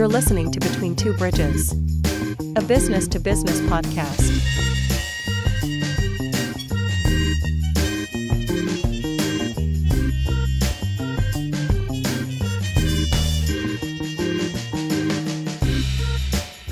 [0.00, 1.72] You're listening to Between Two Bridges,
[2.56, 4.30] a business to business podcast.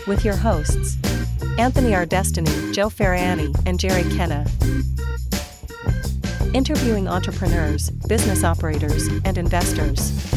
[0.06, 0.96] With your hosts,
[1.58, 2.06] Anthony R.
[2.06, 4.46] Destiny, Joe Ferrani, and Jerry Kenna.
[6.54, 10.27] Interviewing entrepreneurs, business operators, and investors.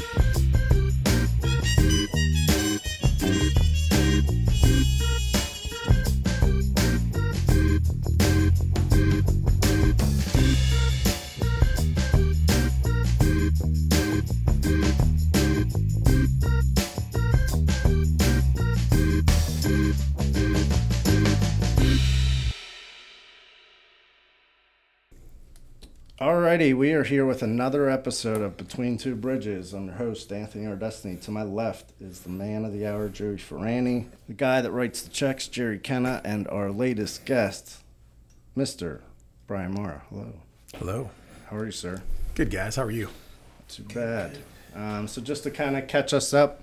[26.65, 29.75] Alrighty, we are here with another episode of Between Two Bridges.
[29.75, 30.77] I'm your host, Anthony R.
[30.77, 31.17] Destiny.
[31.17, 35.03] To my left is the man of the hour, Jerry Ferrani, the guy that writes
[35.03, 37.83] the checks, Jerry Kenna, and our latest guest,
[38.57, 39.01] Mr.
[39.47, 40.01] Brian Marra.
[40.09, 40.33] Hello.
[40.77, 41.11] Hello.
[41.51, 42.03] How are you, sir?
[42.35, 42.77] Good guys.
[42.77, 43.09] How are you?
[43.09, 44.39] Not too bad.
[44.75, 46.63] Um, so just to kind of catch us up,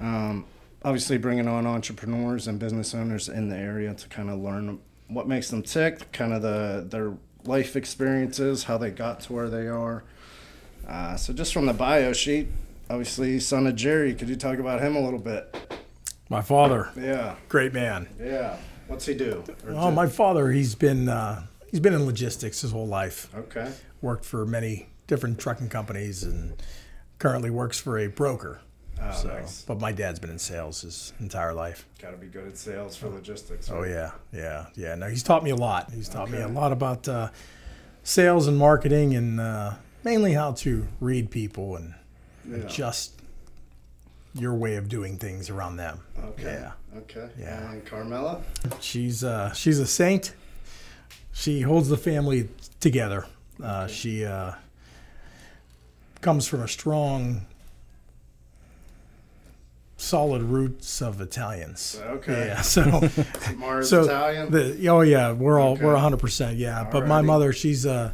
[0.00, 0.44] um,
[0.84, 5.26] obviously bringing on entrepreneurs and business owners in the area to kind of learn what
[5.26, 9.66] makes them tick, kind of the their life experiences, how they got to where they
[9.66, 10.02] are.
[10.86, 12.48] Uh, so just from the bio sheet,
[12.88, 15.54] obviously son of Jerry, could you talk about him a little bit?
[16.28, 18.08] My father, Yeah, great man.
[18.20, 18.56] yeah.
[18.86, 19.44] What's he do?
[19.66, 23.28] Or Oh, did- my father, he's been uh, he's been in logistics his whole life.
[23.34, 23.70] Okay.
[24.02, 26.60] Worked for many different trucking companies and
[27.18, 28.60] currently works for a broker.
[29.02, 29.62] Oh, so, nice.
[29.62, 31.86] but my dad's been in sales his entire life.
[32.00, 33.70] Got to be good at sales for logistics.
[33.70, 34.94] Oh yeah, yeah, yeah.
[34.94, 35.90] No, he's taught me a lot.
[35.92, 37.30] He's taught me a lot about uh,
[38.02, 39.74] sales and marketing, and uh,
[40.04, 41.94] mainly how to read people and
[42.48, 42.58] Yeah.
[42.58, 43.12] adjust
[44.34, 46.00] your way of doing things around them.
[46.22, 46.42] Okay.
[46.60, 46.72] Yeah.
[46.98, 47.28] Okay.
[47.38, 47.70] Yeah.
[47.72, 48.42] And Carmela?
[48.80, 50.34] She's uh, she's a saint.
[51.32, 52.48] She holds the family
[52.80, 53.26] together.
[53.62, 54.52] Uh, she uh,
[56.20, 57.46] comes from a strong,
[60.00, 62.00] solid roots of Italians.
[62.02, 62.46] Okay.
[62.48, 62.60] Yeah.
[62.62, 62.82] So
[63.82, 64.50] so Italian?
[64.50, 65.84] the oh yeah, we're all Okay.
[65.84, 66.88] we're hundred percent yeah.
[66.90, 68.12] But my mother, she's uh,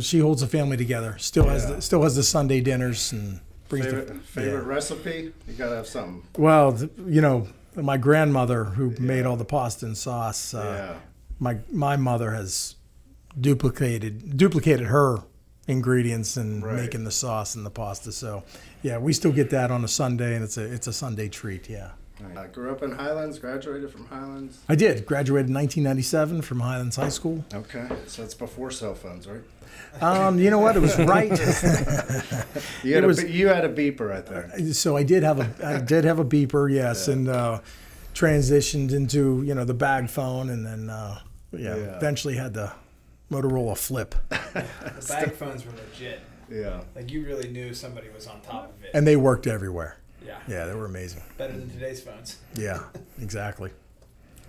[0.00, 1.16] she holds the family together.
[1.18, 4.68] Still has the, still has the Sunday dinners and brings favorite the favorite yeah.
[4.68, 5.32] recipe?
[5.48, 6.22] You got to have something.
[6.36, 10.54] Well, you know, my grandmother who made all the pasta and sauce.
[10.54, 11.00] Uh, yeah.
[11.38, 12.76] my my mother has
[13.40, 15.18] duplicated duplicated her
[15.66, 16.76] ingredients and Right.
[16.76, 18.12] making the sauce and the pasta.
[18.12, 18.42] So,
[18.82, 21.68] yeah, we still get that on a Sunday, and it's a it's a Sunday treat.
[21.70, 21.90] Yeah,
[22.36, 24.58] I grew up in Highlands, graduated from Highlands.
[24.68, 27.44] I did graduated in 1997 from Highlands High School.
[27.54, 29.40] Okay, so it's before cell phones, right?
[30.00, 30.76] Um, you know what?
[30.76, 31.30] It was right.
[32.84, 34.50] You had, was- a, be- you had a beeper right there.
[34.72, 37.60] so I did have a I did have a beeper, yes, and uh,
[38.14, 41.18] transitioned into you know the bag phone, and then uh,
[41.52, 41.96] yeah, Yeah.
[41.96, 42.72] eventually had the
[43.30, 46.20] Motorola Flip, The bag phones were legit.
[46.50, 46.82] Yeah.
[46.94, 48.90] Like you really knew somebody was on top of it.
[48.94, 49.96] and they worked everywhere.
[50.24, 50.38] yeah.
[50.46, 51.22] Yeah, they were amazing.
[51.38, 52.38] Better than today's phones.
[52.54, 52.80] Yeah,
[53.20, 53.70] exactly.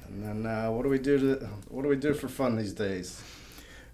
[0.07, 2.73] And then uh, what do we do to what do we do for fun these
[2.73, 3.21] days?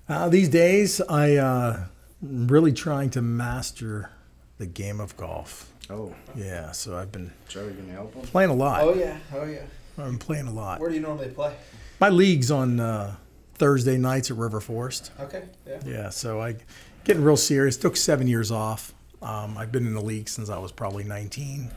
[0.10, 1.86] Uh, these days, I uh,
[2.24, 4.10] am really trying to master
[4.58, 5.72] the game of golf.
[5.90, 8.22] Oh, Yeah, so I've been Joey, can you help him?
[8.24, 8.82] playing a lot.
[8.82, 9.18] Oh yeah.
[9.34, 9.62] Oh yeah.
[9.98, 10.80] I've been playing a lot.
[10.80, 11.54] Where do you normally play?
[12.00, 13.16] My league's on uh,
[13.62, 15.12] Thursday nights at River Forest.
[15.20, 15.44] Okay.
[15.68, 15.80] Yeah.
[15.86, 16.56] Yeah, so I
[17.04, 17.78] getting real serious.
[17.78, 18.92] Took seven years off.
[19.22, 21.70] Um, I've been in the league since I was probably 19.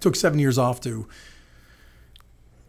[0.00, 1.08] Took seven years off to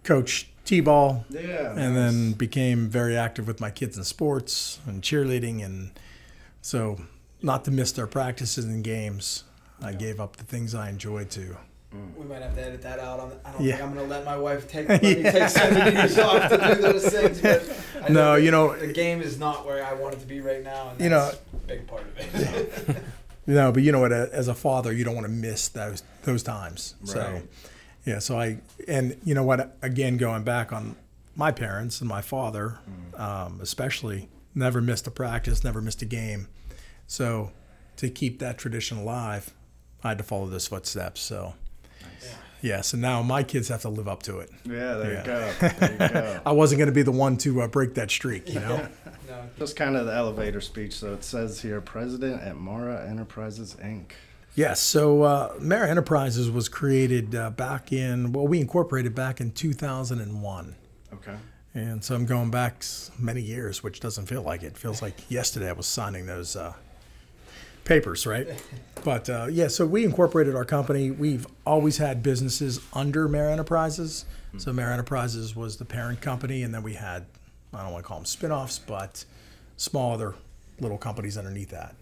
[0.05, 1.73] coach t-ball, Yeah.
[1.75, 5.91] and then became very active with my kids in sports and cheerleading and
[6.61, 7.01] so
[7.41, 9.43] not to miss their practices and games
[9.81, 11.57] i gave up the things i enjoyed to
[12.15, 13.19] We might have to edit that out.
[13.19, 13.77] On the, I don't Yeah.
[13.77, 16.81] think I'm gonna let my wife take let me take seven years off to do
[16.81, 17.41] those things.
[17.41, 20.39] But I No, you know- the game is not where I want it to be
[20.41, 23.03] right now, and You know- a big part of it.
[23.47, 26.43] no but you know what as a father you don't want to miss those those
[26.43, 27.41] times so
[28.05, 30.95] yeah so i and you know what again going back on
[31.35, 32.77] my parents and my father
[33.15, 36.47] um, especially never missed a practice never missed a game
[37.07, 37.51] so
[37.95, 39.51] to keep that tradition alive
[40.03, 41.68] i had to follow those footsteps so Yeah.
[42.61, 44.49] Yes, and now my kids have to live up to it.
[44.65, 45.19] Yeah, there Yeah.
[45.19, 45.69] you go.
[45.79, 46.41] There you go.
[46.45, 48.87] I wasn't going to be the one to uh, break that streak, you know.
[49.27, 49.43] no.
[49.57, 50.93] Just kind of the elevator speech.
[50.93, 54.11] So it says here, President at Marra Enterprises Inc.
[54.55, 54.81] Yes.
[54.81, 60.75] So uh, Marra Enterprises was created uh, back in, well, we incorporated back in 2001.
[61.13, 61.35] Okay.
[61.75, 62.83] And so I'm going back
[63.17, 64.67] many years, which doesn't feel like it.
[64.67, 66.73] It feels like yesterday I was signing those uh,
[67.89, 68.47] papers, right?
[69.01, 71.09] But uh, yeah, so we incorporated our company.
[71.09, 74.25] We've always had businesses under Marra Enterprises.
[74.57, 77.25] So Marra Enterprises was the parent company, and then we had,
[77.73, 79.23] I don't want to call them spin offs, but
[79.77, 80.35] small other
[80.81, 81.95] little companies underneath that.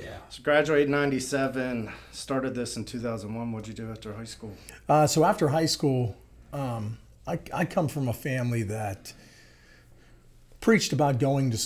[0.00, 0.18] Yeah.
[0.28, 1.90] So graduated '97.
[2.12, 3.50] Started this in 2001.
[3.50, 4.52] What'd you do after high school?
[4.88, 6.16] Uh, so after high school,
[6.52, 9.12] um, I, I come from a family that
[10.60, 11.58] preached about going to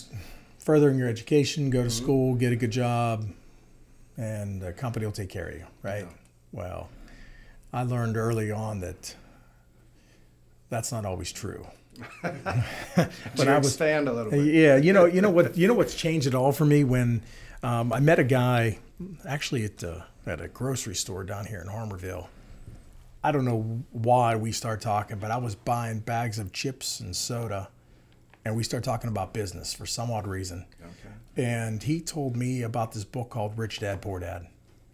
[0.58, 3.26] furthering your education, go to school, get a good job,
[4.19, 6.06] and the company will take care of you, right?
[6.53, 6.91] Well,
[7.73, 9.15] I learned early on that
[10.69, 11.67] that's not always true.
[12.25, 14.44] You I was expand a little bit?
[14.44, 17.23] yeah, you know, you know what, you know what's changed it all for me when
[17.62, 18.79] um, I met a guy,
[19.26, 22.29] actually at uh, at a grocery store down here in Harmarville.
[23.23, 27.15] I don't know why we started talking, but I was buying bags of chips and
[27.17, 27.69] soda,
[28.44, 30.67] and we started talking about business for some odd reason.
[30.81, 31.07] Okay.
[31.38, 34.49] And he told me about this book called Rich Dad Poor Dad,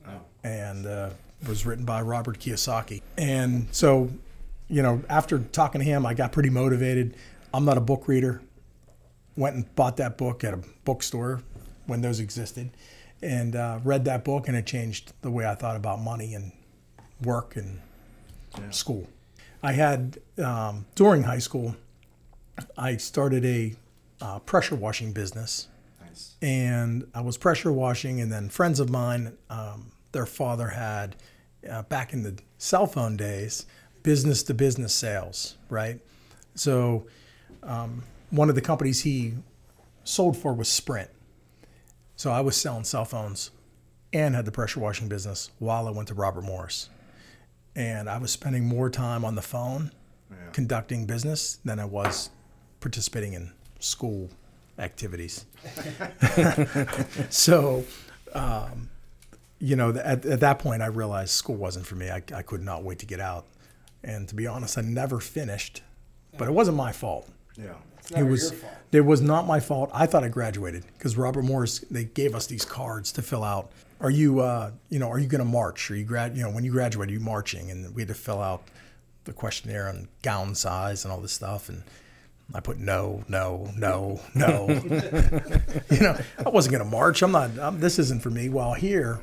[0.06, 0.20] Oh.
[0.44, 1.10] and uh,
[1.48, 3.00] was written by Robert Kiyosaki.
[3.16, 4.10] And so,
[4.68, 7.16] you know, after talking to him, I got pretty motivated.
[7.54, 8.42] I'm not a book reader.
[9.36, 11.40] Went and bought that book at a bookstore
[11.86, 12.70] when those existed,
[13.22, 16.52] and uh, read that book, and it changed the way I thought about money and
[17.22, 17.80] work and
[18.70, 19.08] school.
[19.62, 21.74] I had um, during high school,
[22.76, 23.74] I started a
[24.20, 25.68] uh, pressure washing business
[26.14, 26.36] Nice.
[26.42, 31.16] and I was pressure washing, and then friends of mine, um, their father had
[31.68, 33.66] uh, back in the cell phone days,
[34.02, 35.98] business to business sales, right?
[36.54, 37.06] So
[37.62, 39.34] um, one of the companies he
[40.04, 41.10] sold for was Sprint.
[42.16, 43.50] So I was selling cell phones
[44.12, 46.90] and had the pressure washing business while I went to Robert Morris.
[47.74, 49.90] And I was spending more time on the phone
[50.30, 50.36] Yeah.
[50.52, 52.30] conducting business than I was
[52.80, 54.30] participating in school
[54.78, 55.44] activities.
[57.30, 57.84] so,
[58.34, 58.90] um,
[59.58, 62.10] you know, at, at that point, I realized school wasn't for me.
[62.10, 63.46] I, I could not wait to get out.
[64.02, 65.82] And to be honest, I never finished,
[66.36, 67.28] but it wasn't my fault.
[67.56, 67.74] Yeah.
[68.14, 68.74] It was your fault.
[68.92, 69.90] it was not my fault.
[69.94, 73.72] I thought I graduated because Robert Morris they gave us these cards to fill out.
[74.00, 75.90] Are you uh, you know are you going to march?
[75.90, 77.70] Are you grad you know when you graduate are you marching?
[77.70, 78.64] And we had to fill out
[79.24, 81.82] the questionnaire on gown size and all this stuff and.
[82.52, 84.68] I put no, no, no, no.
[85.90, 87.22] you know, I wasn't going to march.
[87.22, 87.58] I'm not.
[87.58, 88.48] I'm, this isn't for me.
[88.48, 89.20] While here,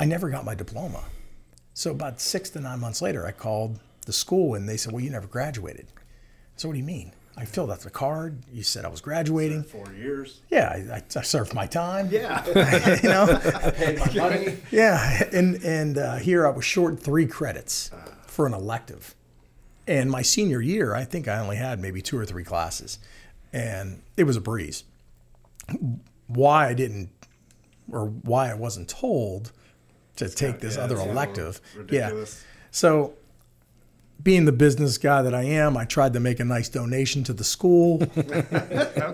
[0.00, 1.04] I never got my diploma.
[1.74, 5.02] So about six to nine months later, I called the school and they said, "Well,
[5.02, 5.86] you never graduated."
[6.56, 7.12] So what do you mean?
[7.36, 8.44] I filled out the card.
[8.52, 9.64] You said I was graduating.
[9.64, 10.40] Four years.
[10.50, 12.08] Yeah, I, I, I served my time.
[12.10, 12.44] Yeah.
[13.02, 13.40] you know.
[13.54, 14.56] I paid my money.
[14.70, 17.90] Yeah, and and uh, here I was short three credits
[18.26, 19.14] for an elective,
[19.86, 22.98] and my senior year, I think I only had maybe two or three classes,
[23.52, 24.84] and it was a breeze.
[26.26, 27.10] Why I didn't,
[27.90, 29.52] or why I wasn't told
[30.16, 32.42] to take this yeah, other it's elective, ridiculous.
[32.42, 32.50] yeah.
[32.70, 33.14] So,
[34.22, 37.32] being the business guy that I am, I tried to make a nice donation to
[37.32, 38.02] the school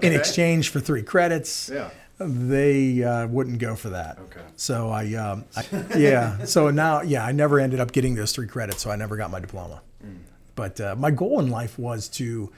[0.03, 1.91] in exchange for three credits Yeah.
[2.19, 4.19] they uh, wouldn't go for that.
[4.19, 4.43] Okay.
[4.57, 5.65] So I, um, I,
[5.97, 6.45] yeah.
[6.45, 9.31] So now, yeah, I never ended up getting those three credits, so I never got
[9.31, 9.81] my diploma.
[10.55, 12.51] But uh, my goal in life was to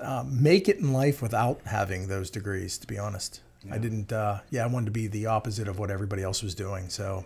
[0.00, 2.78] uh, make it in life without having those degrees.
[2.78, 3.40] To be honest,
[3.70, 4.12] I didn't.
[4.12, 6.88] Uh, yeah, I wanted to be the opposite of what everybody else was doing.
[6.88, 7.24] So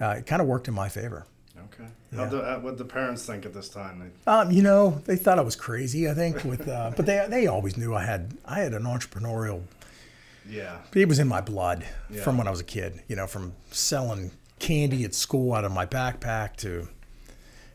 [0.00, 1.26] uh, it kind of worked in my favor.
[1.58, 1.88] Okay.
[2.16, 4.12] How the, uh, what the parents think at this time?
[4.26, 6.08] Um, you know, they thought I was crazy.
[6.08, 9.62] I think with, uh, but they they always knew I had I had an entrepreneurial
[10.48, 10.78] yeah.
[10.94, 12.22] It was in my blood Yeah.
[12.22, 13.00] from when I was a kid.
[13.08, 16.88] You know, from selling candy at school out of my backpack to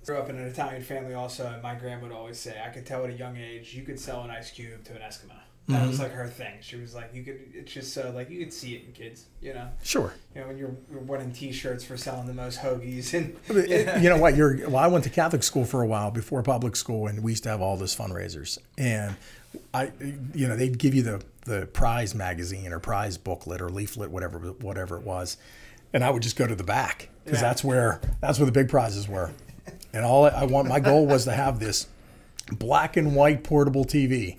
[0.07, 2.85] Grew up in an Italian family also, and my grandma would always say, I could
[2.85, 5.35] tell at a young age you could sell an ice cube to an Eskimo.
[5.67, 6.03] That was mm-hmm.
[6.03, 6.53] like her thing.
[6.61, 7.41] She was like, you could.
[7.53, 9.67] It's just so like you could see it in kids, you know.
[9.83, 10.13] sure.
[10.33, 13.35] You know when you're, you're winning T-shirts for selling the most hoagies and
[14.01, 14.37] You know what?
[14.37, 14.77] You're well.
[14.77, 17.49] I went to Catholic school for a while before public school, and we used to
[17.49, 18.59] have all this fundraisers.
[18.77, 19.17] And
[19.73, 19.91] I,
[20.33, 24.39] you know, they'd give you the the prize magazine or prize booklet or leaflet, whatever
[24.39, 25.35] whatever it was,
[25.91, 27.47] and I would just go to the back because Yeah.
[27.49, 29.31] that's where that's where the big prizes were.
[29.97, 31.87] And all I want, my goal was to have this
[32.51, 34.37] black and white portable TV.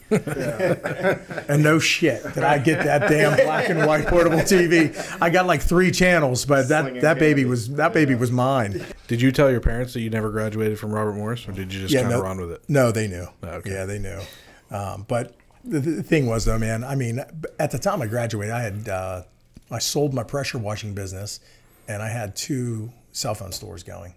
[1.48, 4.96] and no shit did I get that damn black and white portable TV.
[5.20, 7.50] I got like three channels, but that, Slinging that baby candy.
[7.50, 8.86] was that baby was mine.
[9.08, 11.80] Did you tell your parents that you never graduated from Robert Morris, or did you
[11.86, 12.62] just kind of run with it?
[12.68, 13.26] No, they knew.
[13.42, 13.72] Okay.
[13.72, 14.20] Yeah, they knew.
[14.70, 15.34] Um, but
[15.64, 16.84] the, the thing was, though, man.
[16.84, 17.20] I mean,
[17.58, 19.22] at the time I graduated, I had uh,
[19.70, 21.40] I sold my pressure washing business,
[21.88, 24.14] and I had two cell phone stores going.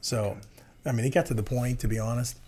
[0.00, 0.38] So,
[0.86, 2.38] I mean, it got to the point, to be honest,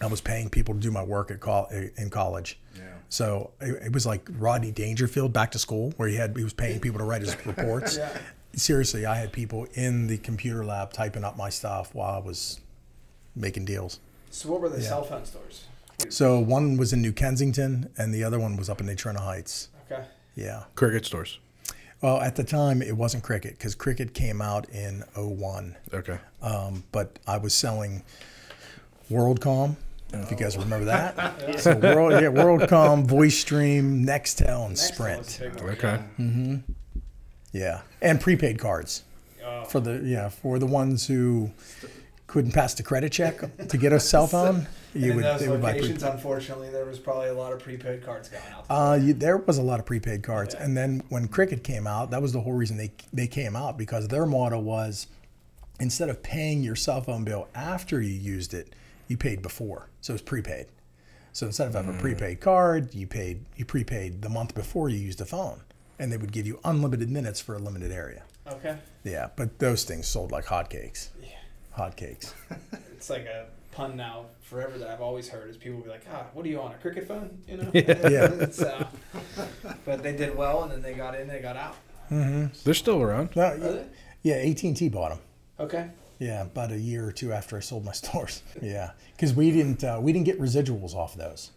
[0.00, 2.58] I was paying people to do my work at col- eh, in college.
[2.76, 2.82] Yeah.
[3.08, 6.52] So it, it was like Rodney Dangerfield back to school, where he had he was
[6.52, 7.96] paying people to write his reports.
[7.96, 8.16] Yeah.
[8.54, 12.60] Seriously, I had people in the computer lab typing up my stuff while I was
[13.34, 14.00] making deals.
[14.30, 14.88] So what were the Yeah.
[14.88, 15.64] cell phone stores?
[16.10, 19.68] So one was in New Kensington, and the other one was up in Natrona Heights.
[19.90, 20.04] Okay.
[20.34, 20.64] Yeah.
[20.74, 21.38] Cricket stores.
[22.02, 25.76] Well, at the time, it wasn't Cricket because Cricket came out in 01.
[25.94, 26.18] Okay.
[26.42, 28.02] Um, but I was selling
[29.10, 29.76] WorldCom.
[30.12, 35.18] If you guys remember that, so World, yeah, WorldCom, VoiceStream, Nextel, and Next Sprint.
[35.18, 36.64] was a big one.
[36.64, 36.74] Okay.
[37.52, 39.02] Yeah, and prepaid cards
[39.44, 39.64] Oh.
[39.64, 41.52] for the yeah for the ones who
[42.26, 43.38] couldn't pass the credit check
[43.68, 44.66] to get a cell phone.
[44.96, 46.14] And You in would those would locations, prepaid.
[46.14, 48.64] unfortunately, there was probably a lot of prepaid cards going out.
[48.68, 50.64] Uh, you, there was a lot of prepaid cards, Yeah.
[50.64, 53.76] and then when Cricket came out, that was the whole reason they they came out
[53.78, 55.06] because their model was
[55.80, 58.74] instead of paying your cell phone bill after you used it,
[59.08, 60.66] you paid before, so it was prepaid.
[61.32, 64.96] So instead of having a prepaid card, you paid you prepaid the month before you
[64.98, 65.60] used the phone,
[65.98, 68.22] and they would give you unlimited minutes for a limited area.
[68.50, 68.78] okay.
[69.04, 71.08] Yeah, but those things sold like hotcakes.
[71.22, 71.28] Yeah.
[71.78, 72.32] Hotcakes.
[72.96, 76.04] It's like a pun now forever that I've always heard is people will be like,
[76.10, 77.42] ah, what are you on, a cricket phone?
[77.46, 77.70] You know?
[77.74, 78.32] Yeah.
[78.40, 78.86] It's, uh,
[79.84, 81.76] but they did well and then they got in, they got out.
[82.64, 83.36] They're still around.
[83.36, 83.86] No, Are they?
[84.22, 85.18] yeah, AT and T bought them.
[85.60, 85.90] Okay.
[86.18, 88.42] Yeah, about a year or two after I sold my stores.
[88.62, 91.50] Yeah, because we didn't uh, we didn't get residuals off those,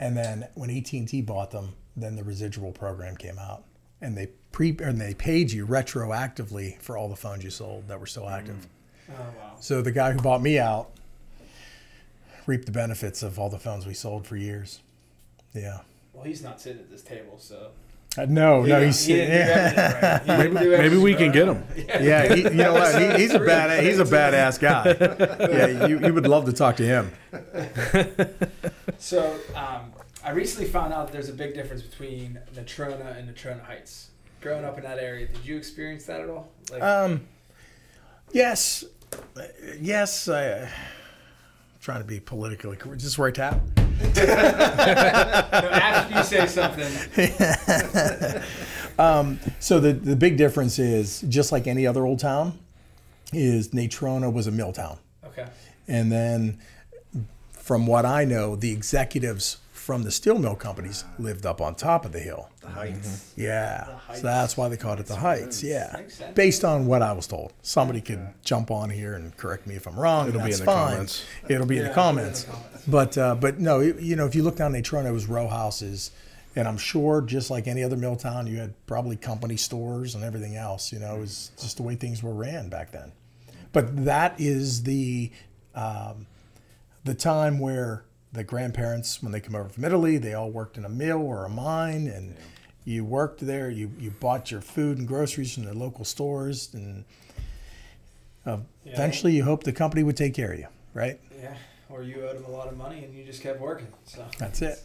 [0.00, 3.64] and then when AT and T bought them, then the residual program came out,
[4.00, 8.00] and they pre and they paid you retroactively for all the phones you sold that
[8.00, 8.66] were still active.
[9.10, 9.56] Oh, wow.
[9.60, 10.90] So the guy who bought me out
[12.46, 14.80] reaped the benefits of all the phones we sold for years.
[15.54, 15.80] Yeah.
[16.12, 17.70] Well, he's not sitting at this table, so.
[18.16, 20.12] Uh, no, He no, he's he yeah.
[20.12, 20.22] right.
[20.24, 21.64] He didn't Maybe we can get him.
[21.76, 22.94] Yeah, he, you know what?
[23.00, 25.48] He, he's a bad he's a badass guy.
[25.50, 27.10] Yeah, you, you would love to talk to him.
[28.98, 29.92] So, um,
[30.24, 34.10] I recently found out that there's a big difference between Natrona and Natrona Heights.
[34.40, 36.48] Growing up in that area, did you experience that at all?
[36.70, 37.26] Like, Um,
[38.32, 38.84] yes,
[39.80, 40.28] yes.
[40.28, 40.68] I, uh,
[41.84, 43.02] trying to be politically correct.
[43.02, 43.60] Is this where I tap?
[45.76, 46.90] after you say something,
[48.98, 52.58] um, So the the big difference is just like any other old town,
[53.34, 55.46] is Natrona was a mill town, okay.
[55.86, 56.58] and then
[57.52, 62.06] from what I know, the executives from the steel mill companies lived up on top
[62.06, 62.48] of the hill.
[62.62, 63.34] The heights.
[63.36, 64.20] Yeah, Heights.
[64.22, 65.62] so that's why they called it the Heights.
[65.62, 66.00] Yeah,
[66.34, 67.52] based on what I was told.
[67.60, 70.28] Somebody could jump on here and correct me if I'm wrong.
[70.28, 70.90] It'll and be that's in the fine.
[70.92, 71.24] comments.
[71.48, 72.44] It'll be in Yeah, the put it in the comments.
[72.44, 72.84] comments.
[72.88, 75.48] But uh, but no, you you know, if you look down Natrona, it was row
[75.48, 76.10] houses,
[76.56, 80.24] and I'm sure just like any other mill town, you had probably company stores and
[80.24, 80.92] everything else.
[80.94, 83.12] You know, it was just the way things were ran back then.
[83.72, 85.30] But that is the
[85.74, 86.26] um,
[87.04, 90.84] the time where the grandparents, when they come over from Italy, they all worked in
[90.84, 92.36] a mill or a mine, and
[92.84, 93.70] you worked there.
[93.70, 97.04] You you bought your food and groceries from the local stores, and
[98.44, 98.92] uh, Yeah.
[98.92, 101.18] eventually you hope the company would take care of you, right?
[101.40, 101.54] Yeah.
[101.88, 103.86] Or you owed them a lot of money and you just kept working.
[104.04, 104.24] So.
[104.38, 104.82] That's it.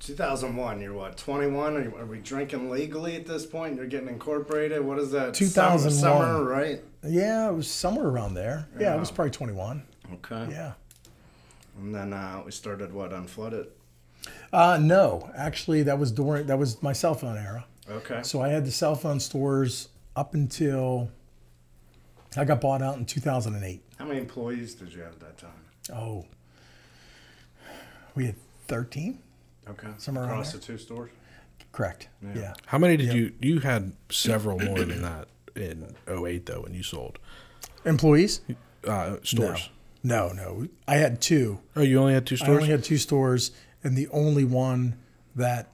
[0.00, 1.76] 2001, you're what, 21?
[1.76, 3.76] Are, you- are we drinking legally at this point?
[3.76, 4.84] You're getting incorporated?
[4.84, 5.34] What is that?
[5.34, 5.90] 2001.
[5.92, 6.82] Summer, summer, right?
[7.06, 8.68] Yeah, it was somewhere around there.
[8.78, 9.82] Yeah, it was probably 21.
[10.14, 10.48] Okay.
[10.50, 10.72] Yeah.
[11.80, 13.76] And then uh, we started what, Un-Flood-It?
[14.52, 17.64] Uh, no, actually, that was during that was my cell phone era.
[17.88, 18.20] Okay.
[18.22, 21.10] So I had the cell phone stores up until
[22.36, 23.80] I got bought out in 2008.
[23.98, 25.50] How many employees did you have at that time?
[25.94, 26.26] Oh,
[28.14, 28.34] we had
[28.68, 29.18] 13.
[29.70, 29.88] Okay.
[29.96, 30.60] Somewhere around Across there.
[30.60, 31.10] the two stores?
[31.72, 32.08] Correct.
[32.22, 32.30] Yeah.
[32.34, 32.54] Yeah.
[32.66, 33.32] How many did you?
[33.40, 37.18] You had several more than that in 08 though when you sold
[37.86, 38.42] Employees?
[38.86, 39.70] uh, stores.
[40.02, 40.66] No, no.
[40.88, 41.60] I had two.
[41.76, 42.50] Oh, you only had two stores?
[42.50, 43.50] I only had two stores,
[43.84, 44.96] and the only one
[45.36, 45.68] that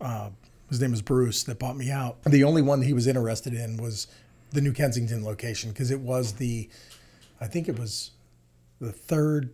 [0.00, 0.30] uh,
[0.68, 2.22] his name was Bruce that bought me out.
[2.24, 4.06] The only one that he was interested in was
[4.50, 6.68] the New Kensington location because it was the,
[7.40, 8.10] I think it was
[8.80, 9.50] the third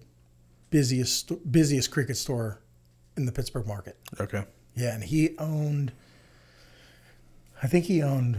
[0.71, 2.61] busiest busiest cricket store
[3.17, 3.97] in the Pittsburgh market.
[4.21, 4.45] okay.
[4.75, 5.93] Yeah, and he owned.
[7.63, 8.39] I think he owned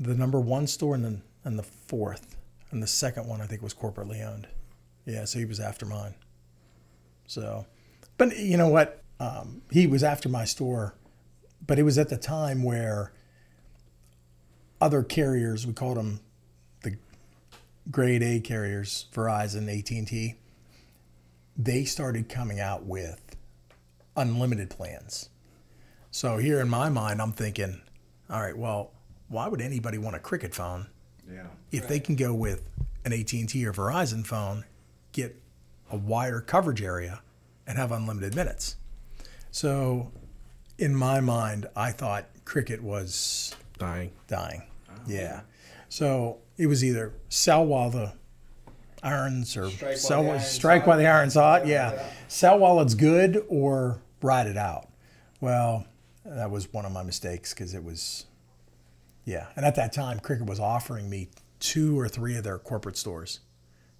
[0.00, 2.36] the number one store and then and the fourth,
[2.70, 4.48] and the second one I think was corporately owned.
[5.06, 6.14] Yeah, so he was after mine.
[7.26, 7.66] So,
[8.16, 9.02] but you know what?
[9.20, 10.94] Um, he was after my store,
[11.66, 13.12] but it was at the time where
[14.80, 16.20] other carriers, we called them
[16.82, 16.96] the
[17.90, 20.36] grade A carriers, Verizon, AT and T.
[21.56, 23.36] They started coming out with
[24.16, 25.30] unlimited plans.
[26.10, 27.80] So here in my mind, I'm thinking,
[28.30, 28.92] all right, well,
[29.28, 30.88] why would anybody want a Cricket phone
[31.30, 31.46] Yeah.
[31.72, 32.62] if they can go with
[33.04, 34.64] an AT&T or Verizon phone,
[35.12, 35.36] get
[35.90, 37.20] a wider coverage area,
[37.66, 38.76] and have unlimited minutes?
[39.50, 40.10] So,
[40.78, 44.10] in my mind, I thought Cricket was Dying.
[44.26, 44.62] dying.
[44.90, 44.94] Oh.
[45.06, 45.40] Yeah.
[45.88, 48.12] So it was either sell while the
[49.02, 50.88] irons or Strike while sell the iron's strike hot.
[50.88, 51.66] while the iron's hot.
[51.66, 51.92] Yeah.
[51.92, 52.10] Yeah.
[52.28, 54.88] Sell while it's good or ride it out.
[55.40, 55.86] Well,
[56.24, 58.26] that was one of my mistakes because it was,
[59.28, 59.48] yeah.
[59.56, 61.28] And at that time, Cricket was offering me
[61.60, 63.40] two or three of their corporate stores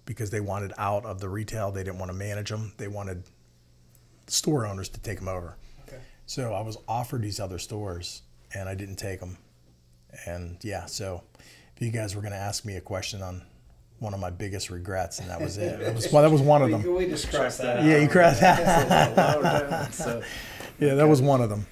[0.05, 1.71] because they wanted out of the retail.
[1.71, 2.73] They didn't want to manage them.
[2.77, 3.23] They wanted
[4.25, 5.55] store owners to take them over.
[5.87, 5.99] Okay.
[6.25, 8.23] So I was offered these other stores
[8.55, 9.37] and I didn't take them.
[10.25, 11.21] And yeah, so
[11.75, 13.43] if you guys were going to ask me a question on
[13.99, 15.79] one of my biggest regrets, and that was it.
[15.79, 16.95] That was well, that was one of them.
[16.95, 17.85] we just crossed that out.
[17.85, 19.15] Yeah, you crossed that.
[19.15, 20.23] Lower down, so,
[20.79, 21.67] yeah, that was one of them.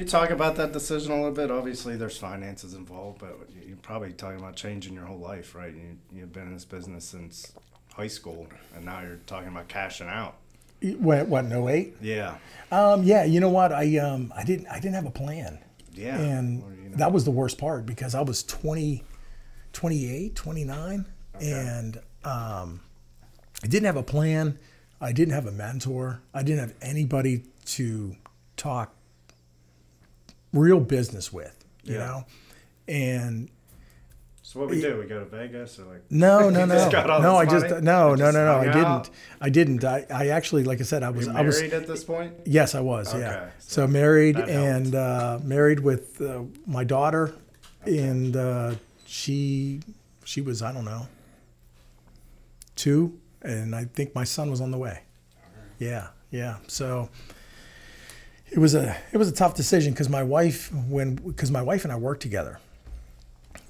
[0.00, 1.50] You talk about that decision a little bit.
[1.50, 5.74] Obviously, there's finances involved, but you're probably talking about changing your whole life, right?
[5.74, 7.52] You, you've been in this business since
[7.92, 10.36] high school, and now you're talking about cashing out.
[10.82, 11.28] What?
[11.28, 11.44] What?
[11.44, 11.96] No eight.
[12.00, 12.36] Yeah.
[12.72, 13.72] Um, yeah, you know what?
[13.72, 15.58] I um, I didn't I didn't have a plan.
[15.92, 16.18] Yeah.
[16.18, 16.96] And Well, you know.
[16.96, 19.04] that was the worst part because I was 20,
[19.74, 21.04] 28, 29,
[21.40, 22.80] and um,
[23.62, 24.58] I didn't have a plan.
[24.98, 26.22] I didn't have a mentor.
[26.32, 28.16] I didn't have anybody to
[28.56, 28.94] talk
[30.52, 31.98] real business with, you Yeah.
[32.06, 32.24] know?
[32.88, 33.48] And
[34.42, 34.98] So what we do?
[34.98, 36.02] We go to Vegas or like?
[36.10, 37.36] no, no, no, just got all no.
[37.36, 38.58] I just no, no, no, no.
[38.58, 39.10] I didn't.
[39.40, 39.84] I didn't.
[39.84, 41.26] I, I actually, like I said, I was.
[41.26, 41.56] You I was.
[41.58, 42.34] married at this point?
[42.46, 43.14] Yes, I was.
[43.14, 43.50] Okay, yeah.
[43.60, 47.32] so So, married and uh, married with uh, my daughter,
[47.86, 48.74] and uh,
[49.06, 49.80] she
[50.24, 51.06] she was I don't know
[52.76, 55.02] two, and I think my son was on the way.
[55.78, 56.56] Yeah, yeah.
[56.66, 57.08] So
[58.50, 61.84] it was a it was a tough decision because my wife when because my wife
[61.84, 62.58] and I worked together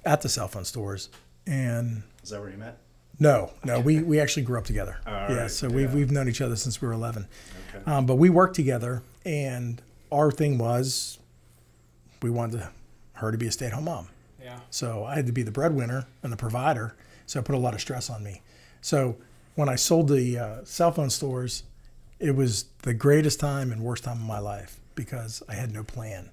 [0.04, 1.10] at the cell phone stores,
[1.46, 2.78] and Is that where you met?
[3.18, 4.96] no, no, we, we actually grew up together.
[5.06, 7.28] All yeah, right, so we've, we've known each other since we were 11.
[7.74, 7.84] Okay.
[7.84, 11.18] Um, but we worked together, and our thing was
[12.22, 12.66] we wanted
[13.14, 14.08] her to be a stay at home mom.
[14.42, 14.60] Yeah.
[14.70, 16.96] So I had to be the breadwinner and the provider.
[17.26, 18.40] So it put a lot of stress on me.
[18.80, 19.16] So
[19.54, 21.64] when I sold the uh, cell phone stores,
[22.18, 25.82] it was the greatest time and worst time of my life because I had no
[25.82, 26.28] plan.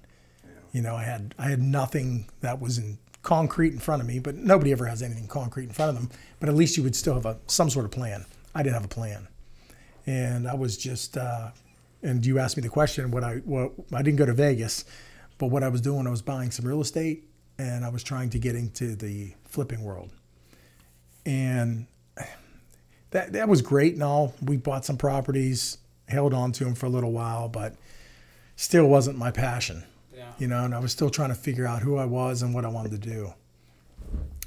[0.72, 4.18] You know, I had I had nothing that was in concrete in front of me,
[4.18, 6.10] but nobody ever has anything concrete in front of them.
[6.38, 8.26] But at least you would still have a some sort of plan.
[8.54, 9.26] I didn't have a plan,
[10.06, 11.16] and I was just.
[11.16, 11.50] Uh,
[12.00, 13.10] and you asked me the question.
[13.10, 14.84] What I what I didn't go to Vegas,
[15.38, 17.24] but what I was doing, I was buying some real estate,
[17.58, 20.10] and I was trying to get into the flipping world.
[21.24, 21.86] And
[23.10, 24.34] that that was great and all.
[24.42, 27.74] We bought some properties, held on to them for a little while, but
[28.58, 30.32] still wasn't my passion Yeah.
[30.38, 32.64] you know, and I was still trying to figure out who I was and what
[32.64, 33.32] I wanted to do.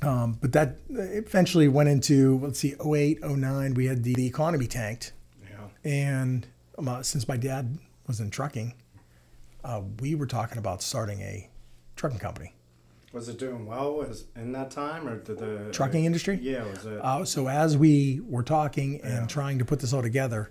[0.01, 4.67] Um, but that eventually went into, let's see, 08, 09, we had the, the economy
[4.67, 5.13] tanked.
[5.49, 5.89] Yeah.
[5.89, 6.45] And
[6.77, 8.73] um, uh, since my dad was in trucking,
[9.63, 11.47] uh, we were talking about starting a
[11.95, 12.53] trucking company.
[13.13, 16.37] Was it doing well was in that time or did the Trucking industry?
[16.41, 16.99] Yeah, was it?
[17.01, 19.27] Uh, so as we were talking and Yeah.
[19.27, 20.49] trying to put this all together,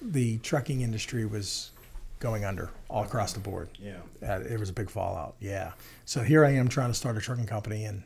[0.00, 1.72] the trucking industry was
[2.18, 3.68] going under all across the board.
[3.78, 5.36] yeah, Uh, it was a big fallout.
[5.40, 5.72] Yeah.
[6.04, 8.02] So here I am trying to start a trucking company, and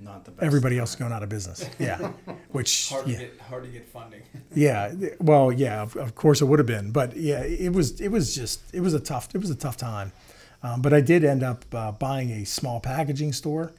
[0.00, 0.44] not the best.
[0.44, 1.68] everybody else is going out of business.
[1.78, 1.98] Yeah.
[2.52, 4.22] Which, Hard to yeah, get hard to get funding.
[4.54, 4.94] yeah.
[5.20, 5.82] Well, yeah.
[5.82, 8.00] Of, of course it would have been, but yeah, it was.
[8.00, 8.60] It was just.
[8.72, 9.28] It was a tough.
[9.34, 10.12] It was a tough time.
[10.62, 13.72] Um, but I did end up uh, buying a small packaging store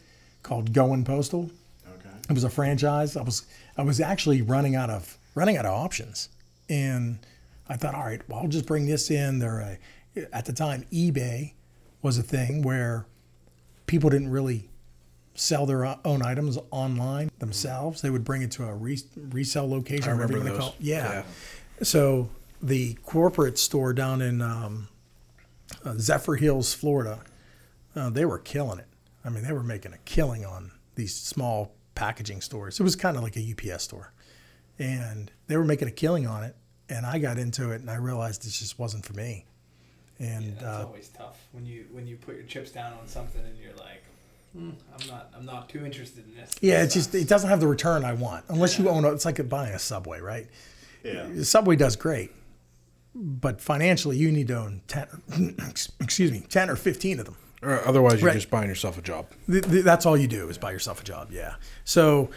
[0.44, 1.50] called Going Postal.
[1.88, 2.10] Okay.
[2.30, 3.18] It was a franchise.
[3.18, 3.46] I was.
[3.78, 6.30] I was actually running out of running out of options,
[6.70, 7.18] and
[7.70, 9.40] I thought, all right, well, I'll just bring this in.
[9.40, 9.78] There,
[10.16, 11.54] a, at the time, eBay
[12.02, 13.06] was a thing where
[13.86, 14.70] people didn't really
[15.36, 18.02] sell their own items online themselves.
[18.02, 20.10] They would bring it to a re- resell location.
[20.10, 20.58] I remember those.
[20.58, 20.76] call it.
[20.80, 21.24] Yeah.
[21.82, 22.30] So
[22.62, 24.90] the corporate store down in um,
[25.86, 27.22] uh, Zephyrhills, Florida,
[27.96, 28.88] uh, they were killing it.
[29.24, 32.80] I mean, they were making a killing on these small packaging stores.
[32.80, 34.14] It was kind of like a UPS store,
[34.78, 36.56] and they were making a killing on it.
[36.90, 39.46] And I got into it, and I realized it just wasn't for me.
[40.20, 43.08] And yeah, that's uh, always tough when you when you put your chips down on
[43.08, 44.04] something and you're like,
[44.54, 46.52] hmm, I'm not I'm not too interested in this.
[46.62, 49.12] yeah, it just it doesn't have the return I want unless you own a.
[49.14, 50.48] It's like buying a Subway, right?
[51.04, 51.28] Yeah.
[51.44, 52.32] Subway does great,
[53.16, 55.08] but financially, you need to own ten.
[56.02, 57.38] excuse me, ten or fifteen of them.
[57.62, 58.34] Or otherwise, you're Right.
[58.36, 59.28] just buying yourself a job.
[59.50, 61.30] Th- th- that's all you do is buy yourself a job.
[61.32, 61.56] Yeah.
[61.86, 62.30] So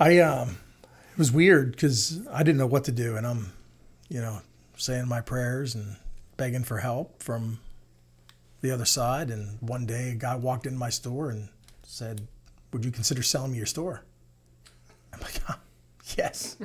[0.00, 0.56] I um
[1.14, 3.52] it was weird because I didn't know what to do, and I'm,
[4.08, 4.42] you know,
[4.76, 5.96] saying my prayers and
[6.36, 7.60] begging for help from,
[8.64, 9.30] the other side.
[9.30, 11.48] And one day, a guy walked into my store and
[11.84, 12.26] said,
[12.72, 14.02] "Would you consider selling me your store?"
[15.12, 15.58] I'm like, "Ah,
[16.16, 16.56] "Yes,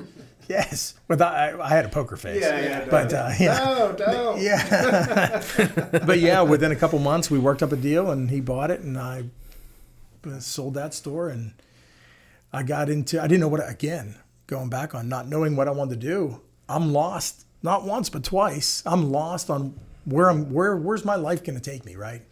[0.48, 2.40] yes." But I, I had a poker face.
[2.40, 3.64] Yeah, yeah, But uh, yeah.
[3.64, 4.40] No, don't.
[4.40, 5.42] Yeah.
[6.06, 8.80] but yeah, within a couple months, we worked up a deal and he bought it
[8.80, 9.24] and I
[10.26, 11.52] uh, sold that store and
[12.52, 14.16] I got into, I didn't know what, again,
[14.50, 16.40] going back on not knowing what I wanted to do.
[16.68, 18.82] I'm lost, not once, but twice.
[18.84, 22.22] I'm lost on where I'm, where, where's my life going to take me, right?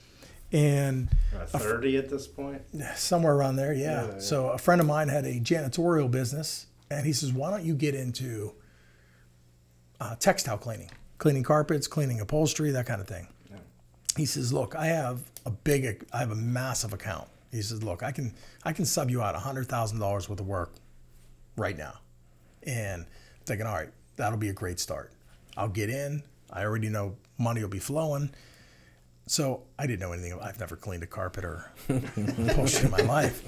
[0.53, 2.63] And Uh, Thirty at this point.
[2.97, 4.05] somewhere around there, yeah.
[4.07, 4.19] Yeah, yeah.
[4.21, 7.75] So a friend of mine had a janitorial business, and he says, "Why don't you
[7.75, 8.55] get into
[10.01, 13.29] uh, textile cleaning, cleaning carpets, cleaning upholstery, that kind of thing?"
[14.17, 18.03] He says, "Look, I have a big, I have a massive account." He says, "Look,
[18.03, 18.33] I can,
[18.65, 20.73] I can sub you out a hundred thousand dollars worth of work
[21.57, 21.93] right now,"
[22.69, 25.13] and I'm thinking, "All right, that'll be a great start.
[25.57, 26.23] I'll get in.
[26.53, 28.31] I already know money will be flowing."
[29.27, 30.39] So I didn't know anything.
[30.41, 33.43] I've never cleaned a carpet or upholstery in my life.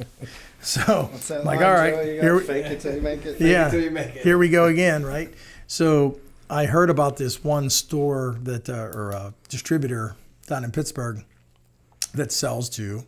[0.60, 2.00] So I'm like, line, all right, Joe?
[2.02, 3.40] You here gotta we, fake it till you make it.
[3.40, 4.22] yeah, till you make it.
[4.22, 5.32] here we go again, right?
[5.66, 6.18] So
[6.50, 11.24] I heard about this one store that uh, or a distributor down in Pittsburgh
[12.12, 13.06] that sells to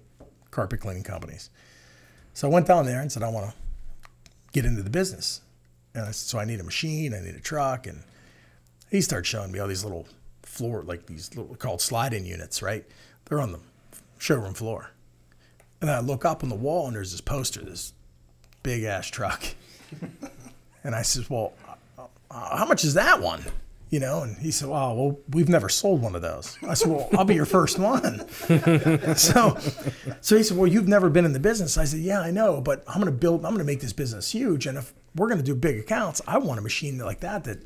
[0.50, 1.50] carpet cleaning companies.
[2.32, 3.54] So I went down there and said, I want to
[4.52, 5.42] get into the business.
[5.94, 8.02] And I so I need a machine, I need a truck, and
[8.90, 10.06] he starts showing me all these little
[10.42, 12.84] floor, like these little called slide-in units, right?
[13.24, 13.60] They're on the
[14.18, 14.90] showroom floor.
[15.80, 17.92] And I look up on the wall and there's this poster, this
[18.62, 19.42] big ass truck.
[20.84, 21.54] and I says, well,
[21.98, 23.42] uh, how much is that one?
[23.90, 26.90] You know, and he said, "Wow, well, we've never sold one of those." I said,
[26.90, 28.26] "Well, I'll be your first one."
[29.16, 29.58] so,
[30.22, 32.62] so he said, "Well, you've never been in the business." I said, "Yeah, I know,
[32.62, 33.44] but I'm going to build.
[33.44, 36.20] I'm going to make this business huge, and if we're going to do big accounts,
[36.26, 37.44] I want a machine like that.
[37.44, 37.62] That,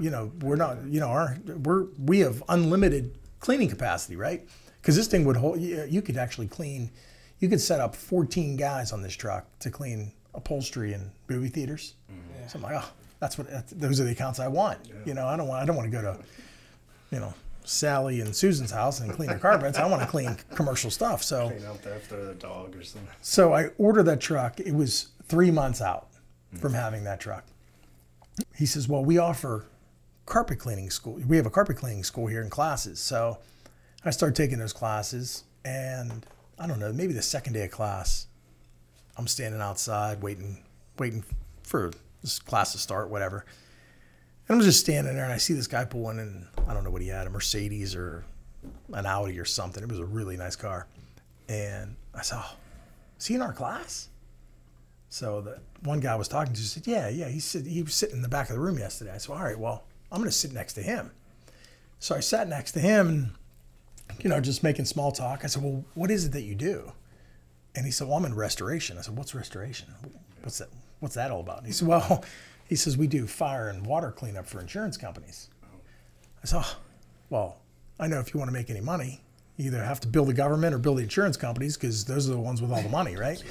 [0.00, 0.84] you know, we're not.
[0.86, 4.46] You know, our we're we have unlimited cleaning capacity, right?
[4.80, 5.60] Because this thing would hold.
[5.60, 6.90] You, you could actually clean.
[7.38, 11.94] You could set up 14 guys on this truck to clean upholstery in movie theaters.
[12.10, 12.48] Mm-hmm.
[12.48, 13.50] So I'm like, oh, that's what.
[13.50, 14.78] That's, those are the accounts I want.
[15.04, 15.62] You know, I don't want.
[15.62, 16.18] I don't want to go to,
[17.12, 17.34] you know,
[17.64, 19.78] Sally and Susan's house and clean their carpets.
[19.78, 21.22] I want to clean commercial stuff.
[21.22, 21.50] So.
[21.50, 23.08] Clean up after the dog or something.
[23.22, 24.58] So I ordered that truck.
[24.58, 26.08] It was three months out
[26.58, 27.44] from having that truck.
[28.54, 29.66] He says, Well, we offer
[30.26, 31.20] carpet cleaning school.
[31.26, 33.00] We have a carpet cleaning school here in classes.
[33.00, 33.38] So
[34.04, 35.44] I started taking those classes.
[35.64, 36.26] And
[36.58, 38.26] I don't know, maybe the second day of class,
[39.16, 40.62] I'm standing outside waiting,
[40.98, 41.24] waiting
[41.62, 43.44] for this class to start, whatever.
[44.48, 46.90] And I'm just standing there and I see this guy pulling in, I don't know
[46.90, 48.24] what he had, a Mercedes or
[48.92, 49.82] an Audi or something.
[49.82, 50.86] It was a really nice car.
[51.48, 52.56] And I said, oh,
[53.18, 54.08] is he in our class?
[55.14, 57.28] So the one guy I was talking to said, yeah, yeah.
[57.28, 59.12] He said he was sitting in the back of the room yesterday.
[59.12, 61.12] I said, all right, well, I'm going to sit next to him.
[62.00, 63.30] So I sat next to him and,
[64.18, 65.44] you know, just making small talk.
[65.44, 66.90] I said, well, what is it that you do?
[67.76, 68.98] And he said, well, I'm in restoration.
[68.98, 69.94] I said, what's restoration?
[70.42, 70.68] What's that?
[70.98, 71.58] What's that all about?
[71.58, 72.24] And he said, well,
[72.68, 75.48] he says, we do fire and water cleanup for insurance companies.
[76.42, 76.76] I said, oh,
[77.30, 77.58] well,
[78.00, 79.20] I know if you want to make any money,
[79.58, 82.38] either have to build the government or build the insurance companies because those are the
[82.38, 83.42] ones with all the money, right?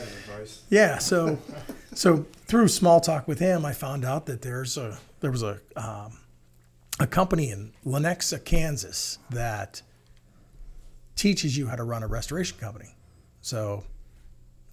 [0.69, 0.97] Yeah.
[0.97, 1.37] So,
[1.93, 5.59] so through small talk with him, I found out that there's a there was a
[5.75, 6.17] um,
[6.99, 9.81] a company in Lenexa, Kansas that
[11.15, 12.95] teaches you how to run a restoration company.
[13.41, 13.83] So,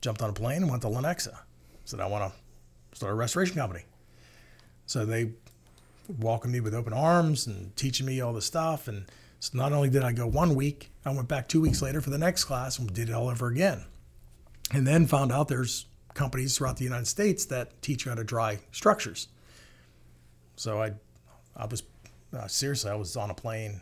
[0.01, 1.39] jumped on a plane and went to Lenexa.
[1.85, 3.85] Said I want to start a restoration company.
[4.87, 5.31] So they
[6.19, 8.89] welcomed me with open arms and teaching me all the stuff.
[8.89, 9.07] And
[9.41, 12.11] so not only did I go one week, I went back two weeks later for
[12.11, 13.85] the next class and did it all over again.
[14.73, 18.25] And then found out there's companies throughout the United States that teach you how to
[18.25, 19.29] dry structures.
[20.57, 20.93] So I,
[21.57, 21.83] I was
[22.37, 23.81] uh, seriously, I was on a plane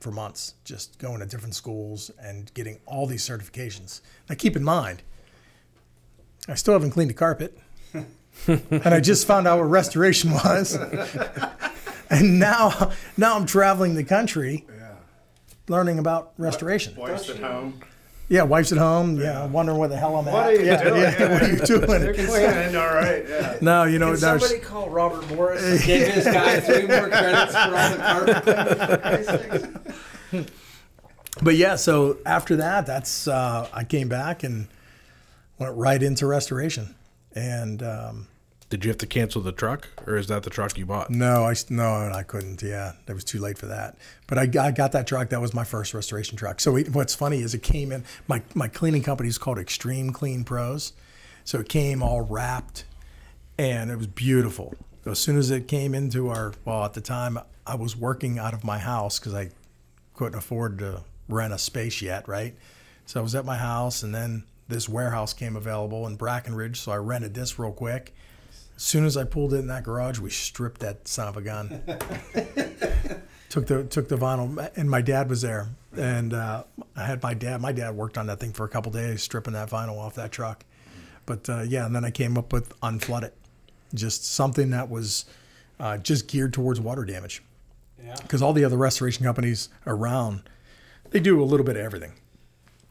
[0.00, 4.00] for months, just going to different schools and getting all these certifications.
[4.28, 5.02] Now keep in mind,
[6.48, 7.58] I still haven't cleaned a carpet,
[8.46, 10.74] and I just found out what restoration was.
[12.10, 14.66] and now, now I'm traveling the country,
[15.68, 16.94] learning about restoration.
[16.96, 17.80] Wife's at home.
[18.28, 19.20] Yeah, wife's at home.
[19.20, 20.32] Yeah, wondering where the hell I'm at.
[20.32, 20.48] What at.
[20.48, 21.02] are you yeah, doing?
[21.02, 22.14] yeah, what are you doing?
[22.14, 23.24] Cleaning, all right.
[23.28, 23.58] Yeah.
[23.62, 27.08] No, you know, Can there's, somebody call Robert Morris and give this guy three more
[27.08, 29.68] credits for all the
[30.32, 30.46] carpet?
[31.42, 31.76] but yeah.
[31.76, 34.68] So after that, that's uh, I came back and
[35.58, 36.94] went right into restoration.
[37.34, 38.28] And um,
[38.70, 41.10] Did you have to cancel the truck, or is that the truck you bought?
[41.10, 42.62] no, I no, I couldn't.
[42.62, 43.96] Yeah, it was too late for that.
[44.26, 45.28] But I, I got that truck.
[45.28, 46.60] That was my first restoration truck.
[46.60, 48.04] So it, what's funny is it came in.
[48.26, 50.92] My my cleaning company is called Extreme Clean Pros.
[51.44, 52.84] So it came all wrapped,
[53.58, 54.74] and it was beautiful.
[55.04, 58.54] As soon as it came into our well, at the time I was working out
[58.54, 59.50] of my house because I
[60.14, 62.54] couldn't afford to rent a space yet, right?
[63.06, 66.92] So I was at my house, and then this warehouse came available in Brackenridge, so
[66.92, 68.14] I rented this real quick.
[68.76, 71.42] As soon as I pulled it in that garage, we stripped that son of a
[71.42, 71.68] gun.
[73.48, 76.64] took the took the vinyl, and my dad was there, and uh,
[76.96, 77.60] I had my dad.
[77.60, 80.32] My dad worked on that thing for a couple days, stripping that vinyl off that
[80.32, 80.64] truck.
[81.26, 83.34] But uh, yeah, and then I came up with Un-Flood-It,
[83.94, 85.24] just something that was
[85.80, 87.42] uh, just geared towards water damage
[88.04, 88.16] Yeah.
[88.20, 90.42] because all the other restoration companies around
[91.10, 92.12] they do a little bit of everything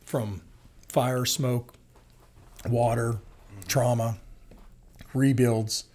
[0.06, 0.41] from
[0.88, 1.74] fire smoke
[2.67, 3.17] water
[3.67, 4.17] trauma
[5.13, 5.86] rebuilds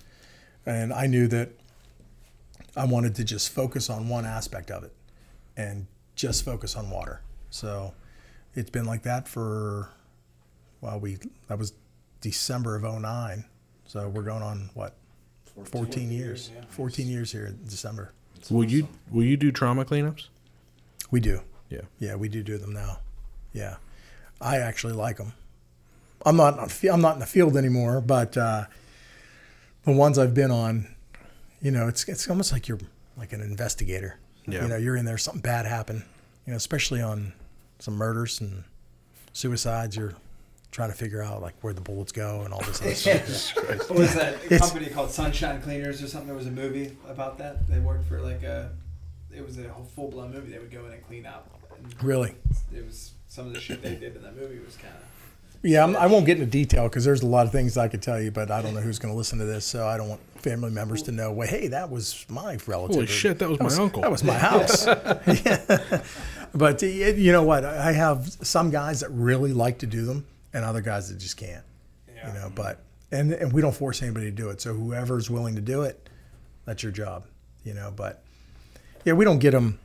[0.66, 1.50] and i knew that
[2.76, 4.92] i wanted to just focus on one aspect of it
[5.56, 7.92] and just focus on water so
[8.54, 9.90] it's been like that for
[10.80, 11.72] well we that was
[12.20, 13.44] december of 09
[13.86, 14.94] so we're going on what
[15.64, 16.64] 14 years years, yeah.
[16.70, 18.12] 14 years here in december
[18.50, 20.28] Will you will you do trauma cleanups?
[21.10, 21.82] we do Yeah.
[21.98, 23.00] Yeah, we do do them now.
[23.52, 23.76] Yeah,
[24.40, 25.32] I actually like them.
[26.24, 28.64] I'm not I'm not in the field anymore, but uh,
[29.88, 30.86] the ones I've been on,
[31.62, 32.78] you know, it's it's almost like you're
[33.16, 34.18] like an investigator.
[34.46, 34.62] Yeah.
[34.62, 36.02] You know, you're in there, something bad happened.
[36.46, 37.32] You know, especially on
[37.78, 38.64] some murders and
[39.32, 39.96] suicides.
[39.96, 40.14] You're
[40.70, 43.88] trying to figure out like where the bullets go and all this other stuff.
[43.90, 46.28] What was that a It's- company called Sunshine Cleaners or something?
[46.28, 47.66] There was a movie about that.
[47.68, 48.70] They worked for like a,
[49.34, 50.52] it was a full blown movie.
[50.52, 51.50] They would go in and clean up.
[51.76, 52.34] And Really?
[52.74, 55.02] it was some of the shit they did in that movie was kind of.
[55.62, 58.02] Yeah, I'm, I won't get into detail because there's a lot of things I could
[58.02, 60.08] tell you, but I don't know who's going to listen to this, so I don't
[60.08, 61.32] want family members to know.
[61.32, 62.94] Well, hey, that was my relative.
[62.94, 64.02] Holy shit, that was my uncle.
[64.02, 64.86] That was my house.
[64.86, 66.02] Yeah.
[66.54, 67.64] But you know what?
[67.64, 71.36] I have some guys that really like to do them, and other guys that just
[71.36, 71.64] can't.
[72.14, 72.28] Yeah.
[72.28, 72.80] You know, but
[73.12, 74.60] and and we don't force anybody to do it.
[74.60, 76.08] So whoever's willing to do it,
[76.64, 77.26] that's your job.
[77.64, 78.22] You know, but
[79.04, 79.78] yeah, we don't get them.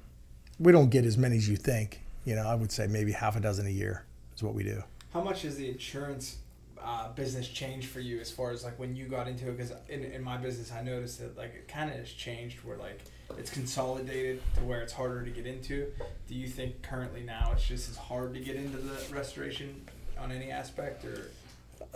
[0.57, 2.01] We don't get as many as you think.
[2.25, 4.05] You know, I would say maybe half a dozen a year
[4.35, 4.81] is what we do.
[5.13, 6.37] How much has the insurance
[6.83, 9.57] uh, business changed for you as far as like when you got into it?
[9.57, 12.77] Because in, in my business, I noticed that like it kind of has changed where
[12.77, 12.99] like
[13.37, 15.87] it's consolidated to where it's harder to get into.
[16.27, 19.85] Do you think currently now it's just as hard to get into the restoration
[20.19, 21.29] on any aspect or?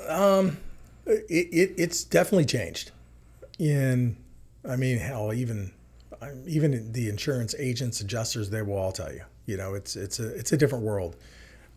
[0.08, 0.58] Um,
[1.08, 2.92] it, it it's definitely changed.
[3.58, 4.16] In,
[4.68, 5.72] I mean, hell, even
[6.46, 9.24] even the insurance agents, adjusters, they will all tell you.
[9.48, 11.16] You know, it's it's a it's a different world.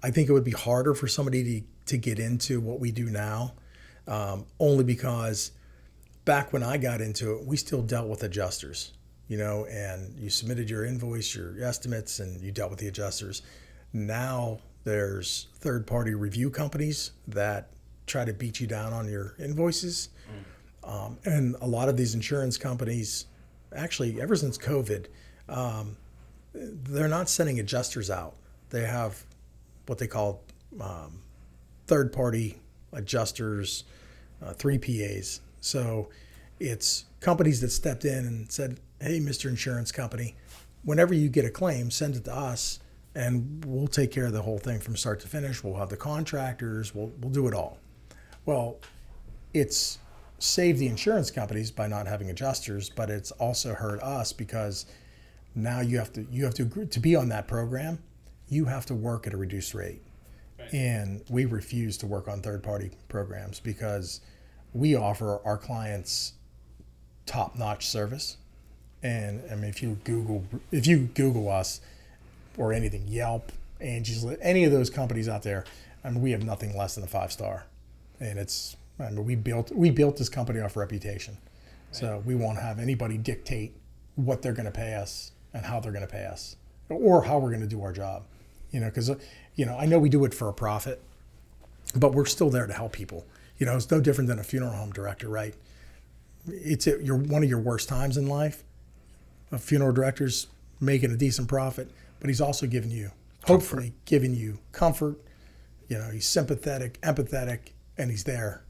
[0.03, 3.11] I think it would be harder for somebody to to get into what we do
[3.11, 3.55] now,
[4.07, 5.51] um, only because
[6.25, 8.93] back when I got into it, we still dealt with adjusters.
[9.27, 13.43] You know, and you submitted your invoice, your estimates, and you dealt with the adjusters.
[13.93, 17.71] Now there's third party review companies that
[18.07, 20.09] try to beat you down on your invoices.
[20.83, 23.27] Um, and a lot of these insurance companies,
[23.77, 25.07] actually, ever since COVID,
[25.49, 25.97] um,
[26.55, 28.35] they're not sending adjusters out.
[28.71, 29.25] They have
[29.91, 30.45] what they call
[30.81, 31.19] um,
[31.89, 32.61] third party
[32.93, 33.83] adjusters,
[34.41, 35.41] uh, three PAs.
[35.61, 36.11] So
[36.61, 39.51] it's companies that stepped in and said, hey, Mr.
[39.51, 40.37] Insurance Company,
[40.85, 42.79] whenever you get a claim, send it to us
[43.17, 45.65] and we'll take care of the whole thing from start to finish.
[45.65, 47.77] We'll have the contractors, we'll, we'll do it all.
[48.47, 48.79] Well,
[49.53, 49.99] it's
[50.39, 54.87] saved the insurance companies by not having adjusters, but it's also hurt us because
[55.57, 57.99] now you have to you have to agree to be on that program.
[58.51, 60.03] You have to work at a reduced rate,
[60.73, 64.21] and we refuse to work on third party programs because
[64.75, 66.35] we offer our clients
[67.27, 68.37] top notch service.
[69.03, 71.81] And I mean, if you Google if you Google us
[72.59, 75.65] or anything, Yelp, Angie's, List, any of those companies out there,
[76.05, 77.67] I mean, we have nothing less than a five star,
[78.19, 81.39] and it's I mean, we built we built this company off reputation,
[81.93, 83.77] so we won't have anybody dictate
[84.17, 86.57] what they're going to pay us and how they're going to pay us,
[86.89, 88.25] or how we're going to do our job,
[88.71, 89.11] you know, because
[89.55, 91.03] you know I know we do it for a profit,
[91.95, 93.27] but we're still there to help people.
[93.59, 95.55] You know, it's no different than a funeral home director, right?
[96.47, 98.65] It's a, you're one of your worst times in life.
[99.53, 100.47] A funeral director's
[100.81, 103.11] making a decent profit, but he's also giving you,
[103.45, 105.19] hopefully, giving you comfort.
[105.89, 108.63] You know, he's sympathetic, empathetic, and he's there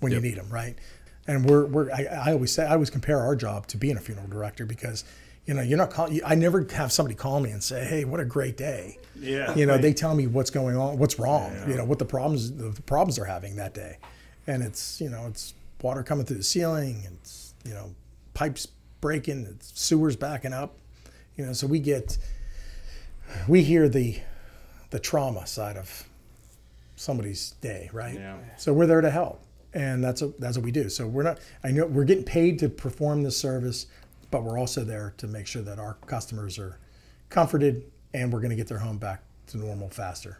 [0.00, 0.22] when Yep.
[0.22, 0.76] you need him, right?
[1.26, 4.00] And we're, we're I, I always say, I always compare our job to being a
[4.00, 5.04] funeral director because,
[5.46, 8.20] you know, you're not call, I never have somebody call me and say, hey, what
[8.20, 8.98] a great day.
[9.18, 9.54] Yeah.
[9.54, 12.52] You know, they tell me what's going on, what's wrong, you know, what the problems,
[12.52, 13.98] the problems they're having that day.
[14.46, 17.94] And it's, you know, it's water coming through the ceiling, it's, you know,
[18.34, 18.68] pipes
[19.00, 20.78] breaking, it's sewers backing up,
[21.36, 22.18] you know, so we get,
[23.48, 24.20] we hear the,
[24.90, 26.08] the trauma side of
[26.96, 28.14] somebody's day, right?
[28.14, 28.36] Yeah.
[28.56, 29.42] So we're there to help,
[29.74, 30.88] and that's a, that's what we do.
[30.88, 31.38] So we're not.
[31.64, 33.86] I know we're getting paid to perform this service,
[34.32, 36.78] but we're also there to make sure that our customers are
[37.28, 40.38] comforted and we're going to get their home back to normal faster.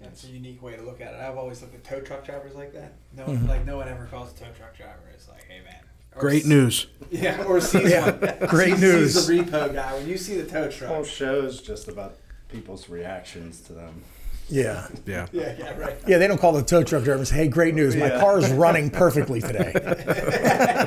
[0.00, 1.20] That's a unique way to look at it.
[1.20, 2.92] I've always looked at tow truck drivers like that.
[3.16, 3.32] No Mm-hmm.
[3.32, 5.00] one, like no one ever calls a tow truck driver.
[5.12, 5.82] It's like, hey man.
[6.14, 6.86] Or Great s- news.
[7.10, 8.36] Yeah, or sees Yeah, one.
[8.48, 9.14] great Sees- news.
[9.26, 11.06] Sees the repo guy when you see the tow whole truck.
[11.06, 12.14] show is just about
[12.48, 14.02] people's reactions to them.
[14.48, 14.86] Yeah.
[15.06, 15.26] Yeah.
[15.32, 15.96] Yeah, yeah, right.
[16.06, 17.96] Yeah, they don't call the tow truck driver and say, hey, great news.
[17.96, 18.20] My Yeah.
[18.20, 19.72] car's running perfectly today.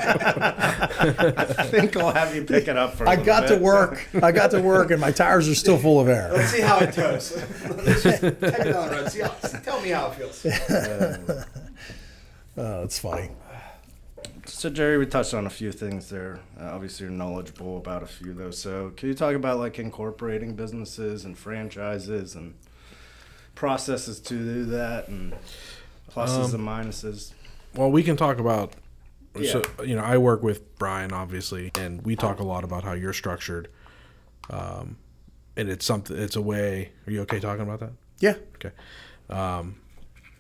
[0.10, 3.06] I think I'll have you pick it up for.
[3.06, 4.08] a I little got to work.
[4.22, 6.32] I got to work, and my tires are still full of air.
[6.34, 7.36] Let's see how it tows.
[7.86, 9.12] Let's just take it down the road.
[9.12, 10.45] See how, tell me how it feels.
[10.45, 11.45] Uh,
[12.58, 13.30] Oh, it's funny.
[14.45, 16.39] So Jerry, we touched on a few things there.
[16.60, 18.58] Uh, obviously, you're knowledgeable about a few of those.
[18.58, 22.56] So, can you talk about like incorporating businesses and franchises and
[23.63, 25.34] processes to do that, and
[26.10, 27.34] pluses Um, and minuses?
[27.76, 28.72] Well, we can talk about.
[29.36, 29.84] So Yeah.
[29.86, 33.13] you know, I work with Brian obviously, and we talk a lot about how you're
[33.13, 33.67] structured.
[34.50, 34.95] Um,
[35.58, 36.15] and it's something.
[36.17, 36.91] It's a way.
[37.06, 37.91] Are you okay talking about that?
[38.19, 38.36] Yeah.
[38.56, 38.72] Okay.
[39.30, 39.76] Um,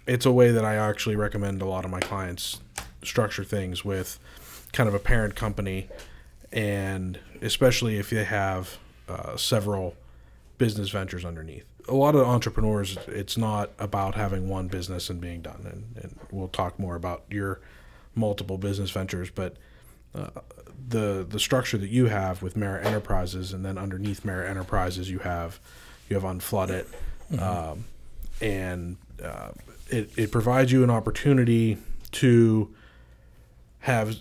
[0.07, 2.61] it's a way that I actually recommend a lot of my clients
[3.03, 4.17] structure things with
[4.71, 5.89] kind of a parent company,
[6.53, 8.77] and especially if they have
[9.09, 9.95] uh, several
[10.57, 11.65] business ventures underneath.
[11.89, 15.65] A lot of entrepreneurs, it's not about having one business and being done.
[15.65, 17.59] And, and we'll talk more about your
[18.15, 19.57] multiple business ventures, but
[20.13, 20.27] uh,
[20.87, 25.19] the the structure that you have with Marra Enterprises, and then underneath Marra Enterprises, you
[25.19, 25.59] have
[26.09, 26.87] you have Un-Flood-It,
[27.39, 27.85] um,
[28.41, 29.49] and uh,
[29.89, 31.77] it it provides you an opportunity
[32.11, 32.73] to
[33.79, 34.15] have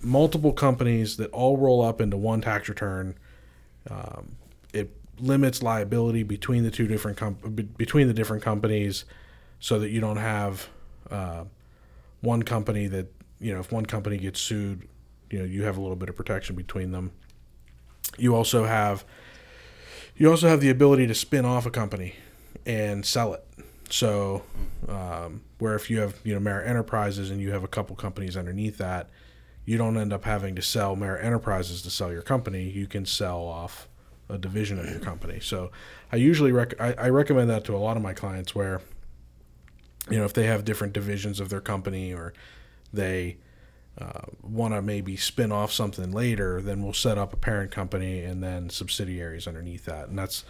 [0.00, 3.14] multiple companies that all roll up into one tax return.
[3.90, 4.43] Um, it
[5.18, 7.38] limits liability between the two different com-
[7.76, 9.04] between the different companies,
[9.60, 10.68] so that you don't have
[11.10, 11.44] uh,
[12.20, 13.06] one company that
[13.40, 14.88] you know if one company gets sued,
[15.30, 17.12] you know you have a little bit of protection between them.
[18.18, 19.04] You also have
[20.16, 22.14] you also have the ability to spin off a company
[22.66, 23.44] and sell it.
[23.90, 24.42] So,
[24.88, 28.36] um, where if you have you know Marra Enterprises and you have a couple companies
[28.36, 29.10] underneath that,
[29.64, 32.68] you don't end up having to sell Marra Enterprises to sell your company.
[32.68, 33.88] You can sell off
[34.28, 35.38] a division of your company.
[35.40, 35.70] So,
[36.12, 38.80] I usually rec- I, I recommend that to a lot of my clients where,
[40.10, 42.32] you know, if they have different divisions of their company or
[42.92, 43.36] they
[44.00, 48.20] uh, want to maybe spin off something later, then we'll set up a parent company
[48.22, 50.44] and then subsidiaries underneath that, and that's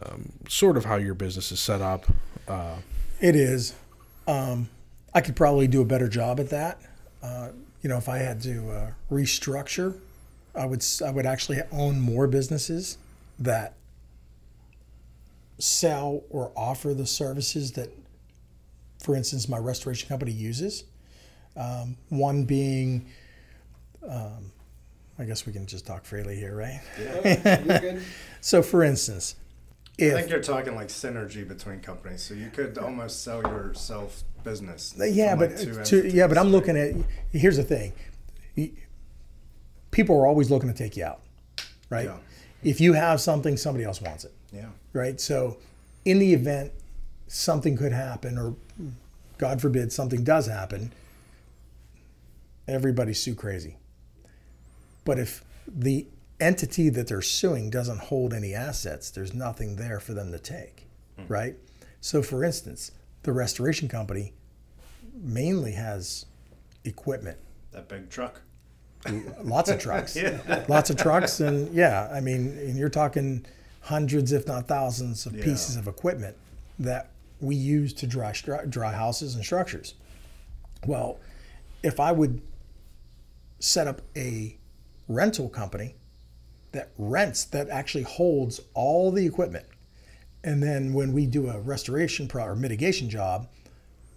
[0.00, 2.06] um, sort of how your business is set up.
[2.48, 2.76] Uh,
[3.20, 3.74] It is.
[4.26, 4.68] Um,
[5.14, 6.80] I could probably do a better job at that.
[7.22, 7.50] Uh,
[7.82, 9.98] you know, if I had to uh, restructure,
[10.54, 12.98] I would I would actually own more businesses
[13.38, 13.74] that
[15.58, 17.88] sell or offer the services that,
[19.02, 20.84] for instance, my restoration company uses.
[21.56, 23.06] Um, one being,
[24.08, 24.52] um,
[25.18, 26.80] I guess we can just talk freely here, right?
[26.96, 28.02] Good.
[28.44, 29.36] So, for instance,
[30.00, 34.24] I if think you're talking like synergy between companies, so you could almost sell yourself
[34.42, 34.94] business.
[34.98, 36.96] Yeah, but like, to, yeah, but I'm looking at.
[37.30, 37.92] Here's the thing:
[39.92, 41.20] people are always looking to take you out,
[41.88, 42.06] right?
[42.06, 42.16] Yeah.
[42.64, 44.70] If you have something, somebody else wants it, Yeah.
[44.92, 45.20] right?
[45.20, 45.58] So,
[46.04, 46.72] in the event
[47.28, 48.56] something could happen, or
[49.38, 50.92] God forbid something does happen,
[52.68, 53.76] everybody's sue crazy.
[55.04, 56.06] But if the
[56.40, 60.86] entity that they're suing doesn't hold any assets, there's nothing there for them to take,
[61.16, 61.24] hmm.
[61.28, 61.54] right?
[62.00, 64.32] So, for instance, the restoration company
[65.14, 66.26] mainly has
[66.84, 67.38] equipment,
[67.70, 68.42] That big truck.
[69.42, 70.64] Lots of trucks, Yeah.
[70.68, 73.44] lots of trucks, and yeah, I mean, and you're talking
[73.80, 75.44] hundreds, if not thousands, of Yeah.
[75.44, 76.36] pieces of equipment
[76.78, 77.08] that
[77.40, 78.32] we use to dry
[78.68, 79.94] dry houses and structures.
[80.86, 81.18] Well,
[81.82, 82.40] if I would
[83.58, 84.56] set up a
[85.08, 85.94] rental company
[86.72, 89.66] that rents that actually holds all the equipment,
[90.44, 93.48] and then when we do a restoration pro- or mitigation job,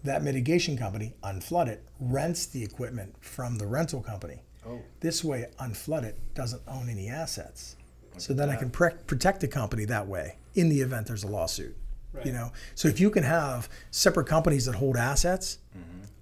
[0.03, 4.41] that mitigation company, Un-Flood-It, rents the equipment from the rental company.
[4.67, 4.79] Oh.
[4.99, 7.75] This way, Un-Flood-It doesn't own any assets.
[8.17, 11.27] So then I can pre- protect the company that way in the event there's a
[11.27, 11.75] lawsuit.
[12.23, 15.57] You know, so if you can have separate companies that hold assets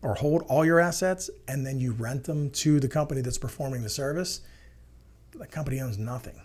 [0.01, 3.83] or hold all your assets, and then you rent them to the company that's performing
[3.83, 4.41] the service,
[5.31, 6.41] the company owns nothing.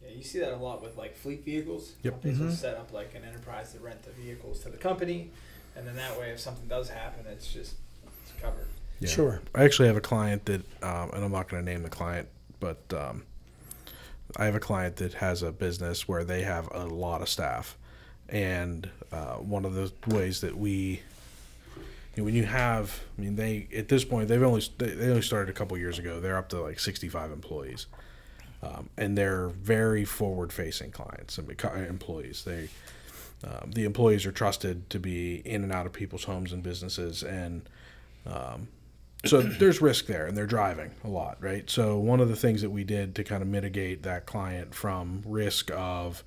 [0.00, 1.94] Yeah, you see that a lot with like fleet vehicles.
[2.02, 2.12] Yep.
[2.14, 2.54] Companies will mm-hmm.
[2.54, 5.32] set up like an enterprise to rent the vehicles to the company,
[5.76, 7.74] and then that way, if something does happen, it's just
[8.06, 8.68] it's covered.
[9.00, 9.08] Yeah.
[9.08, 9.40] Sure.
[9.54, 12.28] I actually have a client that, um, and I'm not going to name the client,
[12.58, 13.22] but um,
[14.36, 17.76] I have a client that has a business where they have a lot of staff,
[18.28, 21.00] and uh, one of the ways that we,
[22.14, 25.08] you know, when you have, I mean, they at this point they've only they, they
[25.08, 26.20] only started a couple years ago.
[26.20, 27.86] They're up to like 65 employees,
[28.62, 32.44] um, and they're very forward-facing clients and employees.
[32.44, 32.68] They
[33.44, 37.22] um, the employees are trusted to be in and out of people's homes and businesses,
[37.22, 37.62] and
[38.26, 38.68] um,
[39.24, 41.68] so there's risk there, and they're driving a lot, right?
[41.68, 45.22] So one of the things that we did to kind of mitigate that client from
[45.26, 46.22] risk of,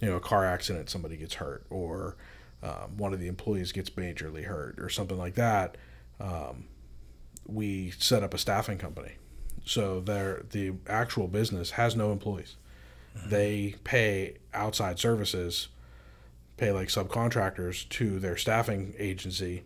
[0.00, 2.16] you know, a car accident, somebody gets hurt, or
[2.62, 5.76] um, one of the employees gets majorly hurt, or something like that,
[6.20, 6.64] um,
[7.46, 9.12] we set up a staffing company.
[9.64, 12.56] So there, the actual business has no employees.
[13.26, 15.68] They pay outside services
[16.58, 19.62] pay like subcontractors to their staffing agency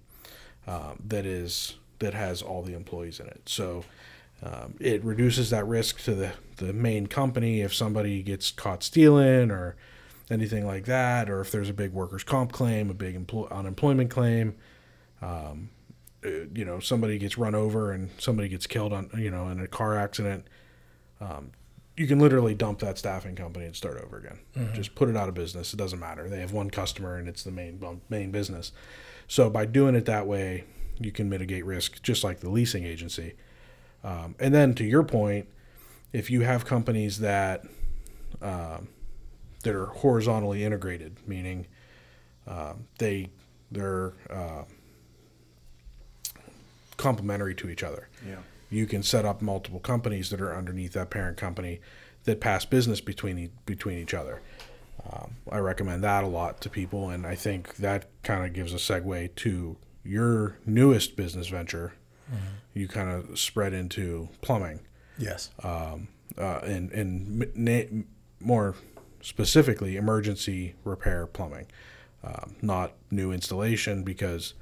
[0.68, 3.42] um, that is that has all the employees in it.
[3.46, 3.84] So
[4.42, 9.50] um, it reduces that risk to the the main company if somebody gets caught stealing
[9.50, 9.76] or
[10.30, 14.10] anything like that, or if there's a big workers' comp claim, a big empl- unemployment
[14.10, 14.54] claim.
[15.20, 15.70] Um,
[16.24, 19.60] uh, you know, somebody gets run over and somebody gets killed on you know in
[19.60, 20.46] a car accident.
[21.20, 21.52] Um,
[21.96, 24.38] you can literally dump that staffing company and start over again.
[24.72, 25.72] Just put it out of business.
[25.72, 26.28] It doesn't matter.
[26.28, 28.72] They have one customer and it's the main main business.
[29.28, 30.64] So by doing it that way,
[31.04, 33.34] you can mitigate risk, just like the leasing agency.
[34.04, 35.48] Um, and then to your point,
[36.12, 37.64] if you have companies that
[38.40, 38.88] um,
[39.62, 41.66] that are horizontally integrated, meaning
[42.46, 43.30] um, they
[43.70, 44.64] they're uh,
[46.96, 48.36] complementary to each other Yeah.
[48.70, 51.80] you can set up multiple companies that are underneath that parent company
[52.24, 54.40] that pass business between e- between each other.
[55.10, 58.72] Um, I recommend that a lot to people, and I think that kind of gives
[58.72, 61.92] a segue to your newest business venture.
[62.74, 64.80] You kind of spread into plumbing,
[65.18, 65.50] Yes.
[65.62, 65.98] uh,
[66.38, 68.02] and and m- na-
[68.40, 68.74] more
[69.20, 71.66] specifically, emergency repair plumbing,
[72.24, 74.54] um, not new installation because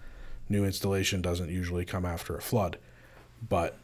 [0.48, 2.76] new installation doesn't usually come after a flood,
[3.48, 3.76] but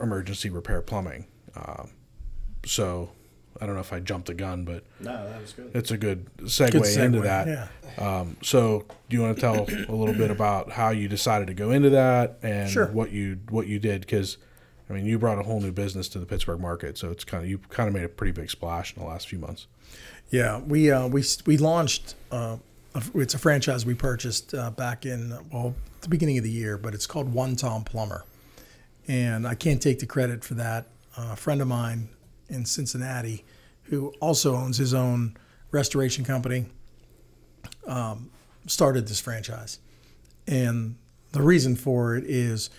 [0.00, 1.26] emergency repair plumbing.
[1.56, 1.90] Um,
[2.64, 3.10] so
[3.60, 5.70] I don't know if I jumped the gun, but No, that was good.
[5.74, 7.04] it's a good segue, Good segue.
[7.04, 7.46] into that.
[7.46, 7.68] Yeah.
[8.20, 9.54] Um, so do you want to tell
[9.88, 12.86] a little bit about how you decided to go into that and Sure.
[12.86, 14.02] what you what you did?
[14.02, 14.36] Because
[14.90, 17.42] I mean, you brought a whole new business to the Pittsburgh market, so it's kind
[17.44, 19.66] of you kind of made a pretty big splash in the last few months.
[20.30, 22.14] Yeah, we uh, we we launched.
[22.30, 22.56] Uh,
[22.94, 26.78] a- it's a franchise we purchased uh, back in well the beginning of the year,
[26.78, 28.24] but it's called One Tom Plumber,
[29.08, 30.86] and I can't take the credit for that.
[31.16, 32.08] Uh, a friend of mine
[32.48, 33.44] in Cincinnati,
[33.84, 35.36] who also owns his own
[35.70, 36.66] restoration company,
[37.86, 38.30] um,
[38.66, 39.78] started this franchise,
[40.46, 40.96] and
[41.32, 42.70] the reason for it is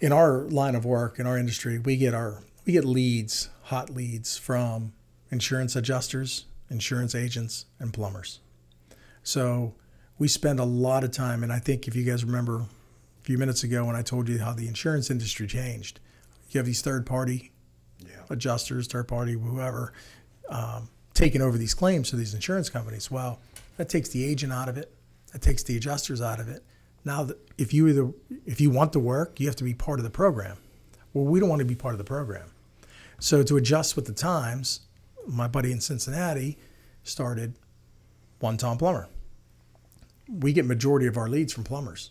[0.00, 3.90] in our line of work in our industry we get our we get leads hot
[3.90, 4.92] leads from
[5.30, 8.40] insurance adjusters insurance agents and plumbers.
[9.22, 9.74] So
[10.18, 13.38] we spend a lot of time and i think if you guys remember a few
[13.38, 16.00] minutes ago when i told you how the insurance industry changed
[16.50, 17.52] you have these third party
[18.30, 19.92] adjusters third party whoever
[20.48, 23.10] um, taking over these claims for these insurance companies.
[23.10, 23.40] Well
[23.76, 24.92] that takes the agent out of it.
[25.32, 26.64] That takes the adjusters out of it.
[27.04, 28.12] Now if you either
[28.46, 30.58] if you want to work you have to be part of the program.
[31.12, 32.50] Well we don't want to be part of the program.
[33.18, 34.80] So to adjust with the times
[35.26, 36.58] my buddy in cincinnati
[37.02, 37.54] started
[38.40, 39.08] one tom plumber.
[40.28, 42.10] We get majority of our leads from plumbers.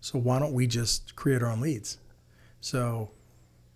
[0.00, 1.98] So why don't we just create our own leads?
[2.60, 3.10] So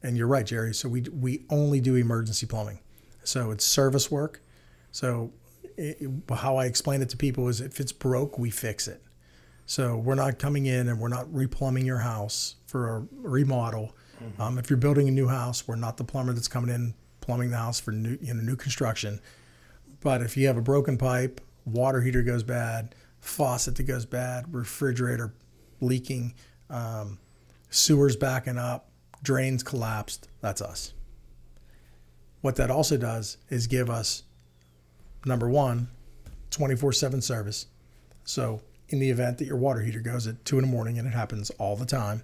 [0.07, 0.73] and you're right jerry.
[0.73, 2.81] So we we only do emergency plumbing.
[3.25, 4.41] So it's service work.
[4.93, 5.33] So
[5.77, 9.03] it, how i explain it to people is if it's broke we fix it.
[9.67, 13.97] So we're not coming in and we're not replumbing your house for a remodel.
[14.39, 17.51] Um, if you're building a new house, we're not the plumber that's coming in plumbing
[17.51, 19.21] the house for new, you know, new construction.
[20.01, 24.55] But if you have a broken pipe, water heater goes bad, faucet that goes bad,
[24.55, 25.35] refrigerator
[25.81, 26.35] leaking,
[26.71, 27.19] um,
[27.69, 28.89] sewers backing up,
[29.23, 30.93] drains collapsed, that's us.
[32.41, 34.23] What that also does is give us
[35.25, 35.89] number one,
[36.51, 37.67] 24 7 service.
[38.25, 41.09] So, in the event that your water heater goes at two in the morning, and
[41.09, 42.23] it happens all the time,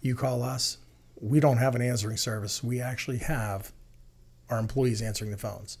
[0.00, 0.78] you call us.
[1.18, 2.62] We don't have an answering service.
[2.62, 3.72] We actually have
[4.50, 5.78] our employees answering the phones.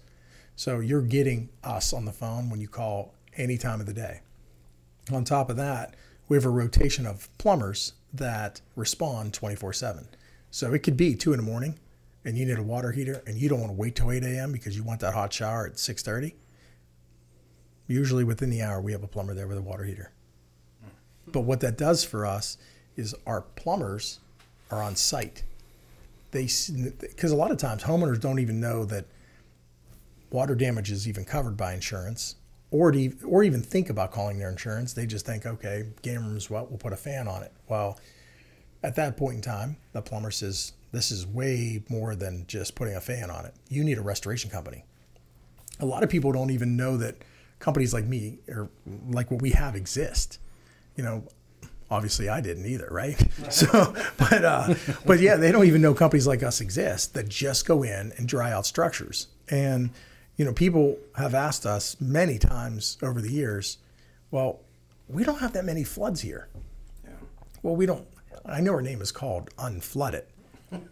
[0.54, 4.22] So, you're getting us on the phone when you call any time of the day.
[5.12, 5.94] On top of that,
[6.28, 10.08] we have a rotation of plumbers that respond 24 7.
[10.56, 11.78] So, it could be two in the morning
[12.24, 14.52] and you need a water heater and you don't want to wait till 8 a.m.
[14.52, 16.32] because you want that hot shower at 6:30
[17.86, 20.12] usually within the hour we have a plumber there with a water heater.
[21.26, 22.56] But what that does for us
[22.96, 24.20] is our plumbers
[24.70, 25.44] are on site.
[26.30, 26.48] They
[27.00, 29.04] because a lot of times homeowners don't even know that
[30.30, 32.36] water damage is even covered by insurance
[32.70, 34.94] or to, or even think about calling their insurance.
[34.94, 37.52] They just think okay game room's wet we'll put a fan on it.
[37.68, 38.00] Well
[38.82, 42.94] at that point in time the plumber says This is way more than just putting
[42.94, 43.54] a fan on it.
[43.68, 44.84] You need a restoration company.
[45.80, 47.16] A lot of people don't even know that
[47.58, 48.68] companies like me or
[49.10, 50.38] like what we have exist.
[50.96, 51.24] You know,
[51.90, 53.20] obviously I didn't either, right?
[53.50, 54.74] So, but uh,
[55.04, 58.26] but yeah, they don't even know companies like us exist that just go in and
[58.26, 59.28] dry out structures.
[59.48, 59.90] And
[60.36, 63.78] you know, people have asked us many times over the years,
[64.30, 64.60] well,
[65.08, 66.48] we don't have that many floods here.
[67.62, 68.06] Well, we don't.
[68.48, 70.30] I know her name is called Un-Flood-It,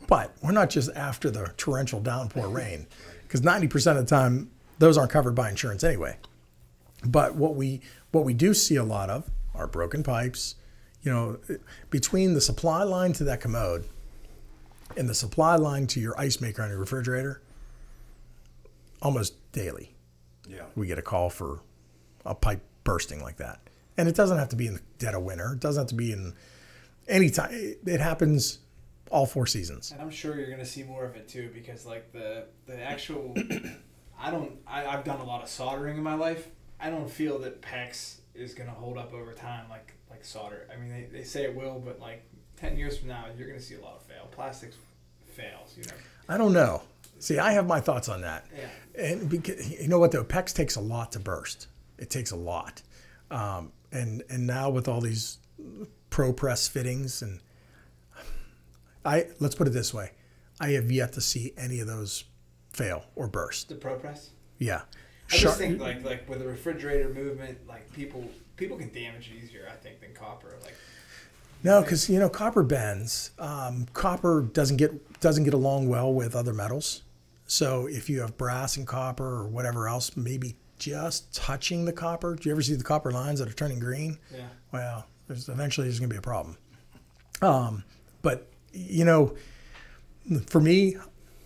[0.08, 2.86] but we're not just after the torrential downpour rain,
[3.22, 6.16] because 90% of the time those aren't covered by insurance anyway.
[7.04, 7.80] But what we
[8.12, 10.54] what we do see a lot of are broken pipes.
[11.02, 11.38] You know,
[11.90, 13.86] between the supply line to that commode
[14.96, 17.42] and the supply line to your ice maker on your refrigerator,
[19.02, 19.94] almost daily
[20.48, 20.62] Yeah.
[20.74, 21.60] we get a call for
[22.24, 23.60] a pipe bursting like that.
[23.98, 25.52] And it doesn't have to be in the dead of winter.
[25.52, 26.32] It doesn't have to be in
[27.08, 27.50] any time.
[27.52, 28.58] It happens
[29.10, 29.92] all four seasons.
[29.92, 33.34] And I'm sure you're gonna see more of it too, because like the the actual,
[34.18, 34.52] I don't.
[34.66, 36.48] I, I've done a lot of soldering in my life.
[36.80, 40.68] I don't feel that PEX is gonna hold up over time like like solder.
[40.72, 42.24] I mean, they, they say it will, but like
[42.56, 44.28] ten years from now, you're gonna see a lot of fail.
[44.30, 44.76] Plastics
[45.26, 45.96] fails, you know.
[46.28, 46.82] I don't know.
[47.18, 48.46] See, I have my thoughts on that.
[48.56, 49.02] Yeah.
[49.02, 51.68] And because, you know what though, PEX takes a lot to burst.
[51.98, 52.82] It takes a lot.
[53.30, 55.38] Um, and and now with all these
[56.14, 57.40] pro press fittings and
[59.04, 60.12] I let's put it this way,
[60.60, 62.22] I have yet to see any of those
[62.72, 63.68] fail or burst.
[63.68, 64.30] The Pro Press.
[64.58, 64.82] Yeah.
[65.32, 68.24] I Sharp- just think like like with the refrigerator movement, like people
[68.56, 70.54] people can damage it easier, I think, than copper.
[70.62, 70.76] Like
[71.64, 73.32] No, because you know copper bends.
[73.40, 77.02] Um, copper doesn't get doesn't get along well with other metals.
[77.48, 82.36] So if you have brass and copper or whatever else, maybe just touching the copper.
[82.36, 84.18] Do you ever see the copper lines that are turning green?
[84.32, 84.46] yeah.
[84.70, 86.56] Well, there's eventually there's going to be a problem.
[87.42, 87.84] Um,
[88.22, 89.34] but you know,
[90.46, 90.96] for me,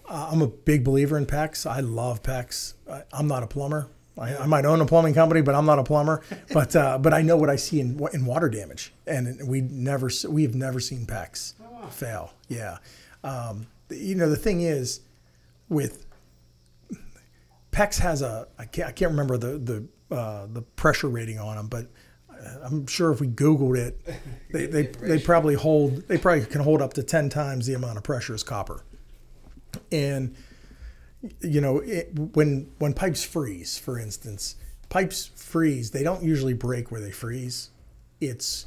[0.08, 1.68] I'm a big believer in PEX.
[1.68, 2.74] I love PEX.
[3.12, 3.88] I'm not a plumber.
[4.18, 6.22] I, I might own a plumbing company, but I'm not a plumber.
[6.52, 10.10] But uh, but I know what I see in in water damage, and we never
[10.28, 11.54] we've never seen PEX
[11.90, 12.32] fail.
[12.48, 12.78] Yeah,
[13.22, 15.00] um, you know the thing is
[15.68, 16.06] with
[17.70, 21.56] PEX has a I can't, I can't remember the the uh, the pressure rating on
[21.56, 21.86] them, but
[22.64, 24.00] I'm sure if we Googled it,
[24.52, 27.98] they they, they probably hold they probably can hold up to ten times the amount
[27.98, 28.84] of pressure as copper.
[29.92, 30.34] And
[31.40, 34.56] you know it, when when pipes freeze, for instance,
[34.88, 35.90] pipes freeze.
[35.90, 37.70] They don't usually break where they freeze.
[38.20, 38.66] It's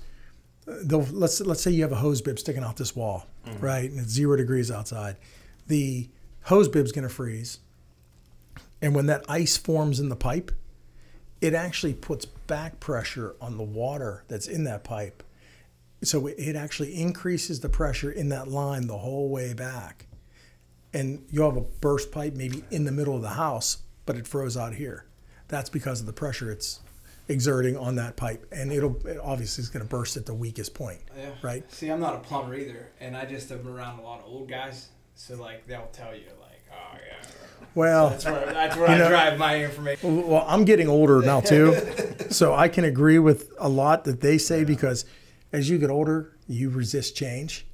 [0.66, 3.64] they'll let's let's say you have a hose bib sticking out this wall, mm-hmm.
[3.64, 5.18] right, and it's zero degrees outside.
[5.68, 6.10] The
[6.44, 7.60] hose bib's going to freeze,
[8.82, 10.52] and when that ice forms in the pipe,
[11.40, 15.24] it actually puts back pressure on the water that's in that pipe.
[16.04, 20.08] So it- actually increases the pressure in that line the whole way back.
[20.93, 24.28] And you'll have a burst pipe maybe in the middle of the house, but it
[24.28, 25.06] froze out here.
[25.47, 26.82] That's because of the pressure it's
[27.30, 28.45] exerting on that pipe.
[28.52, 31.30] And it'll it obviously is going to burst at the weakest point, Yeah.
[31.41, 31.64] right?
[31.72, 34.26] See, I'm not a plumber either, and I just have been around a lot of
[34.26, 37.26] old guys, so like they'll tell you like, oh yeah.
[37.76, 40.28] Well, That's where that's where I know- drive my information.
[40.28, 41.76] Well, I'm getting older now too,
[42.30, 45.05] so I can agree with a lot that they say because
[45.53, 47.66] as you get older, you resist change.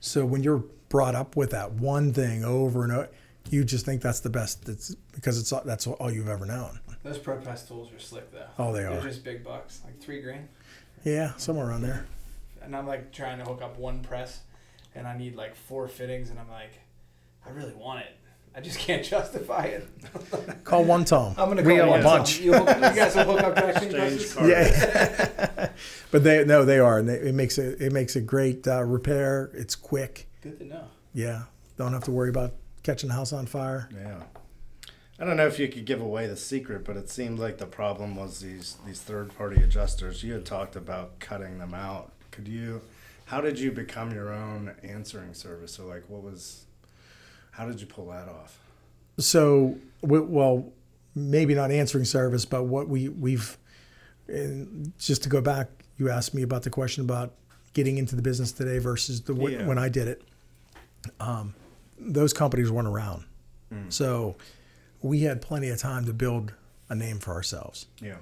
[0.00, 3.08] So when you're brought up with that one thing over and over,
[3.50, 4.68] you just think that's the best.
[4.68, 6.80] It's because it's that's all you've ever known.
[7.02, 8.46] Those Pro Press tools are slick though.
[8.58, 9.08] Oh, they are They're are.
[9.08, 10.48] just big bucks, like three grand.
[11.04, 12.06] Yeah, somewhere around there.
[12.62, 14.40] And I'm like trying to hook up one press,
[14.94, 16.72] and I need like four fittings, and I'm like,
[17.46, 18.15] I really want it.
[18.56, 19.86] I just can't justify it.
[20.64, 21.34] Call one Tom.
[21.36, 22.18] I'm gonna call have one a Tom.
[22.18, 22.40] bunch.
[22.40, 24.34] You, hook, you guys will hook up vaccine Exchange presses?
[24.34, 24.48] card.
[24.48, 25.70] Yeah,
[26.10, 28.82] but they no, they are, and they, it makes it it makes a great uh,
[28.82, 29.50] repair.
[29.52, 30.26] It's quick.
[30.40, 30.84] Good to know.
[31.12, 31.42] Yeah,
[31.76, 33.90] don't have to worry about catching the house on fire.
[33.94, 34.22] Yeah.
[35.18, 37.66] I don't know if you could give away the secret, but it seemed like the
[37.66, 40.22] problem was these these third party adjusters.
[40.22, 42.12] You had talked about cutting them out.
[42.30, 42.80] Could you?
[43.26, 45.72] How did you become your own answering service?
[45.72, 46.62] So like, what was?
[47.56, 48.58] How did you pull that off?
[49.18, 50.70] So, well,
[51.14, 53.56] maybe not answering service, but what we we've,
[54.28, 57.32] and just to go back, you asked me about the question about
[57.72, 59.66] getting into the business today versus the when- Yeah.
[59.66, 60.22] when I did it.
[61.20, 61.54] Um,
[61.98, 63.24] those companies weren't around,
[63.88, 64.36] so
[65.00, 66.52] we had plenty of time to build
[66.88, 67.86] a name for ourselves.
[68.02, 68.16] Yeah.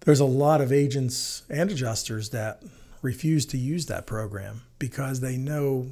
[0.00, 2.62] There's a lot of agents and adjusters that
[3.02, 5.86] refuse to use that program because they know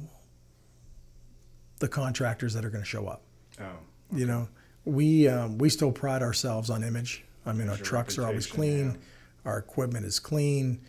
[1.83, 3.21] the contractors that are going to show up
[3.59, 3.65] Oh.
[4.11, 4.47] you know
[4.85, 8.97] we um, we still pride ourselves on image i mean our trucks are always clean
[9.45, 10.79] our equipment is clean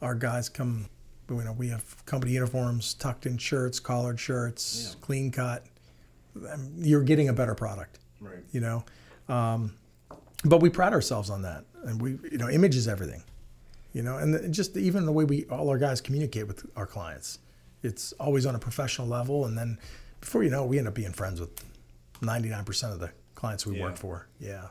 [0.00, 0.86] our guys come
[1.30, 5.00] You know, we have company uniforms, tucked in shirts, collared shirts, Yeah.
[5.06, 5.66] clean cut.
[6.50, 8.42] Um, You're getting a better product, Right.
[8.50, 8.78] you know.
[9.28, 9.74] Um,
[10.44, 13.22] but we pride ourselves on that, and we, you know, image is everything,
[13.92, 16.86] you know, and the, just even the way we all our guys communicate with our
[16.86, 17.40] clients,
[17.82, 19.78] it's always on a professional level, and then
[20.20, 21.50] before you know, it, we end up being friends with
[22.20, 23.84] 99% of the clients we Yeah.
[23.84, 24.26] work for.
[24.40, 24.68] Yeah.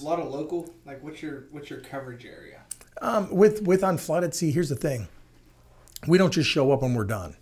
[0.00, 0.72] A lot of local.
[0.84, 2.62] Like, what's your what's your coverage area?
[3.00, 5.06] Um, with with Un-Flood-It, see, here's the thing:
[6.08, 7.36] we don't just show up when we're done.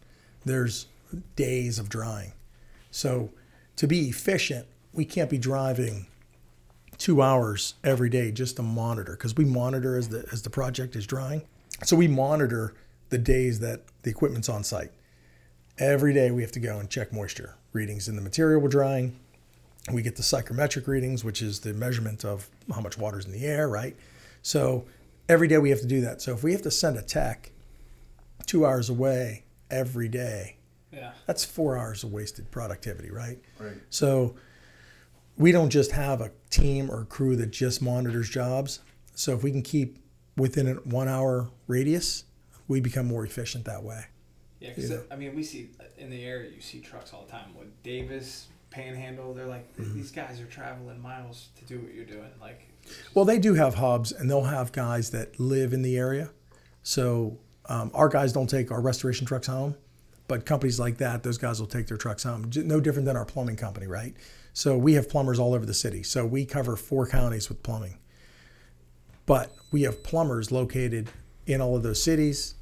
[0.45, 0.87] There's
[1.34, 2.32] days of drying,
[2.91, 3.30] so
[3.76, 6.07] to be efficient, we can't be driving
[6.99, 10.95] two hours every day just to monitor because we monitor as the as the project
[10.95, 11.43] is drying.
[11.84, 12.74] So we monitor
[13.09, 14.91] the days that the equipment's on site.
[15.79, 19.18] Every day we have to go and check moisture readings in the material we're drying.
[19.93, 23.45] We get the psychrometric readings, which is the measurement of how much water's in the
[23.45, 23.95] air, right?
[24.43, 24.87] So
[25.29, 26.22] every day we have to do that.
[26.22, 27.53] So if we have to send a tech
[28.47, 30.57] two hours away every day,
[30.93, 31.12] Yeah.
[31.27, 33.39] that's four hours of wasted productivity, right?
[33.61, 33.74] Right.
[33.91, 34.35] So
[35.37, 38.81] we don't just have a team or crew that just monitors jobs.
[39.14, 39.99] So if we can keep
[40.37, 42.24] within a one hour radius,
[42.66, 44.07] we become more efficient that way.
[44.61, 44.98] Yeah, because Yeah.
[45.11, 47.54] I mean, we see in the area, you see trucks all the time.
[47.59, 49.94] With Davis, Panhandle, they're like Mm-hmm.
[49.94, 52.30] these guys are traveling miles to do what you're doing.
[52.40, 52.68] Like,
[53.14, 56.30] Well, they do have hubs, and they'll have guys that live in the area.
[56.82, 57.38] So
[57.68, 59.74] um, our guys don't take our restoration trucks home,
[60.28, 62.50] but companies like that, those guys will take their trucks home.
[62.54, 64.14] No different than our plumbing company, right?
[64.52, 66.02] So we have plumbers all over the city.
[66.02, 67.98] So we cover four counties with plumbing,
[69.26, 71.11] but we have plumbers located
[71.46, 72.54] in all of those cities,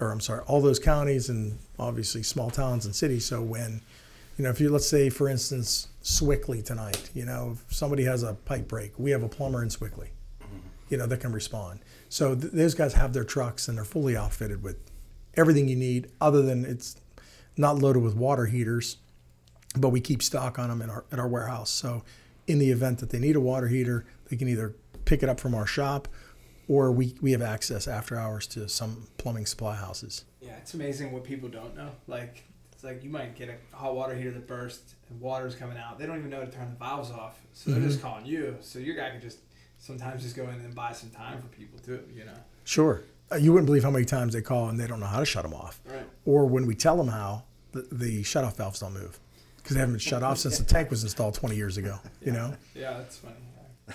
[0.00, 3.24] or I'm sorry, all those counties, and obviously small towns and cities.
[3.24, 3.82] So when
[4.38, 8.22] you know, if you let's say, for instance, Sewickley tonight, you know, if somebody has
[8.22, 10.08] a pipe break, we have a plumber in Sewickley,
[10.88, 11.80] you know, that can respond.
[12.08, 14.78] So th- those guys have their trucks and they're fully outfitted with
[15.34, 16.96] everything you need, other than it's
[17.56, 18.96] not loaded with water heaters,
[19.76, 21.70] but we keep stock on them in our at our warehouse.
[21.70, 22.02] So
[22.46, 24.74] in the event that they need a water heater, they can either
[25.04, 26.08] pick it up from our shop,
[26.70, 30.24] or we we have access after hours to some plumbing supply houses.
[30.40, 31.90] yeah, it's amazing what people don't know.
[32.06, 35.76] Like, it's like you might get a hot water heater that burst and water's coming
[35.76, 35.98] out.
[35.98, 37.88] They don't even know to turn the valves off, so they're Mm-hmm.
[37.88, 38.56] just calling you.
[38.60, 39.38] So your guy could just
[39.78, 42.00] sometimes just go in and buy some time for people too.
[42.14, 42.38] You know.
[42.64, 43.02] Sure.
[43.32, 45.26] Uh, You wouldn't believe how many times they call and they don't know how to
[45.26, 45.80] shut them off.
[45.84, 46.06] Right.
[46.24, 49.18] Or when we tell them how, the, the shut-off valves don't move
[49.56, 51.98] because they haven't been shut off since the tank was installed 20 years ago.
[52.22, 52.54] You know?
[52.74, 53.34] Yeah, that's funny.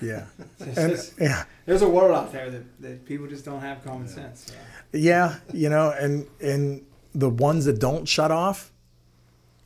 [0.02, 0.26] Yeah.
[0.60, 3.84] It's And just- yeah, there's a world out there that, that people just don't have
[3.84, 4.46] common sense.
[4.48, 4.54] So.
[4.94, 5.36] yeah.
[5.54, 8.72] You know, and and the ones that don't shut off,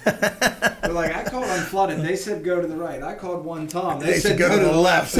[0.82, 2.02] They're like, I called Un-Flood-It.
[2.02, 3.02] They said go to the right.
[3.02, 4.00] I called one Tom.
[4.00, 5.16] They, said go, to the left.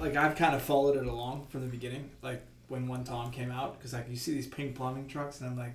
[0.00, 2.10] like I've kind of followed it along from the beginning.
[2.22, 5.50] Like when one Tom came out, because like you see these pink plumbing trucks, and
[5.50, 5.74] I'm like,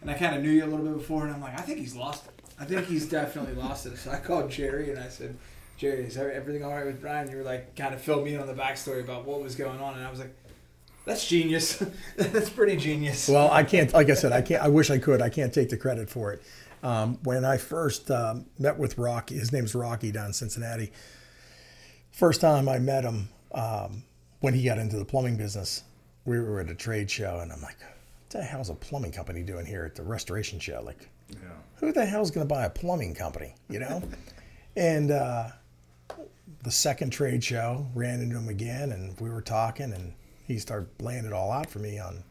[0.00, 1.78] and I kind of knew you a little bit before, and I'm like, I think
[1.78, 2.32] he's lost it.
[2.58, 3.98] I think he's definitely lost it.
[3.98, 5.36] So I called Jerry and I said,
[5.76, 7.30] Jerry, is everything all right with Brian?
[7.30, 9.80] You were like, kind of filled me in on the backstory about what was going
[9.80, 10.34] on, and I was like,
[11.04, 11.82] that's genius.
[12.16, 13.28] that's pretty genius.
[13.28, 13.92] Well, I can't.
[13.92, 14.62] Like I said, I can't.
[14.62, 15.22] I wish I could.
[15.22, 16.42] I can't take the credit for it.
[16.82, 20.92] Um, when I first um, met with Rocky, his name's Rocky down in Cincinnati.
[22.10, 24.02] First time I met him um,
[24.40, 25.84] when he got into the plumbing business,
[26.26, 29.42] we were at a trade show, and I'm like, "What the hell's a plumbing company
[29.42, 30.82] doing here at the restoration show?
[30.84, 31.38] Like, Yeah.
[31.76, 33.54] who the hell's going to buy a plumbing company?
[33.68, 34.02] You know?"
[34.76, 35.48] and uh,
[36.62, 40.12] the second trade show ran into him again, and we were talking, and
[40.46, 42.24] he started laying it all out for me on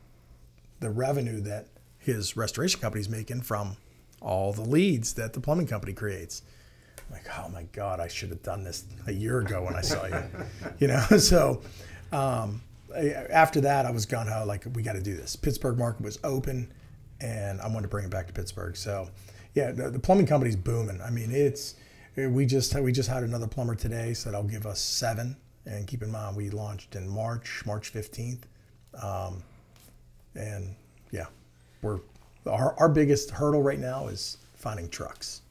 [0.80, 1.68] the revenue that
[2.00, 3.78] his restoration company's making from
[4.22, 6.42] all the leads that the plumbing company creates.
[6.98, 9.82] I'm like, oh my God, I should have done this a year ago when I
[9.82, 10.24] saw you.
[10.80, 11.62] you know, so
[12.12, 12.62] um,
[12.96, 15.36] after that, I was gun ho, like, we got to do this.
[15.36, 16.72] Pittsburgh market was open,
[17.22, 18.76] and I wanted to bring it back to Pittsburgh.
[18.76, 19.10] So,
[19.54, 21.02] yeah, the, the plumbing company's booming.
[21.02, 21.76] I mean, it's
[22.16, 25.36] we just we just had another plumber today, so that'll give us seven.
[25.66, 28.44] And keep in mind, we launched in March, March 15th.
[29.02, 29.44] Um,
[30.36, 30.76] and
[31.12, 31.26] yeah,
[31.82, 32.00] we're
[32.46, 35.42] our, our biggest hurdle right now is finding trucks.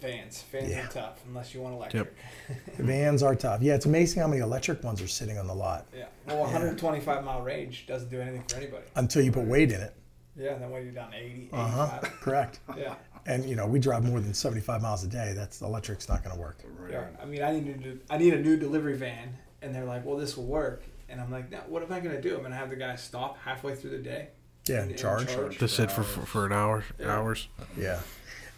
[0.00, 0.84] Vans, vans Yeah.
[0.84, 2.14] are tough unless you want electric.
[2.78, 3.62] Vans are tough.
[3.62, 6.06] Yeah, it's amazing how many electric ones are sitting on the lot Yeah.
[6.26, 8.84] Well, 125 mile range doesn't do anything for anybody.
[8.94, 9.94] until you put weight in it.
[10.36, 10.54] Yeah.
[10.54, 11.98] Then when you're down 80, Uh huh.
[12.02, 12.20] 85.
[12.20, 12.60] Correct.
[12.76, 12.94] Yeah.
[13.26, 15.32] And you know, we drive more than 75 miles a day.
[15.34, 16.60] That's electric's not going to work.
[16.90, 17.04] Yeah.
[17.20, 18.00] I mean, I need to.
[18.08, 21.30] I need a new delivery van, and they're like, "Well, this will work." And I'm
[21.30, 22.36] like, "No, what am I gonna do?
[22.36, 24.28] I'm gonna have the guy stop halfway through the day."
[24.66, 25.28] Yeah, and- and charge.
[25.28, 25.58] charge.
[25.58, 27.14] to sit for, for, for an hour, Yeah.
[27.18, 27.48] hours.
[27.76, 28.00] Yeah.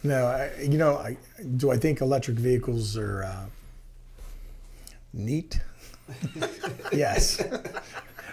[0.02, 1.16] No, I, you know, I,
[1.56, 3.46] do I think electric vehicles are uh,
[5.12, 5.60] neat?
[6.92, 7.42] yes,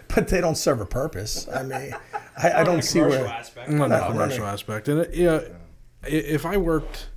[0.07, 1.47] but they don't serve a purpose.
[1.49, 1.93] I mean,
[2.41, 3.34] I, I On don't the see commercial where.
[3.34, 3.70] aspect.
[3.70, 4.51] not No, the no, commercial no.
[4.51, 4.88] aspect.
[4.88, 5.41] And it, yeah,
[6.03, 7.09] i if I worked,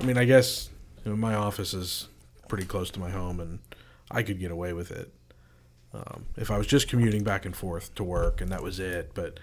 [0.00, 0.70] I mean, I guess
[1.04, 2.08] you know, my office is
[2.48, 3.58] pretty close to my home, and
[4.10, 5.12] I could get away with it
[5.92, 9.12] um, if I was just commuting back and forth to work, and that was it.
[9.14, 9.38] But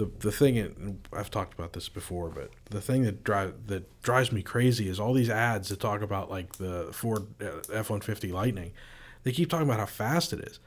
[0.00, 4.02] the the thing, and I've talked about this before, but the thing that drive that
[4.02, 7.26] drives me crazy is all these ads that talk about like the Ford
[7.72, 8.72] F one fifty Lightning.
[9.22, 10.58] They keep talking about how fast it is.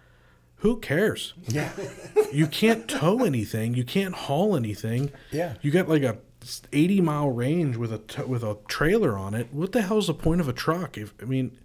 [0.58, 1.34] Who cares?
[1.48, 1.72] Yeah,
[2.32, 3.74] you can't tow anything.
[3.74, 5.12] You can't haul anything.
[5.32, 5.56] Yeah.
[5.64, 6.20] You got like a
[6.72, 9.52] 80 mile range with a t- with a trailer on it.
[9.52, 10.96] What the hell is the point of a truck?
[10.96, 11.58] If I mean,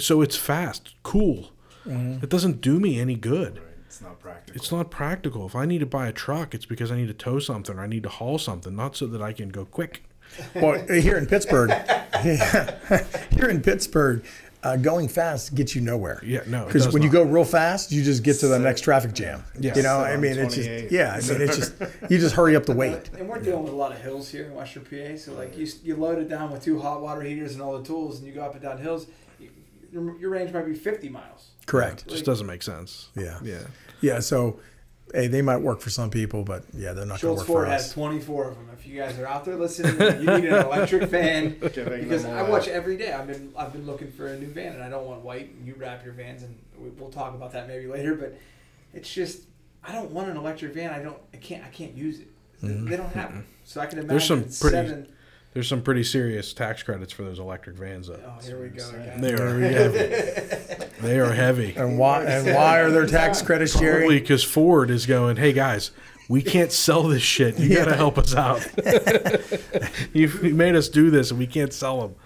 [0.00, 1.52] so it's fast, cool.
[1.86, 2.24] Mm-hmm.
[2.24, 3.62] It doesn't do me any good.
[3.94, 4.60] It's not practical.
[4.60, 5.46] It's not practical.
[5.46, 7.82] If I need to buy a truck, it's because I need to tow something or
[7.82, 10.02] I need to haul something, not so that I can go quick.
[10.52, 12.76] well, here in Pittsburgh, yeah,
[13.30, 14.24] here in Pittsburgh,
[14.64, 16.20] uh, going fast gets you nowhere.
[16.24, 18.80] Yeah, no, because does when you go real fast, you just get to the next
[18.80, 19.44] traffic jam.
[19.60, 19.76] Yeah.
[19.76, 21.74] you know, Sit I mean, it's just yeah, I mean, it's just
[22.10, 23.10] you just hurry up the wait.
[23.16, 25.16] And we're dealing with a lot of hills here in Western PA.
[25.16, 27.84] So like you, you load it down with two hot water heaters and all the
[27.84, 29.06] tools, and you go up and down hills.
[29.38, 29.50] You,
[29.92, 31.50] your, your range might be 50 miles.
[31.66, 32.02] Correct.
[32.06, 33.08] It just doesn't make sense.
[33.16, 33.38] Yeah.
[33.42, 33.60] Yeah.
[34.00, 34.20] Yeah.
[34.20, 34.60] So,
[35.12, 37.66] hey, they might work for some people, but yeah, they're not going to work Ford
[37.66, 37.82] for us.
[37.84, 38.68] has 24 of them.
[38.72, 42.68] If you guys are out there listening, you need an electric van because I watch
[42.68, 43.12] every day.
[43.12, 45.50] I've been I've been looking for a new van, and I don't want white.
[45.54, 48.14] And you wrap your vans, and we, we'll talk about that maybe later.
[48.14, 48.38] But
[48.92, 49.42] it's just
[49.82, 50.90] I don't want an electric van.
[50.90, 51.18] I don't.
[51.32, 51.64] I can't.
[51.64, 52.28] I can't use it.
[52.62, 52.88] Mm-hmm.
[52.88, 53.46] They don't have them.
[53.64, 55.08] So I can imagine There's some pretty- seven.
[55.54, 58.20] There's some pretty serious tax credits for those electric vans, though.
[58.26, 59.20] Oh, here we go again.
[59.20, 60.86] They are heavy.
[61.00, 61.74] they are heavy.
[61.76, 62.24] And why?
[62.24, 65.92] And why are there tax credits, Probably because Ford is going, hey guys,
[66.28, 67.58] we can't sell this shit.
[67.58, 68.66] You got to help us out.
[70.12, 72.16] you, you made us do this and we can't sell them.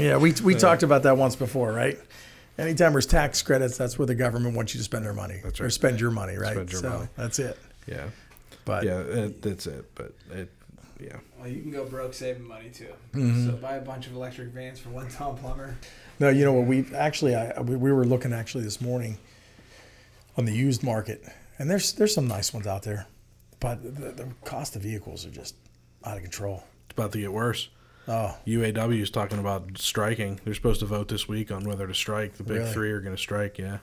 [0.00, 1.98] Yeah, we we talked about that once before, right?
[2.58, 5.60] Anytime there's tax credits, that's where the government wants you to spend their money That's
[5.60, 6.52] or spend your money, right?
[6.52, 7.08] Spend your so money.
[7.16, 7.58] that's it.
[7.86, 8.08] Yeah.
[8.64, 9.94] But Yeah, it, that's it.
[9.94, 10.50] But it,
[11.00, 11.16] yeah.
[11.42, 12.92] Well, you can go broke saving money too.
[13.14, 13.46] Mm-hmm.
[13.46, 15.76] So buy a bunch of electric vans for one Tom Plumber.
[16.20, 16.68] No, you know what?
[16.68, 19.18] We actually, I, we, we were looking actually this morning
[20.38, 21.24] on the used market,
[21.58, 23.08] and there's there's some nice ones out there,
[23.58, 25.56] but the, the cost of vehicles are just
[26.04, 26.62] out of control.
[26.84, 27.68] It's about to get worse.
[28.06, 30.38] Oh, UAW is talking about striking.
[30.44, 32.34] They're supposed to vote this week on whether to strike.
[32.34, 32.72] The big Really?
[32.72, 33.58] three are going to strike.
[33.58, 33.78] Yeah,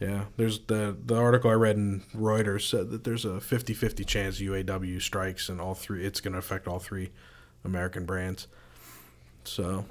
[0.00, 0.24] yeah.
[0.36, 5.00] There's the the article I read in Reuters said that there's a 50-50 chance UAW
[5.00, 6.04] strikes, and all three.
[6.04, 7.10] It's going to affect all three
[7.64, 8.46] American brands.
[9.44, 9.84] So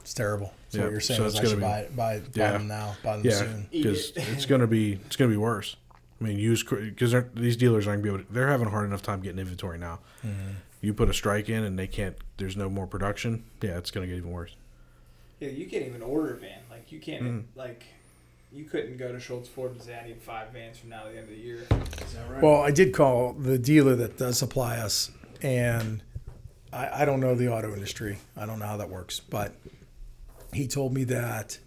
[0.00, 0.52] it's terrible.
[0.68, 2.18] So Yeah, what you're saying so is it's I gonna should be- buy it, buy,
[2.20, 2.52] buy Yeah.
[2.52, 3.68] them now, buy them yeah, soon.
[3.70, 4.28] Because it.
[4.30, 5.76] it's going to be it's going to be worse.
[6.20, 8.28] I mean, use because these dealers aren't going to be able.
[8.28, 10.00] To, they're having a hard enough time getting inventory now.
[10.26, 10.50] Mm-hmm.
[10.80, 12.16] You put a strike in, and they can't.
[12.38, 13.44] There's no more production.
[13.62, 14.54] Yeah, it's going to get even worse.
[15.40, 16.58] Yeah, you can't even order a van.
[16.70, 17.42] Like you can't Mm.
[17.54, 17.84] like
[18.52, 21.10] you couldn't go to Shults Ford and say I need five vans from now to
[21.12, 21.66] the end of the year.
[22.02, 22.42] Is that right?
[22.42, 25.10] Well, I did call the dealer that does supply us,
[25.42, 26.02] and
[26.72, 28.18] I, I don't know the auto industry.
[28.36, 29.54] I don't know how that works, but
[30.52, 31.58] he told me that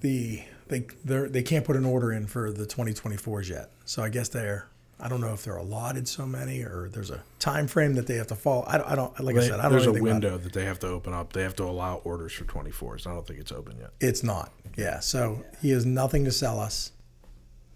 [0.00, 3.70] the they they they can't put an order in for the 2024s yet.
[3.84, 4.66] So I guess they're
[5.02, 8.16] I don't know if they're allotted so many or there's a time frame that they
[8.16, 8.64] have to follow.
[8.66, 10.26] I don't, I don't like I said I don't there's a anything about it.
[10.26, 11.32] window that they have to open up.
[11.32, 13.06] They have to allow orders for 24s.
[13.06, 13.90] I don't think it's open yet.
[14.00, 14.52] It's not.
[14.76, 15.00] Yeah.
[15.00, 16.92] So he has nothing to sell us,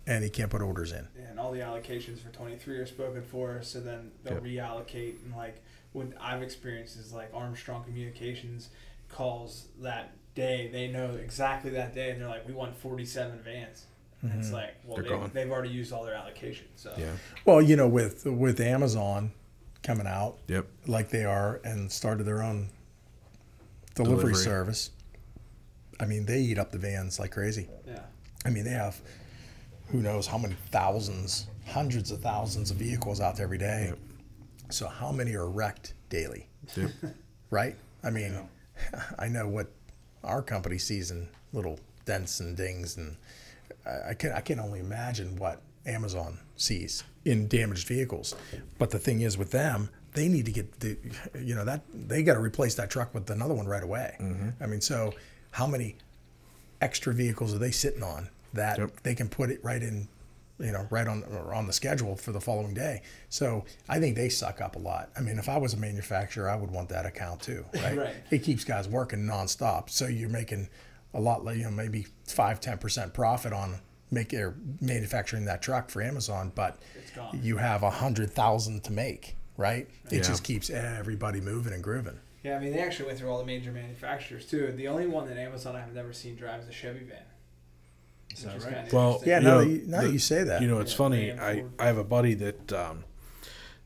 [0.06, 1.08] and he can't put orders in.
[1.28, 4.42] And all the allocations for twenty three are spoken for, so then they'll Yep.
[4.44, 5.62] reallocate and like
[5.92, 8.68] what I've experienced is like Armstrong Communications
[9.08, 13.40] calls that day, they know exactly that day and they're like, We want forty seven
[13.44, 13.86] vans.
[14.24, 14.56] And it's mm-hmm.
[14.56, 15.30] like, well, They're they, gone.
[15.34, 16.68] they've already used all their allocations.
[16.76, 17.12] So Yeah.
[17.44, 19.32] Well, you know, with with Amazon
[19.82, 20.66] coming out, Yep.
[20.86, 22.70] like they are and started their own
[23.94, 24.34] delivery, Delivery.
[24.44, 24.90] service.
[26.00, 27.68] I mean, they eat up the vans like crazy.
[27.86, 28.00] yeah.
[28.46, 29.00] I mean, they have
[29.88, 33.86] who knows how many thousands, hundreds of thousands of vehicles out there every day.
[33.90, 33.98] Yep.
[34.70, 36.90] So how many are wrecked daily, Yep.
[37.50, 37.76] right?
[38.02, 38.48] I mean,
[39.18, 39.70] I know what
[40.24, 43.16] our company sees in little dents and dings, and
[43.86, 48.34] I, I can I can only imagine what Amazon sees in damaged vehicles.
[48.78, 50.96] But the thing is, with them, they need to get the,
[51.38, 54.16] you know, that they got to replace that truck with another one right away.
[54.20, 54.62] Mm-hmm.
[54.62, 55.12] I mean, so
[55.50, 55.96] how many
[56.80, 59.02] extra vehicles are they sitting on that Yep.
[59.02, 60.06] they can put it right in,
[60.58, 63.02] you know, right on or on the schedule for the following day.
[63.28, 65.10] So I think they suck up a lot.
[65.16, 67.96] I mean, if I was a manufacturer, I would want that account too, right?
[68.04, 68.14] Right.
[68.30, 69.90] It keeps guys working nonstop.
[69.90, 70.68] So you're making
[71.14, 73.76] a lot, like, you know, maybe five, ten percent profit on
[74.10, 76.78] make or manufacturing that truck for Amazon, but
[77.40, 79.36] you have a hundred thousand to make.
[79.56, 79.88] right?
[80.10, 80.22] It Yeah.
[80.22, 82.18] just keeps everybody moving and grooving.
[82.42, 84.72] Yeah, I mean they actually went through all the major manufacturers too.
[84.76, 87.18] The only one that Amazon I have never seen drive is a Chevy van.
[88.32, 88.74] Is which that is right?
[88.74, 89.28] kinda Well, interesting.
[89.30, 90.60] Yeah, You now, know, that you, now that the- you say that.
[90.60, 91.32] You know, it's Yeah, funny.
[91.32, 93.04] I, I have a buddy that um,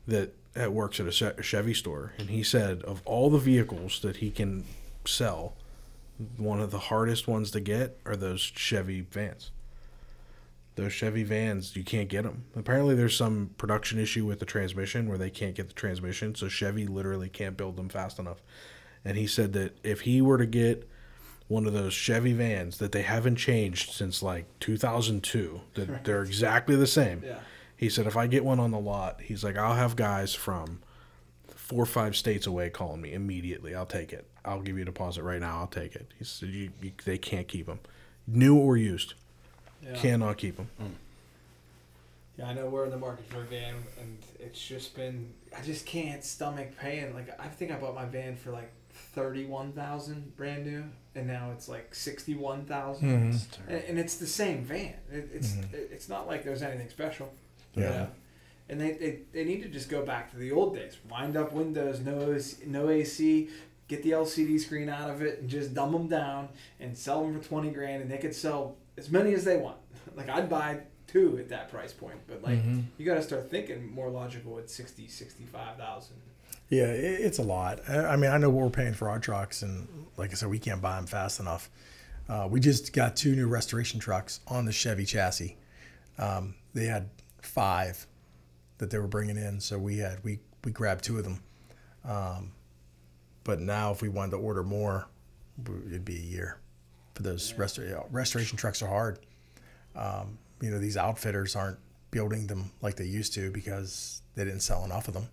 [0.07, 4.17] that that works at a Chevy store, and he said of all the vehicles that
[4.17, 4.65] he can
[5.05, 5.55] sell,
[6.37, 9.51] one of the hardest ones to get are those Chevy vans.
[10.75, 12.45] Those Chevy vans, you can't get them.
[12.55, 16.47] Apparently, there's some production issue with the transmission where they can't get the transmission, so
[16.47, 18.41] Chevy literally can't build them fast enough.
[19.03, 20.89] And he said that if he were to get
[21.47, 26.75] one of those Chevy vans that they haven't changed since like 2002, that they're exactly
[26.75, 27.23] the same.
[27.25, 27.39] Yeah.
[27.75, 30.79] He said if I get one on the lot, he's like I'll have guys from
[31.47, 33.73] four or five states away calling me immediately.
[33.73, 34.29] I'll take it.
[34.49, 35.59] I'll give you a deposit right now.
[35.59, 36.07] I'll take it.
[36.17, 37.79] He said you, you, they can't keep them,
[38.27, 39.13] new or used.
[39.83, 39.95] Yeah.
[39.95, 40.69] Cannot keep them.
[42.37, 45.33] Yeah, I know we're in the market for a van, and it's just been.
[45.57, 47.13] I just can't stomach paying.
[47.13, 48.71] Like I think I bought my van for like
[49.13, 50.85] thirty-one thousand brand new,
[51.15, 53.45] and now it's like sixty-one Mhm.
[53.67, 54.93] And, and it's the same van.
[55.11, 55.73] It, it's Mhm.
[55.73, 57.33] it, it's not like there's anything special.
[57.75, 57.83] Yeah.
[57.83, 58.07] You know?
[58.71, 60.95] And they, they, they need to just go back to the old days.
[61.09, 62.37] Wind up windows, no
[62.67, 63.49] no AC,
[63.89, 66.47] get the LCD screen out of it, and just dumb them down
[66.79, 69.77] and sell them for twenty grand, and they could sell as many as they want.
[70.15, 72.83] Like I'd buy two at that price point, but like Mhm.
[72.97, 76.15] you got to start thinking more logical at 60, 65,000.
[76.69, 77.79] Yeah, it's a lot.
[77.87, 79.87] I I mean, I know what we're paying for our trucks, and
[80.17, 81.69] like I said, we can't buy them fast enough.
[82.27, 85.57] Uh, we just got two new restoration trucks on the Chevy chassis.
[86.17, 87.09] Um, they had
[87.41, 88.05] five
[88.79, 91.41] that they were bringing in, so we had we we grabbed two of them.
[92.03, 92.51] Um,
[93.49, 95.07] but now, if we wanted to order more,
[95.87, 96.59] it'd be a year
[97.15, 99.17] for those restor- yeah, restoration trucks are hard.
[99.95, 101.79] Um, you know, these outfitters aren't
[102.11, 105.29] building them like they used to because they didn't sell enough of them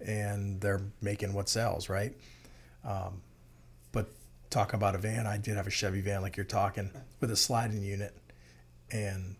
[0.00, 2.16] and they're making what sells, right?
[2.84, 3.20] Um,
[3.90, 4.10] but
[4.48, 7.36] talk about a van, I did have a Chevy van like you're talking with a
[7.36, 8.16] sliding unit,
[8.92, 9.34] and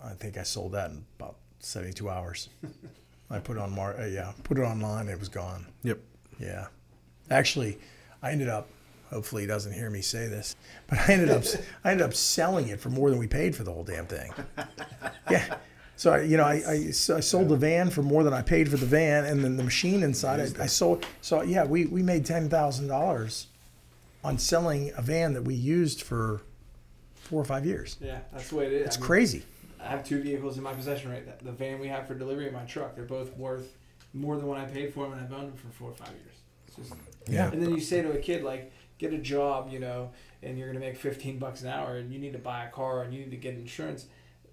[0.00, 2.50] I think I sold that in about 72 hours.
[3.32, 5.66] I put it on Mar, uh, yeah, put it online, it was gone.
[5.82, 5.98] Yep.
[6.38, 6.66] Yeah,
[7.30, 7.78] actually,
[8.22, 8.68] I ended up.
[9.10, 10.56] Hopefully, he doesn't hear me say this,
[10.88, 11.44] but I ended up
[11.84, 14.32] I ended up selling it for more than we paid for the whole damn thing.
[15.30, 15.56] Yeah.
[15.96, 18.42] So I, you know, I, I, so I sold the van for more than I
[18.42, 20.40] paid for the van, and then the machine inside.
[20.40, 21.06] I, I sold.
[21.20, 23.46] So yeah, we, we made ten thousand dollars
[24.24, 26.40] on selling a van that we used for
[27.14, 27.96] four or five years.
[28.00, 28.86] Yeah, that's the way it is.
[28.86, 29.42] It's I mean, crazy.
[29.80, 31.34] I have two vehicles in my possession right now.
[31.42, 33.76] The van we have for delivery and my truck, they're both worth
[34.14, 36.08] more than what I paid for them, and I've owned them for four or five
[36.08, 36.36] years.
[36.66, 36.94] It's just,
[37.26, 37.50] Yeah.
[37.50, 40.10] And then you say to a kid like, get a job, you know,
[40.42, 43.02] and you're gonna make fifteen bucks an hour, and you need to buy a car
[43.02, 44.06] and you need to get insurance.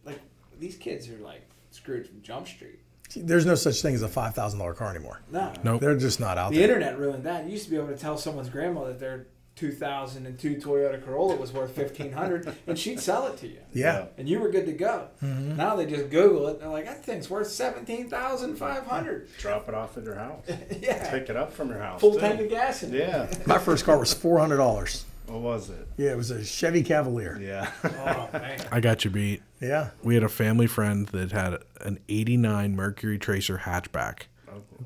[0.05, 0.19] Like
[0.59, 1.41] these kids are like
[1.71, 2.79] screwed from Jump Street.
[3.15, 5.21] There's no such thing as a five thousand dollar car anymore.
[5.31, 5.81] No, Nope.
[5.81, 6.67] They're just not out the there.
[6.67, 7.45] The internet ruined that.
[7.45, 11.51] You used to be able to tell someone's grandma that their 2002 Toyota Corolla was
[11.51, 13.59] worth 1500 and she'd sell it to you.
[13.73, 14.05] Yeah.
[14.17, 15.07] And you were good to go.
[15.21, 15.55] Mhm.
[15.55, 16.51] Now they just Google it.
[16.53, 20.45] And they're like, that thing's worth 17500 Drop it off at your house.
[20.81, 21.11] Yeah.
[21.11, 22.01] Pick it up from your house.
[22.01, 22.19] Full too.
[22.21, 22.99] tank of gas in it.
[22.99, 23.29] Yeah.
[23.45, 25.05] My first car was four hundred dollars.
[25.27, 25.87] What was it?
[25.97, 27.39] Yeah, it was a Chevy Cavalier.
[27.39, 27.71] Yeah.
[27.83, 28.67] Oh, man.
[28.71, 29.41] I got you beat.
[29.61, 29.91] Yeah.
[30.03, 34.23] We had a family friend that had an '89 Mercury Tracer hatchback.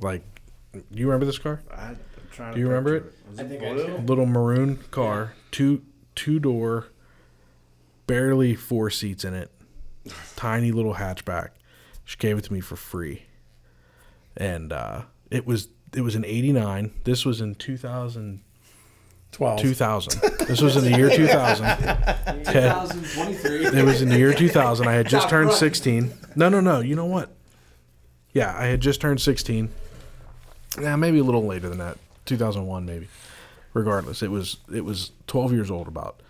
[0.01, 0.21] Like,
[0.91, 1.61] you remember this car?
[1.71, 1.99] I, am
[2.35, 3.87] trying Do you remember picture Was I it think I blue?
[3.87, 3.97] do.
[3.97, 5.81] little maroon car, two
[6.15, 6.87] two door,
[8.07, 9.51] barely four seats in it,
[10.35, 11.49] tiny little hatchback.
[12.03, 13.23] She gave it to me for free,
[14.37, 16.91] and uh, it was it was an '89.
[17.03, 18.41] This was in 2000.
[19.31, 19.59] Twelve.
[19.59, 20.21] 2000.
[20.45, 21.65] This was in the year 2000.
[22.45, 23.79] 2023.
[23.79, 24.87] It was in the year 2000.
[24.87, 25.59] I had just Top turned front.
[25.59, 26.13] 16.
[26.35, 26.79] No, no, no.
[26.81, 27.35] You know what?
[28.31, 29.69] Yeah, I had just turned 16.
[30.79, 31.97] Yeah, maybe a little later than that.
[32.25, 33.07] 2001 maybe.
[33.73, 36.21] Regardless, it was it was 12 years old about.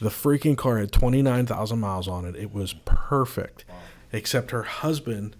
[0.00, 2.36] The freaking car had 29,000 miles on it.
[2.36, 3.64] It was perfect.
[4.12, 5.36] Except her husband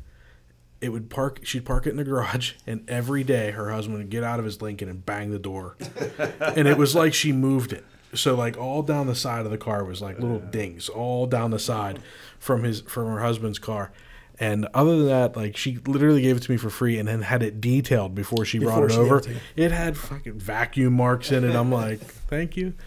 [0.80, 4.10] it would park she'd park it in the garage and every day her husband would
[4.10, 5.76] get out of his Lincoln and bang the door.
[6.40, 7.84] and it was like she moved it.
[8.14, 11.50] So like all down the side of the car was like little dings all down
[11.50, 12.00] the side
[12.38, 13.92] from his from her husband's car.
[14.38, 17.22] And other than that, like she literally gave it to me for free and then
[17.22, 19.18] had it detailed before she Before brought it she over.
[19.18, 21.54] it It had fucking vacuum marks in it.
[21.54, 22.74] I'm like, thank you.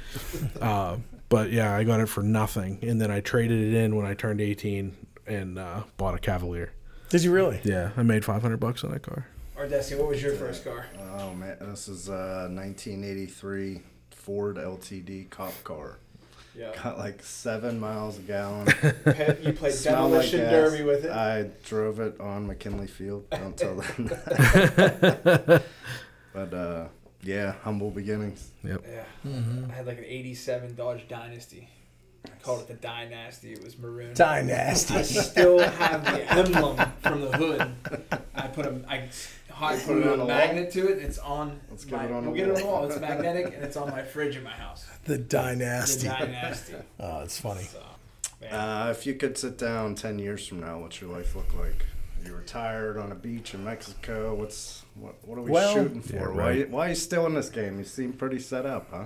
[0.62, 0.97] Uh,
[1.30, 2.80] but yeah, I got it for nothing.
[2.82, 4.95] And then I traded it in when I turned 18
[5.28, 6.72] and uh, bought a Cavalier.
[7.10, 7.62] Did you really?
[7.64, 9.28] Yeah, I made 500 bucks on that car.
[9.56, 10.86] Or Desi, what was your first car?
[11.18, 13.82] Oh man, this is a 1983
[14.12, 15.97] Ford LTD cop car.
[16.60, 16.72] Yeah.
[16.84, 18.66] got like seven miles a gallon.
[19.05, 20.51] Pe- You played Smelled like demolition gas.
[20.51, 21.12] derby with it.
[21.12, 23.30] I drove it on McKinley Field.
[23.30, 25.64] Don't tell them that.
[26.34, 26.88] but uh,
[27.24, 28.51] yeah, humble beginnings.
[28.64, 28.86] Yep.
[28.89, 29.03] yeah.
[29.70, 31.70] I had like an '87 Dodge Dynasty.
[32.26, 33.53] I called it the Dynasty.
[33.53, 34.12] It was maroon.
[34.12, 35.03] I Dynasty.
[35.03, 37.72] still have the emblem from the hood.
[38.36, 39.07] I put a I,
[39.62, 40.99] I put Put it a on the magnet to it.
[40.99, 41.60] It's on.
[41.70, 42.82] Let's get my, it on we'll get it on the wall.
[42.82, 42.91] wall.
[42.91, 44.86] It's magnetic and it's on my fridge in my house.
[45.05, 46.07] The dynasty.
[46.07, 46.74] The dynasty.
[46.74, 46.76] Dynasty.
[46.99, 47.64] Oh, it's funny.
[47.64, 47.82] So.
[48.49, 51.86] Uh, if you could sit down ten years from now, what's your life look like?
[52.26, 54.34] You retired on a beach in Mexico.
[54.36, 55.16] What's what?
[55.24, 56.32] What are we Well- shooting Yeah, for?
[56.34, 56.70] right.
[56.70, 56.78] Why?
[56.78, 57.78] Why are you still in this game?
[57.80, 59.05] You seem pretty set up, huh?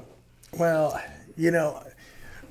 [0.58, 1.02] Well,
[1.36, 1.82] you know,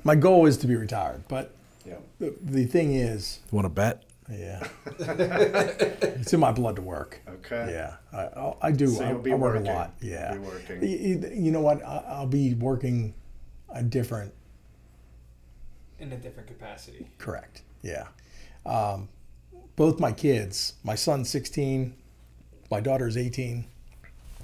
[0.03, 1.53] my goal is to be retired, but
[1.85, 1.95] Yeah.
[2.19, 4.03] the, the thing is, Want to bet?
[4.31, 4.67] Yeah,
[4.99, 7.19] it's in my blood to work.
[7.27, 7.67] Okay.
[7.73, 8.87] Yeah, I, I'll- I do.
[8.87, 9.67] So I, you'll be I work working.
[9.69, 9.93] a lot.
[10.01, 10.79] Yeah, You'll be working.
[10.81, 11.85] Y- y- You know what?
[11.85, 13.13] I- I'll be working
[13.69, 14.33] a different.
[15.99, 17.07] in a different capacity.
[17.17, 17.61] Correct.
[17.81, 18.07] Yeah.
[18.65, 19.09] Um,
[19.75, 21.93] both my kids, my son's 16,
[22.71, 23.65] my daughter's 18,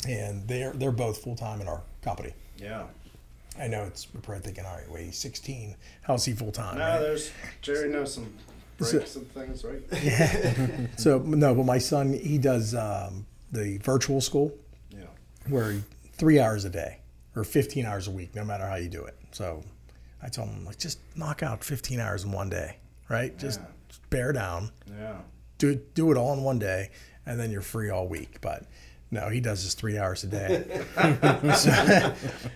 [0.07, 2.33] and they're they're both full time in our company.
[2.57, 2.83] Yeah.
[3.59, 5.75] I know it's we're probably thinking, all right, wait, he's 16.
[6.03, 6.77] How's he full time?
[6.77, 8.33] No, there's Jerry knows some
[8.79, 10.89] breaks and things, right?
[10.97, 14.51] So no, but my son he does um, the virtual school
[14.91, 15.03] Yeah.
[15.47, 15.81] where he,
[16.13, 16.99] three hours a day
[17.35, 19.15] or 15 hours a week, no matter how you do it.
[19.31, 19.63] So
[20.21, 22.77] I told him like just knock out 15 hours in one day,
[23.09, 23.37] right?
[23.37, 23.59] Just
[24.09, 25.17] bear down, Yeah.
[25.57, 26.89] do it, do it all in one day,
[27.25, 28.39] and then you're free all week.
[28.41, 28.63] But
[29.11, 30.83] no, he does just three hours a day.
[31.55, 32.13] So-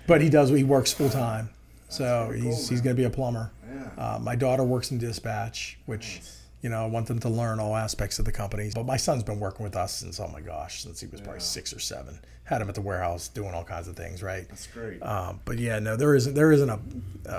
[0.08, 1.50] but he does he works full time,
[1.94, 3.52] so he's cool, he's going to be a plumber.
[3.72, 3.90] Yeah.
[4.16, 6.22] Uh, my daughter works in dispatch, which
[6.62, 8.72] you know I want them to learn all aspects of the company.
[8.74, 11.42] But my son's been working with us since oh my gosh, since he was probably
[11.42, 12.20] six or seven.
[12.46, 14.48] Had him at the warehouse doing all kinds of things, right?
[14.50, 15.02] That's great.
[15.02, 16.80] Um, but yeah, no, there isn't there isn't a,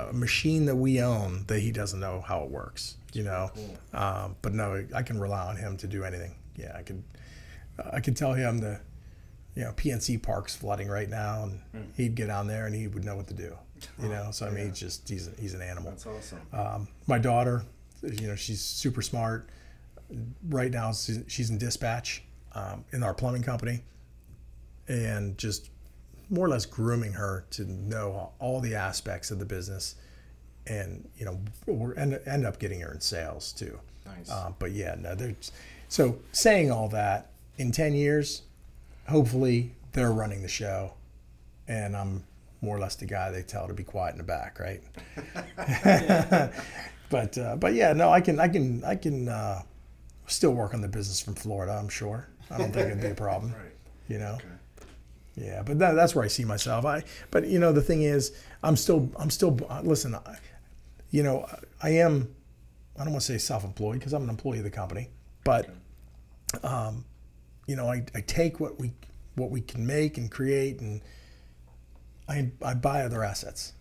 [0.08, 2.96] a machine that we own that he doesn't know how it works.
[3.12, 3.50] You know,
[3.92, 6.34] um, but no, I can rely on him to do anything.
[6.56, 7.04] Yeah, I can
[7.92, 8.80] I could tell him the
[9.54, 11.90] you know PNC Park's flooding right now, and Hmm.
[11.96, 13.56] he'd get on there and he would know what to do.
[14.02, 15.90] You know, so I mean, he's just he's he's an animal.
[15.90, 16.40] That's awesome.
[16.52, 17.64] Um, my daughter,
[18.02, 19.48] you know, she's super smart.
[20.48, 22.22] Right now, she's she's in dispatch
[22.54, 23.82] um, in our plumbing company,
[24.88, 25.70] and just
[26.30, 29.96] more or less grooming her to know all the aspects of the business,
[30.66, 33.78] and you know, we're end, end up getting her in sales too.
[34.06, 34.30] Nice.
[34.30, 35.52] Uh, but yeah, no, there's
[35.88, 38.42] so saying all that in ten years,
[39.08, 40.94] hopefully they're running the show,
[41.68, 42.24] and I'm
[42.64, 44.82] more or less the guy they tell to be quiet in the back, right?
[47.10, 49.62] but uh, but yeah, no, I can I can I can uh,
[50.26, 51.72] still work on the business from Florida.
[51.72, 52.28] I'm sure.
[52.50, 53.54] I don't think it'd be a problem.
[53.64, 53.70] Right.
[54.08, 54.34] You know.
[54.34, 54.46] Okay.
[55.36, 56.84] Yeah, but that, that's where I see myself.
[56.84, 60.14] I but you know the thing is, I'm still I'm still listen.
[60.14, 60.36] I,
[61.10, 61.46] you know,
[61.82, 62.34] I am.
[62.96, 65.08] I don't want to say self-employed because I'm an employee of the company,
[65.44, 65.70] but
[66.62, 67.04] um,
[67.66, 68.92] you know, I, I take what we
[69.34, 71.00] what we can make and create, and
[72.28, 73.72] I I buy other assets.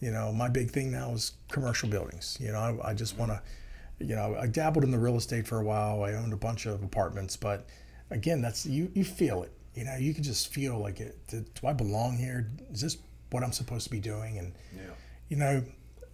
[0.00, 2.38] You know, my big thing now is commercial buildings.
[2.40, 3.42] You know, I, I just want to,
[3.98, 6.02] you know, I dabbled in the real estate for a while.
[6.04, 7.66] I owned a bunch of apartments, but
[8.10, 9.52] again, that's you you feel it.
[9.74, 11.18] You know, you can just feel like it.
[11.28, 12.48] Do, do I belong here?
[12.72, 12.96] Is this
[13.30, 14.38] what I'm supposed to be doing?
[14.38, 14.82] And Yeah.
[15.28, 15.62] you know,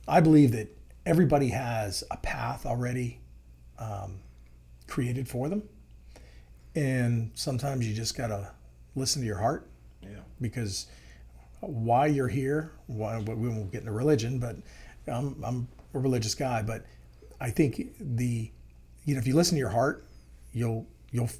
[0.08, 0.68] I believe that
[1.06, 3.20] everybody has a path already
[3.78, 4.18] um,
[4.88, 5.62] created for them,
[6.74, 8.50] and sometimes you just gotta
[8.94, 9.68] listen to your heart
[10.02, 10.20] Yeah.
[10.40, 10.86] because
[11.68, 12.72] why you're here.
[12.86, 14.56] Why we won't get into religion, but
[15.06, 16.62] I'm I'm a religious guy.
[16.62, 16.84] But
[17.40, 18.50] I think the
[19.04, 20.04] you know if you listen to your heart,
[20.52, 21.30] you'll you'll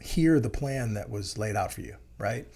[0.00, 2.46] hear the plan that was laid out for you, right?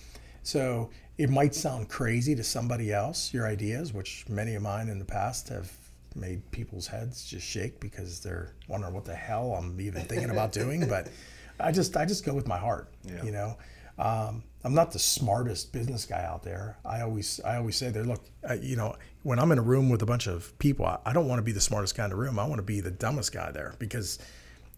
[0.43, 4.99] So it might sound crazy to somebody else, your ideas, which many of mine in
[4.99, 5.73] the past have
[6.15, 10.53] made people's heads just shake because they're wondering what the hell I'm even thinking about
[10.53, 10.89] doing.
[10.89, 11.09] But
[11.61, 13.23] I just I just go with my heart, Yeah.
[13.25, 13.57] you know.
[13.99, 16.77] Um, I'm not the smartest business guy out there.
[16.85, 19.89] I always I always say there, look, I, you know, when I'm in a room
[19.89, 22.11] with a bunch of people, I, I don't want to be the smartest guy in
[22.11, 22.39] the room.
[22.39, 24.19] I want to be the dumbest guy there because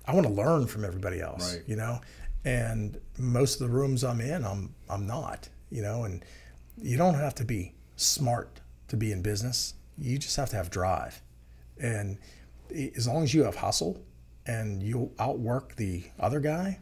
[0.06, 1.64] I want to learn from everybody else, Right.
[1.66, 2.00] you know.
[2.44, 6.04] And most of the rooms I'm in, I'm I'm not, you know.
[6.04, 6.24] And
[6.80, 9.74] you don't have to be smart to be in business.
[9.96, 11.20] You just have to have drive,
[11.80, 12.18] and
[12.96, 14.00] as long as you have hustle
[14.46, 16.78] and you'll outwork the other guy,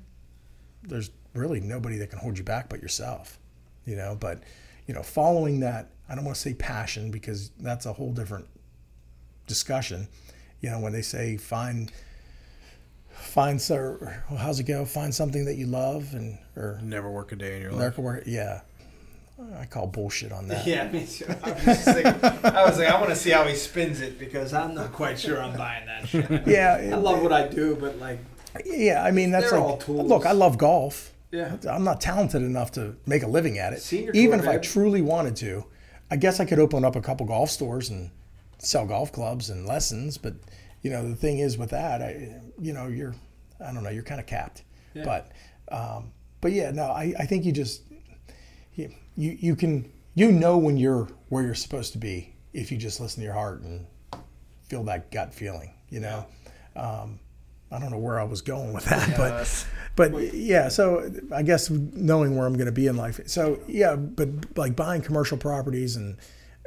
[0.82, 3.38] there's really nobody that can hold you back but yourself,
[3.84, 4.16] you know.
[4.18, 4.42] But
[4.86, 8.46] you know, following that, I don't want to say passion because that's a whole different
[9.46, 10.08] discussion.
[10.60, 11.92] You know, when they say find
[13.10, 13.98] find so
[14.38, 14.84] how's it go?
[14.84, 17.78] Find something that you love and or Never work a day in your life.
[17.78, 18.22] American work.
[18.26, 18.60] Yeah,
[19.58, 20.66] I call bullshit on that.
[20.66, 21.26] Yeah, me too.
[21.42, 24.18] I was, just thinking, I was like, I want to see how he spins it
[24.18, 26.46] because I'm not quite sure I'm buying that shit.
[26.46, 28.18] Yeah, I love what I do, but like,
[28.64, 30.08] Yeah, I mean that's like all tools.
[30.08, 30.24] look.
[30.26, 31.12] I love golf.
[31.36, 33.82] Yeah, I'm not talented enough to make a living at it.
[33.82, 35.64] Senior Even if I truly wanted to,
[36.10, 38.10] I guess I could open up a couple golf stores and
[38.58, 40.18] sell golf clubs and lessons.
[40.18, 40.34] But
[40.82, 43.14] you know, the thing is with that, I, you know, you're,
[43.58, 44.62] I don't know, you're kind of capped.
[44.94, 45.04] Yeah.
[45.04, 45.32] But,
[45.72, 47.82] um, but yeah, no, I, I think you just,
[48.74, 52.78] you, you, you can, you know, when you're where you're supposed to be if you
[52.78, 53.86] just listen to your heart and
[54.68, 55.74] feel that gut feeling.
[55.88, 56.26] You know,
[56.76, 57.18] um,
[57.70, 59.66] I don't know where I was going with that, but Yes.
[59.96, 63.20] but yeah, so I guess knowing where I'm going to be in life.
[63.26, 66.16] So yeah, but like buying commercial properties and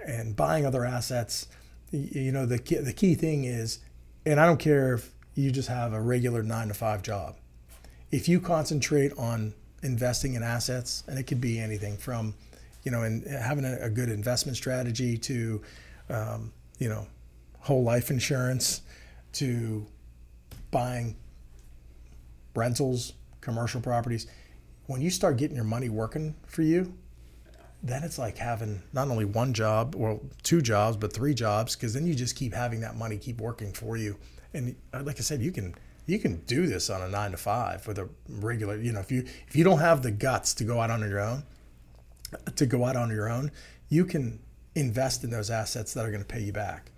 [0.05, 1.47] and buying other assets,
[1.91, 3.79] you know, the key, the key thing is,
[4.25, 7.37] and I don't care if you just have a regular nine to five job.
[8.11, 12.33] If you concentrate on investing in assets, and it could be anything from,
[12.83, 15.61] you know, and having a, a good investment strategy to,
[16.09, 17.07] um, you know,
[17.59, 18.81] whole life insurance,
[19.33, 19.85] to
[20.71, 21.15] buying
[22.55, 24.27] rentals, commercial properties,
[24.87, 26.93] when you start getting your money working for you,
[27.81, 31.93] then it's like having not only one job or two jobs, but three jobs, because
[31.93, 34.17] then you just keep having that money keep working for you.
[34.53, 37.37] And uh, like I said, you can you can do this on a nine to
[37.37, 38.77] five with a regular.
[38.77, 41.19] You know, if you if you don't have the guts to go out on your
[41.19, 41.43] own,
[42.55, 43.51] to go out on your own,
[43.89, 44.39] you can
[44.75, 46.91] invest in those assets that are going to pay you back.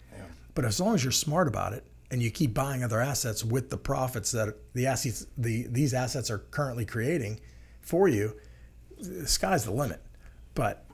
[0.56, 3.70] But as long as you're smart about it and you keep buying other assets with
[3.70, 7.40] the profits that the assets the these assets are currently creating
[7.82, 8.36] for you,
[9.00, 10.02] the sky's the limit.
[10.54, 10.86] But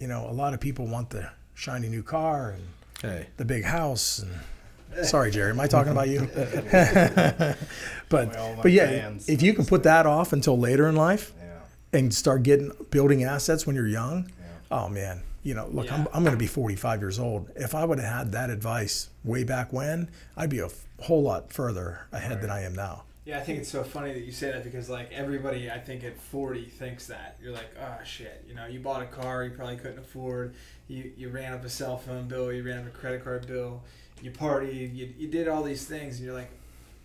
[0.00, 2.62] you know, a lot of people want the shiny new car and
[3.02, 6.20] Hey, the big house and sorry jerry am i talking about you
[8.08, 9.28] but but yeah fans.
[9.28, 11.98] if you can put that off until later in life Yeah.
[11.98, 14.30] and start getting building assets when you're young
[14.70, 17.84] oh man you know look I'm, I'm going to be 45 years old if i
[17.84, 22.06] would have had that advice way back when i'd be a f- whole lot further
[22.10, 23.38] ahead than i am now yeah.
[23.38, 26.18] I think it's so funny that you say that because like everybody, I think at
[26.18, 29.76] 40 thinks that you're like, oh shit, you know, you bought a car you probably
[29.76, 30.54] couldn't afford,
[30.88, 33.82] you you ran up a cell phone bill, you ran up a credit card bill,
[34.20, 36.50] you partied, you, you did all these things, and you're like,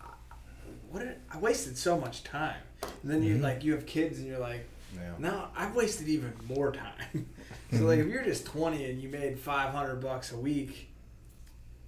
[0.02, 0.14] ah,
[0.90, 2.60] what did I wasted so much time.
[3.02, 3.44] And then you mm-hmm.
[3.44, 5.14] like you have kids and you're like, Yeah.
[5.18, 7.26] no, I've wasted even more time.
[7.72, 10.90] so like if you're just 20 and you made 500 bucks a week,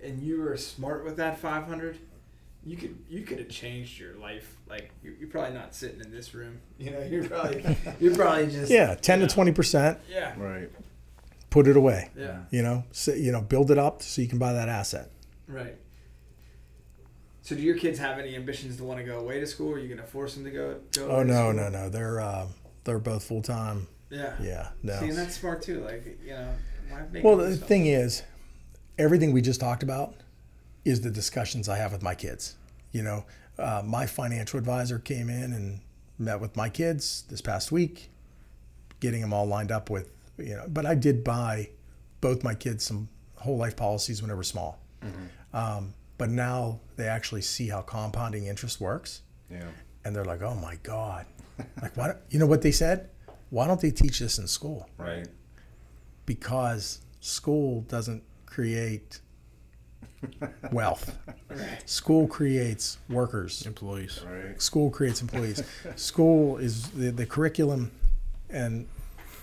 [0.02, 1.98] and you were smart with that 500,
[2.64, 4.56] you could you could have changed your life.
[4.68, 6.60] Like you, you're probably not sitting in this room.
[6.78, 10.70] You know, you're probably you're probably just yeah 10 to know, 20 percent Yeah, Right.
[11.50, 14.38] put it away yeah, you know so, you know build it up so you can
[14.38, 15.10] buy that asset
[15.46, 15.76] right.
[17.42, 19.72] So do your kids have any ambitions to want to go away to school?
[19.74, 20.76] Are you gonna force them to go?
[20.92, 21.52] go oh away to no school?
[21.54, 22.46] no no they're uh,
[22.84, 24.34] they're both full-time Yeah.
[24.42, 25.80] yeah no See, and that's smart too.
[25.84, 26.48] Like you know,
[26.90, 27.68] why Well, the yourself?
[27.68, 28.22] thing is,
[28.98, 30.14] everything we just talked about
[30.84, 32.56] is the discussions I have with my kids.
[32.92, 33.24] You know,
[33.58, 35.80] uh, my financial advisor came in and
[36.18, 38.10] met with my kids this past week,
[39.00, 41.70] getting them all lined up with, you know, but I did buy
[42.20, 44.78] both my kids some whole life policies when they were small.
[45.54, 49.64] Um, but now they actually see how compounding interest works Yeah.
[50.04, 51.26] and they're like, oh my God.
[51.80, 52.22] like, what?
[52.30, 53.08] you know what they said?
[53.52, 54.88] Why don't they teach this in school?
[54.96, 55.28] Right.
[56.24, 59.20] because school doesn't create
[60.72, 61.16] wealth.
[61.84, 63.66] School creates workers.
[63.66, 64.20] employees.
[64.26, 64.60] Right.
[64.60, 65.62] School creates employees.
[65.96, 67.90] School is the, the curriculum,
[68.48, 68.86] and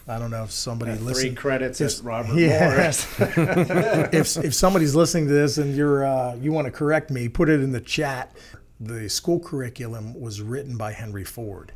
[0.08, 1.34] I don't know if somebody listening.
[1.34, 2.00] Three credits Yes.
[2.00, 2.70] at Robert Yeah.
[2.70, 3.06] Morris.
[3.20, 7.48] if if somebody's listening to this and you're uh, you want to correct me, put
[7.50, 8.36] it in the chat.
[8.80, 11.74] The school curriculum was written by Henry Ford,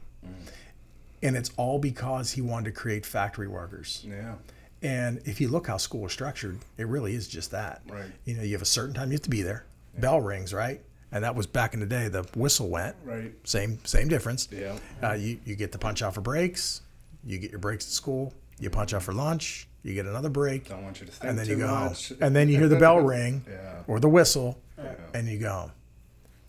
[1.23, 4.05] and it's all because he wanted to create factory workers.
[4.07, 4.35] yeah.
[4.81, 7.81] And if you look how school is structured, it really is just that.
[7.89, 8.03] Right.
[8.25, 9.63] You know, you have a certain time you have to be there.
[9.97, 10.81] Bell rings, right?
[11.13, 12.09] And that was back in the day.
[12.09, 12.95] The whistle went.
[13.05, 13.31] Right.
[13.45, 14.49] Same same difference.
[14.51, 14.77] Yeah.
[15.01, 16.81] Uh, you you get the punch out for breaks.
[17.25, 18.33] You get your breaks at school.
[18.59, 19.67] You punch out for lunch.
[19.83, 22.09] You get another break, Don't want you to think and then too you go much.
[22.09, 22.17] home.
[22.21, 23.83] And then you hear the bell ring Yeah.
[23.87, 24.93] or the whistle, Yeah.
[25.13, 25.71] and you go home.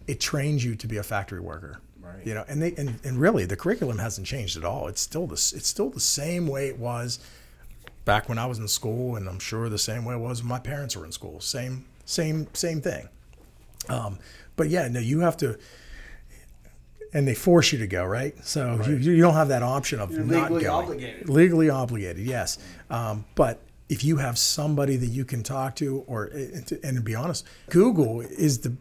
[0.06, 1.80] It trains you to be a factory worker.
[2.04, 2.26] Right.
[2.26, 4.88] You know, and they and, and really the curriculum hasn't changed at all.
[4.88, 7.18] It's still the it's still the same way it was
[8.04, 10.48] back when I was in school, and I'm sure the same way it was when
[10.48, 11.40] my parents were in school.
[11.40, 13.08] Same same same thing.
[13.88, 14.18] Um,
[14.56, 15.58] but yeah, no, you have to.
[17.12, 18.34] And they force you to go, right?
[18.44, 20.84] So you, you don't have that option of You're not legally going.
[20.84, 21.28] obligated.
[21.28, 22.58] Legally obligated, yes.
[22.90, 27.14] Um, but if you have somebody that you can talk to, or and to be
[27.14, 28.74] honest, Google is the,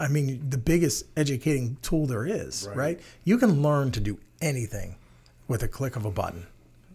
[0.00, 2.76] I mean, the biggest educating tool there is, right?
[2.76, 3.00] Right.
[3.24, 4.96] You can learn to do anything
[5.48, 6.46] with a click of a button.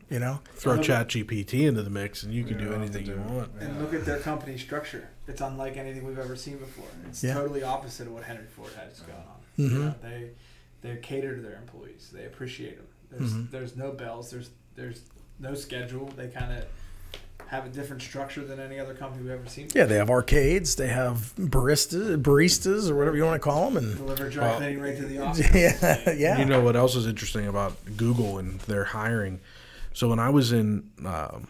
[0.10, 0.82] You know, Throw Yeah.
[0.82, 3.52] Chat GPT into the mix, and you can Yeah, do anything to you want.
[3.60, 5.10] And look at their company structure.
[5.28, 6.86] It's unlike anything we've ever seen before.
[7.08, 7.34] It's Yeah.
[7.34, 9.40] totally opposite of what Henry Ford has going on.
[9.58, 9.72] Mhm.
[9.72, 10.30] You know, they
[10.82, 12.10] they cater to their employees.
[12.14, 12.88] They appreciate them.
[13.10, 13.52] There's Mhm.
[13.52, 14.30] there's no bells.
[14.30, 15.02] There's there's
[15.40, 16.08] no schedule.
[16.16, 16.66] They kind of
[17.48, 19.68] have a different structure than any other company we've ever seen.
[19.76, 23.78] yeah, they have arcades, they have baristas, baristas, or whatever you want to call them,
[23.78, 25.54] and Deliver dry Well- cleaning right to the office.
[25.54, 26.40] yeah, yeah.
[26.40, 29.40] You know what else is interesting about Google and their hiring?
[29.94, 31.48] So when I was in um,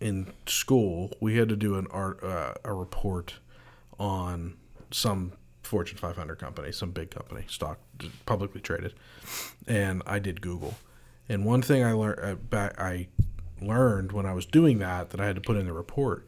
[0.00, 3.34] in school, we had to do an art uh, a report
[3.98, 4.54] on
[4.90, 5.32] some
[5.62, 7.78] Fortune 500 company, some big company, stock
[8.26, 8.92] publicly traded,
[9.66, 10.74] and I did Google.
[11.28, 13.08] And one thing I learned uh, back I
[13.60, 16.26] learned when I was doing that that I had to put in the report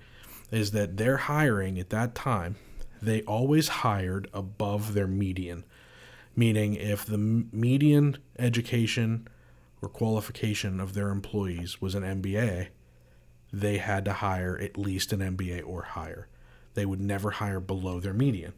[0.50, 2.56] is that their hiring at that time
[3.00, 5.64] they always hired above their median
[6.38, 9.26] meaning if the median education
[9.82, 12.68] or qualification of their employees was an MBA,
[13.52, 16.28] they had to hire at least an MBA or higher.
[16.74, 18.52] They would never hire below their median.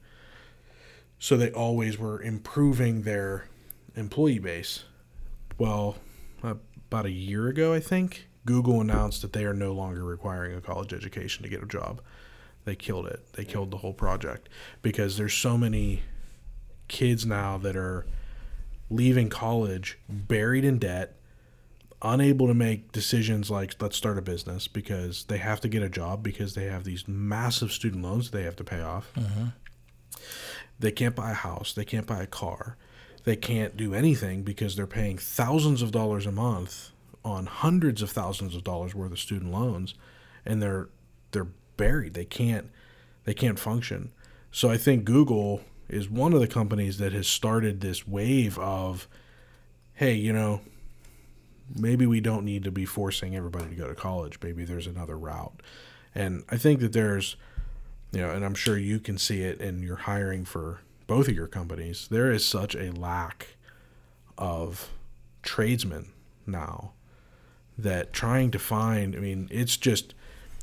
[1.18, 3.48] So they always were improving their
[3.94, 4.84] employee base.
[5.56, 5.96] Well,
[6.42, 10.60] about a year ago, I think, Google announced that they are no longer requiring a
[10.60, 12.00] college education to get a job.
[12.64, 13.32] They killed it.
[13.34, 14.48] They killed the whole project
[14.82, 16.02] because there's so many
[16.88, 18.06] kids now that are
[18.90, 21.16] leaving college buried in debt,
[22.02, 25.88] unable to make decisions like let's start a business because they have to get a
[25.88, 29.12] job because they have these massive student loans they have to pay off.
[29.14, 29.46] Mm-hmm.
[30.78, 32.76] They can't buy a house, they can't buy a car.
[33.24, 36.89] They can't do anything because they're paying thousands of dollars a month
[37.24, 39.94] on hundreds of thousands of dollars worth of student loans
[40.44, 40.88] and they're
[41.32, 42.14] they're buried.
[42.14, 42.70] They can't
[43.24, 44.12] they can't function.
[44.50, 49.08] So I think Google is one of the companies that has started this wave of
[49.94, 50.60] hey, you know,
[51.74, 54.38] maybe we don't need to be forcing everybody to go to college.
[54.42, 55.62] Maybe there's another route.
[56.14, 57.36] And I think that there's
[58.12, 61.34] you know, and I'm sure you can see it in your hiring for both of
[61.34, 62.08] your companies.
[62.10, 63.56] There is such a lack
[64.36, 64.90] of
[65.42, 66.12] tradesmen
[66.46, 66.92] now
[67.82, 70.14] that trying to find, I mean, it's just,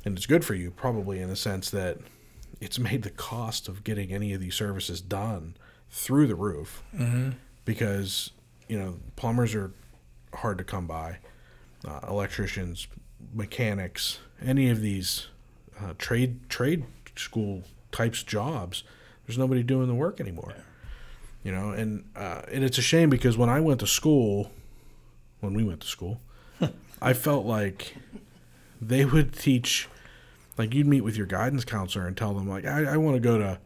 [0.06, 1.98] and it's good for you probably in the sense that
[2.60, 5.56] it's made the cost of getting any of these services done
[5.90, 6.84] through the roof
[7.66, 8.32] because,
[8.68, 9.72] you know, plumbers are
[10.34, 11.20] hard to come by,
[11.88, 12.88] uh, electricians,
[13.34, 15.28] mechanics, any of these
[15.82, 16.86] uh, trade trade
[17.16, 18.84] school types jobs.
[19.26, 20.54] There's nobody doing the work anymore.
[21.44, 24.52] You know, and uh, and it's a shame because when I went to school,
[25.40, 26.20] when we went to school,
[27.02, 27.96] I felt like
[28.82, 29.88] they would teach,
[30.58, 33.20] like you'd meet with your guidance counselor and tell them like I, I want to
[33.20, 33.60] go to,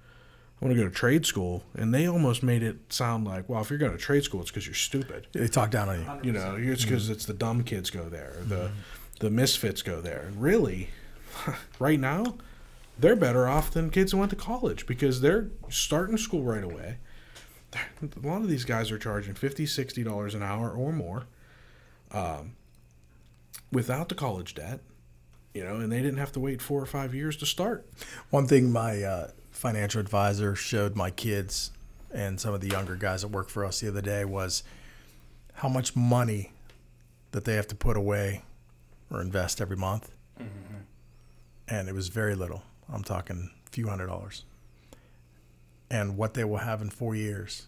[0.62, 3.62] I want to go to trade school, and they almost made it sound like well
[3.62, 5.28] if you're going to trade school it's because you're stupid.
[5.32, 6.32] They talk down on you.
[6.32, 8.72] You know, it's because it's the dumb kids go there, the
[9.20, 10.24] the misfits go there.
[10.28, 10.90] And really,
[11.80, 12.36] right now,
[12.99, 16.98] they're better off than kids who went to college because they're starting school right away.
[17.74, 21.24] A lot of these guys are charging 50 60 dollars an hour or more,
[22.12, 22.53] um,
[23.72, 24.80] without the college debt.
[25.53, 27.85] You know, and they didn't have to wait four or five years to start.
[28.30, 31.72] One thing my uh, financial advisor showed my kids
[32.14, 34.64] and some of the younger guys that work for us the other day was
[35.56, 36.52] how much money
[37.31, 38.43] that they have to put away
[39.10, 40.11] or invest every month.
[41.68, 42.64] And it was very little.
[42.91, 44.43] I'm talking a few hundred dollars.
[45.89, 47.68] And what they will have in four years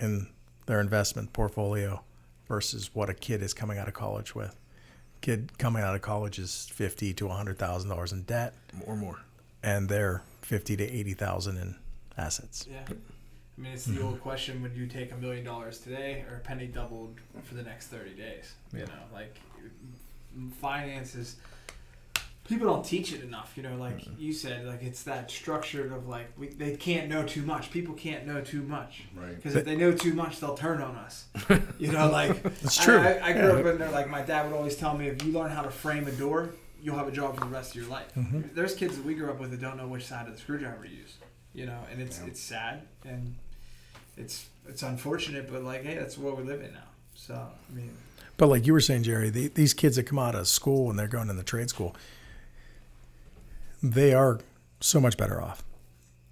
[0.00, 0.28] in
[0.66, 2.02] their investment portfolio
[2.46, 4.56] versus what a kid is coming out of college with.
[5.20, 8.54] Kid coming out of college is fifty to hundred thousand dollars in debt
[8.86, 9.20] Or more.
[9.62, 11.76] and they're fifty to eighty thousand in
[12.16, 12.66] assets.
[12.70, 12.80] Yeah.
[12.88, 14.22] I mean, it's the old mm-hmm.
[14.22, 17.88] question: Would you take a million dollars today, or a penny doubled for the next
[17.88, 18.54] thirty days?
[18.72, 19.36] You know, like
[20.60, 21.36] finances.
[22.50, 23.52] People don't teach it enough.
[23.56, 27.22] You know, like you said, like it's that structured of like we, they can't know
[27.24, 27.70] too much.
[27.70, 29.34] People can't know too much Right.
[29.36, 31.26] because if they know too much, they'll turn on us.
[31.78, 32.98] You know, like It's true.
[32.98, 33.58] I, I, I grew Yeah.
[33.60, 33.90] up in there.
[33.90, 36.50] Like my dad would always tell me, if you learn how to frame a door,
[36.82, 38.12] you'll have a job for the rest of your life.
[38.16, 38.40] Mm-hmm.
[38.54, 40.84] There's kids that we grew up with that don't know which side of the screwdriver
[40.84, 41.14] to use.
[41.54, 42.26] You know, and it's Yeah.
[42.26, 43.34] it's sad and
[44.16, 46.80] it's it's unfortunate, but like, hey, that's what we live in now.
[47.14, 47.92] So I mean,
[48.36, 50.98] But like you were saying, Jerry, the, these kids that come out of school and
[50.98, 51.94] they're going in the trade school,
[53.82, 54.40] they are
[54.80, 55.64] so much better off.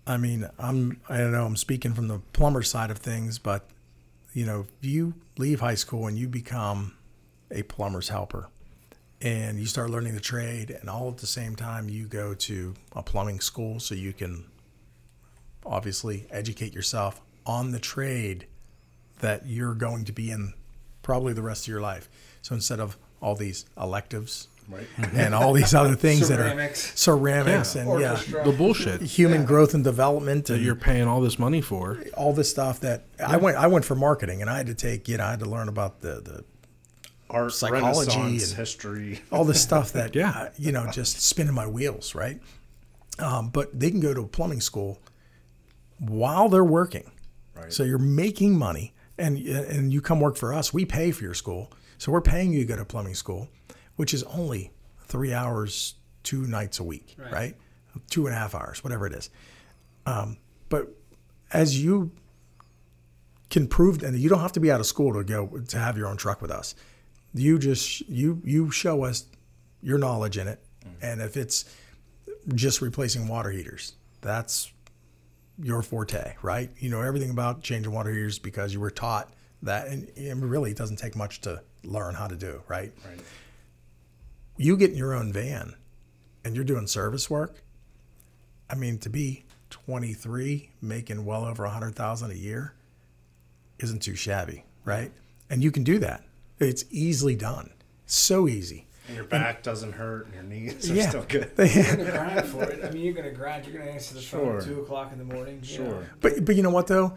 [0.06, 3.68] I mean, I'm I don't know, I'm speaking from the plumber side of things, but
[4.32, 6.96] you know, you leave high school and you become
[7.50, 8.48] a plumber's helper
[9.20, 12.74] and you start learning the trade and all at the same time you go to
[12.92, 14.44] a plumbing school so you can
[15.66, 18.46] obviously educate yourself on the trade
[19.20, 20.52] that you're going to be in
[21.02, 22.08] probably the rest of your life.
[22.42, 24.86] So instead of all these electives Right.
[25.14, 26.92] and all these other things that are Ceramics.
[27.00, 27.80] ceramics Yeah.
[27.80, 28.44] and Orchestra.
[28.44, 31.98] The bullshit yeah, human growth and development that and you're paying all this money for.
[32.16, 35.08] all this stuff that I went I went for marketing and I had to take
[35.08, 36.44] you know I had to learn about the the
[37.30, 39.20] Art, Psychology and- history.
[39.32, 40.30] all this stuff that Yeah.
[40.30, 42.40] uh, you know just spinning my wheels right
[43.18, 44.98] um, but they can go to a plumbing school
[45.98, 47.10] while they're working
[47.56, 47.72] Right.
[47.72, 51.34] so you're making money and and you come work for us we pay for your
[51.34, 53.48] school so we're paying you to go to plumbing school
[53.98, 54.70] which is only
[55.06, 57.56] three hours two nights a week right, Right.
[58.10, 59.28] two and a half hours whatever it is.
[60.06, 60.36] Um,
[60.68, 60.88] but
[61.52, 62.10] as you
[63.50, 65.96] can prove and you don't have to be out of school to go to have
[65.98, 66.74] your own truck with us.
[67.34, 69.24] You just you you show us
[69.82, 70.60] your knowledge in it.
[71.02, 71.64] And if it's
[72.54, 74.72] just replacing water heaters that's
[75.60, 76.70] your forte right?
[76.78, 80.70] You know everything about changing water heaters because you were taught that and, and really
[80.70, 82.92] it doesn't take much to learn how to do right?
[83.04, 83.20] Right.
[84.58, 85.74] You get in your own van
[86.44, 87.62] and you're doing service work
[88.68, 92.74] i mean to be 23 making well over 100000 a year
[93.78, 95.12] isn't too shabby right
[95.48, 96.24] and you can do that
[96.58, 97.70] it's easily done
[98.06, 101.08] so easy And your back doesn't hurt and your knees are Yeah.
[101.08, 101.50] still good.
[101.58, 101.66] Yeah.
[101.66, 102.84] You're gonna grind for it.
[102.84, 103.64] I mean, you're gonna grind.
[103.66, 105.60] You're gonna answer the phone at two o'clock in the morning.
[105.62, 105.84] you know.
[105.92, 106.10] Sure.
[106.20, 107.14] but but you know what though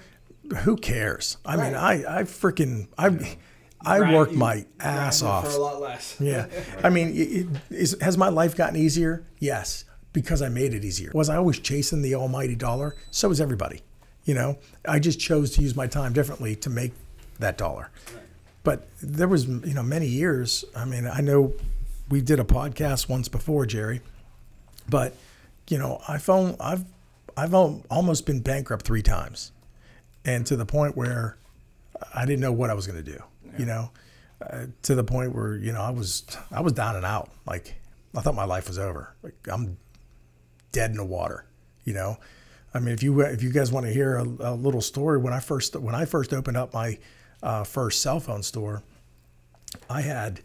[0.64, 3.10] who cares i mean i i freaking i
[3.86, 6.18] i Grind- worked my ass off for a lot less.
[6.22, 6.48] Yeah.
[6.84, 9.24] I mean, it, it, is, has my life gotten easier?
[9.40, 11.12] Yes, because I made it easier.
[11.14, 12.96] Was I always chasing the almighty dollar?
[13.12, 13.82] So was everybody.
[14.26, 16.94] You know, I just chose to use my time differently to make
[17.40, 17.90] that dollar.
[18.64, 20.64] But there was, you know, many years.
[20.76, 21.54] I mean, I know
[22.10, 24.02] we did a podcast once before, Jerry,
[24.88, 25.16] but
[25.70, 26.86] you know, I found I've
[27.36, 29.52] I've almost been bankrupt three times,
[30.24, 31.38] and to the point where
[32.14, 33.24] I didn't know what I was going to do.
[33.58, 33.92] You know,
[34.42, 37.30] uh, to the point where you know I was I was down and out.
[37.46, 37.76] Like
[38.16, 39.14] I thought my life was over.
[39.24, 39.78] Like I'm
[40.72, 41.46] dead in the water.
[41.84, 42.18] You know,
[42.74, 45.34] I mean, if you if you guys want to hear a, a little story, when
[45.34, 46.98] I first when I first opened up my
[47.44, 48.84] uh, first cell phone store,
[49.90, 50.42] I had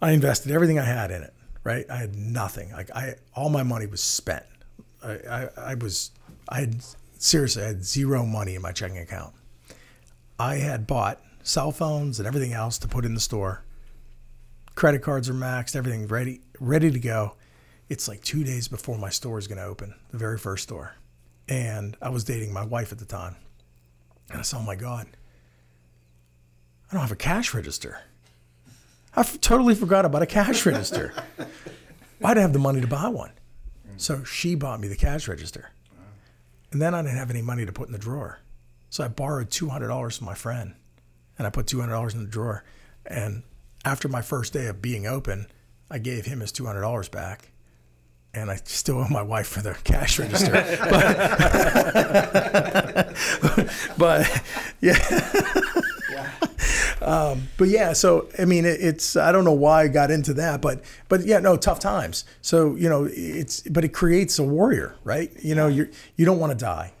[0.00, 1.32] I invested everything I had in it.
[1.64, 2.70] Right, I had nothing.
[2.72, 4.44] Like I all my money was spent.
[5.02, 6.10] I I, I was
[6.48, 6.76] I had
[7.18, 9.34] seriously I had zero money in my checking account.
[10.38, 13.62] I had bought cell phones and everything else to put in the store.
[14.74, 17.34] Credit cards are maxed, everything ready ready to go.
[17.88, 20.94] It's like two days before my store is going to open, the very first store.
[21.48, 23.36] And I was dating my wife at the time.
[24.28, 25.06] And I said, oh my God,
[26.90, 28.00] I don't have a cash register.
[29.14, 31.14] I f- totally forgot about a cash register.
[32.24, 33.30] I'd have the money to buy one.
[33.98, 35.70] So she bought me the cash register.
[36.72, 38.40] And then I didn't have any money to put in the drawer.
[38.90, 40.74] So I borrowed $200 from my friend
[41.38, 42.64] and I put $200 in the drawer.
[43.04, 43.42] And
[43.84, 45.46] after my first day of being open,
[45.90, 47.50] I gave him his $200 back.
[48.34, 50.52] And I still owe my wife for the cash register.
[53.40, 53.68] but,
[53.98, 54.42] but
[54.80, 54.98] yeah.
[57.02, 60.34] Um, but yeah, so I mean, it, it's I don't know why I got into
[60.34, 62.24] that, but but yeah, no, tough times.
[62.40, 65.30] So you know, it's but it creates a warrior, right?
[65.42, 66.92] You know, you you don't want to die.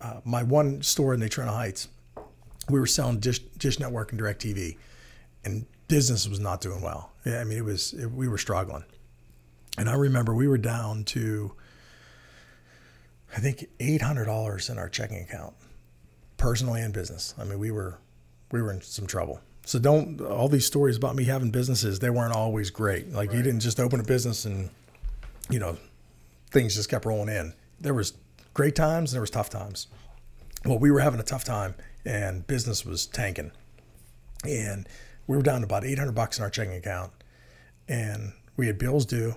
[0.00, 1.88] Uh, my one store in Natrona Heights,
[2.68, 4.76] we were selling Dish, Dish Network and Direct TV,
[5.44, 7.12] and business was not doing well.
[7.24, 8.84] Yeah, I mean, it was it, we were struggling,
[9.76, 11.52] and I remember we were down to
[13.36, 15.54] I think eight hundred dollars in our checking account,
[16.36, 17.34] personally and business.
[17.38, 17.98] I mean, we were
[18.50, 19.40] we were in some trouble.
[19.64, 23.12] So don't all these stories about me having businesses, they weren't always great.
[23.12, 24.70] Like you didn't just open a business and
[25.50, 25.76] you know,
[26.50, 27.54] things just kept rolling in.
[27.80, 28.14] There was
[28.54, 29.88] great times, and there was tough times.
[30.64, 31.74] Well, we were having a tough time
[32.08, 33.52] and business was tanking.
[34.42, 34.88] And
[35.26, 37.12] we were down to about 800 bucks in our checking account
[37.86, 39.34] and we had bills due.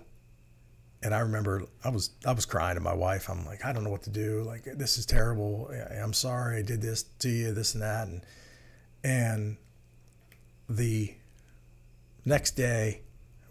[1.03, 3.29] And I remember I was I was crying to my wife.
[3.29, 4.43] I'm like, I don't know what to do.
[4.43, 5.69] Like this is terrible.
[5.99, 8.07] I'm sorry I did this to you, this and that.
[8.07, 8.21] And
[9.03, 9.57] and
[10.69, 11.15] the
[12.23, 13.01] next day,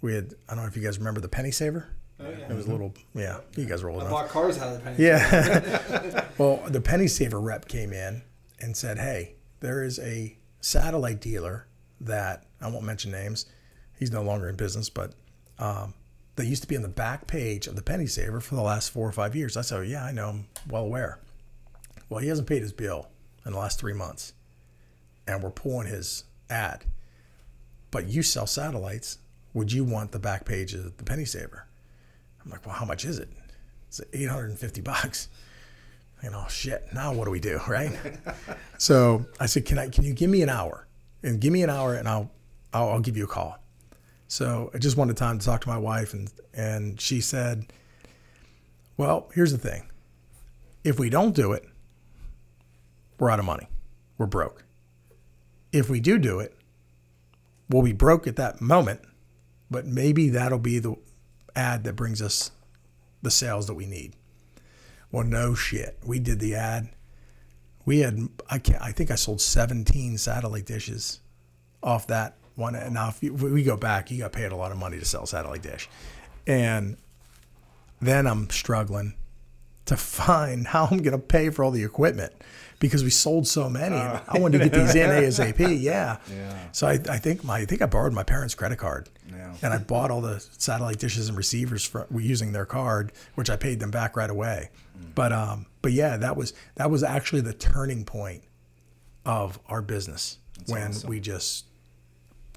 [0.00, 1.88] we had, I don't know if you guys remember the penny saver.
[2.20, 2.36] Oh, yeah.
[2.36, 2.72] It was a mm-hmm.
[2.72, 4.20] little, yeah, you guys were old I enough.
[4.20, 5.02] bought cars out of the penny.
[5.02, 6.24] Yeah.
[6.38, 8.22] well, the penny saver rep came in
[8.60, 11.66] and said, hey, there is a satellite dealer
[12.00, 13.46] that, I won't mention names,
[13.98, 15.12] he's no longer in business, but
[15.58, 15.94] um,
[16.38, 19.06] used to be on the back page of the penny saver for the last four
[19.06, 19.56] or five years.
[19.56, 21.18] I said, yeah, I know, I'm well aware.
[22.08, 23.08] Well, he hasn't paid his bill
[23.44, 24.32] in the last three months
[25.26, 26.84] and we're pulling his ad.
[27.90, 29.18] But you sell satellites.
[29.54, 31.66] Would you want the back page of the penny saver?
[32.44, 33.28] I'm like, well, how much is it?
[33.88, 35.28] It's 850 bucks.
[36.22, 36.86] You oh, know, shit.
[36.92, 37.92] Now what do we do, right?
[38.78, 39.88] so I said, can I?
[39.88, 40.86] Can you give me an hour?
[41.22, 42.30] And give me an hour, and I'll,
[42.72, 43.58] I'll, I'll give you a call.
[44.26, 47.72] So I just wanted time to talk to my wife, and and she said,
[48.96, 49.90] "Well, here's the thing.
[50.84, 51.64] If we don't do it,
[53.18, 53.68] we're out of money.
[54.16, 54.64] We're broke.
[55.72, 56.56] If we do do it,
[57.68, 59.00] we'll be broke at that moment,
[59.70, 60.96] but maybe that'll be the
[61.54, 62.50] ad that brings us
[63.22, 64.14] the sales that we need."
[65.12, 65.98] Well, no shit.
[66.04, 66.88] We did the ad.
[67.84, 71.20] We had I can't, I think I sold 17 satellite dishes
[71.82, 72.74] off that one.
[72.74, 75.04] And now if you, we go back, you got paid a lot of money to
[75.04, 75.88] sell satellite dish,
[76.46, 76.96] and
[78.00, 79.14] then I'm struggling
[79.86, 82.32] to find how I'm going to pay for all the equipment
[82.78, 83.96] because we sold so many.
[83.96, 85.80] and I wanted to get these in ASAP.
[85.80, 86.18] Yeah.
[86.30, 86.58] Yeah.
[86.72, 89.08] So I, I think my I think I borrowed my parents' credit card.
[89.40, 89.54] Yeah.
[89.62, 93.56] And I bought all the satellite dishes and receivers for using their card, which I
[93.56, 94.70] paid them back right away.
[95.14, 98.42] But um, but yeah, that was that was actually the turning point
[99.24, 101.08] of our business when awesome.
[101.10, 101.64] we just,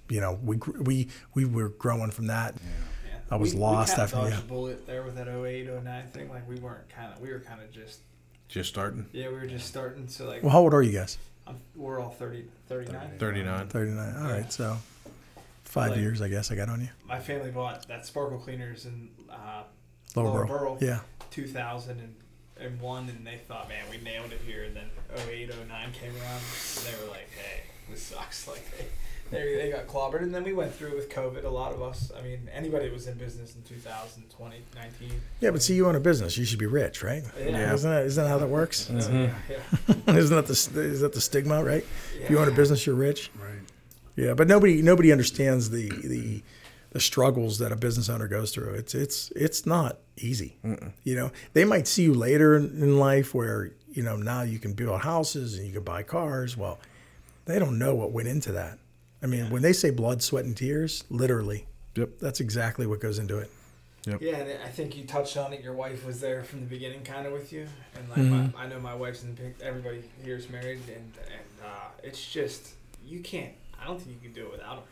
[0.10, 2.56] you know, we we we were growing from that.
[2.56, 3.16] Yeah.
[3.32, 4.40] I was we, lost we after- kind of yeah.
[4.40, 6.30] a bullet there with that 08, 09 thing.
[6.30, 8.02] Like we weren't kind of, we were kind of just,
[8.48, 9.08] Just starting.
[9.12, 10.08] yeah, we were just starting.
[10.08, 11.18] So like, Well, how old are you guys?
[11.48, 13.18] I'm, we're all 30, 39.
[13.18, 13.68] 39.
[13.70, 14.16] Thirty nine.
[14.18, 14.78] All right, so
[15.74, 16.90] five Like- years, I guess I got on you.
[17.08, 19.64] My family bought that sparkle cleaners in uh,
[20.16, 20.60] Lower, Lower Burrell.
[20.60, 20.78] Burrell.
[20.80, 21.00] Yeah.
[21.32, 24.64] 2001 and they thought, man, we nailed it here.
[24.66, 24.90] And then
[25.28, 28.48] 08, 09 came around and they were like, hey, this sucks.
[28.54, 28.86] Like they,
[29.32, 30.22] they, they got clobbered.
[30.22, 31.44] And then we went through it with COVID.
[31.44, 35.12] A lot of us, I mean, anybody that was in business in 2020, 19.
[35.40, 36.38] Yeah, but see, you own a business.
[36.38, 37.24] You should be rich, right?
[37.40, 37.74] Yeah.
[37.74, 38.92] Isn't that, isn't that how that works?
[38.92, 41.84] Yeah, yeah, isn't that the is that the stigma, right?
[42.22, 43.32] If you own a business, you're rich.
[43.42, 43.50] Right.
[44.16, 46.44] Yeah, but nobody nobody understands the the
[46.92, 48.74] the struggles that a business owner goes through.
[48.76, 50.58] It's it's it's not easy.
[51.04, 54.60] You know, they might see you later in, in life where you know now you
[54.60, 56.56] can build houses and you can buy cars.
[56.56, 56.80] Well,
[57.46, 58.78] they don't know what went into that.
[59.22, 61.66] I mean, when they say blood, sweat, and tears, literally,
[61.96, 62.10] Yep.
[62.20, 63.50] that's exactly what goes into it.
[64.06, 65.64] Yeah, and I think you touched on it.
[65.64, 67.66] Your wife was there from the beginning, kind of with you,
[67.96, 68.54] and like Mhm.
[68.54, 69.56] my, I know my wife's in the pic.
[69.62, 72.74] Everybody here is married, and and uh, it's just
[73.08, 73.54] you can't.
[73.84, 74.84] I don't think you can do it without her.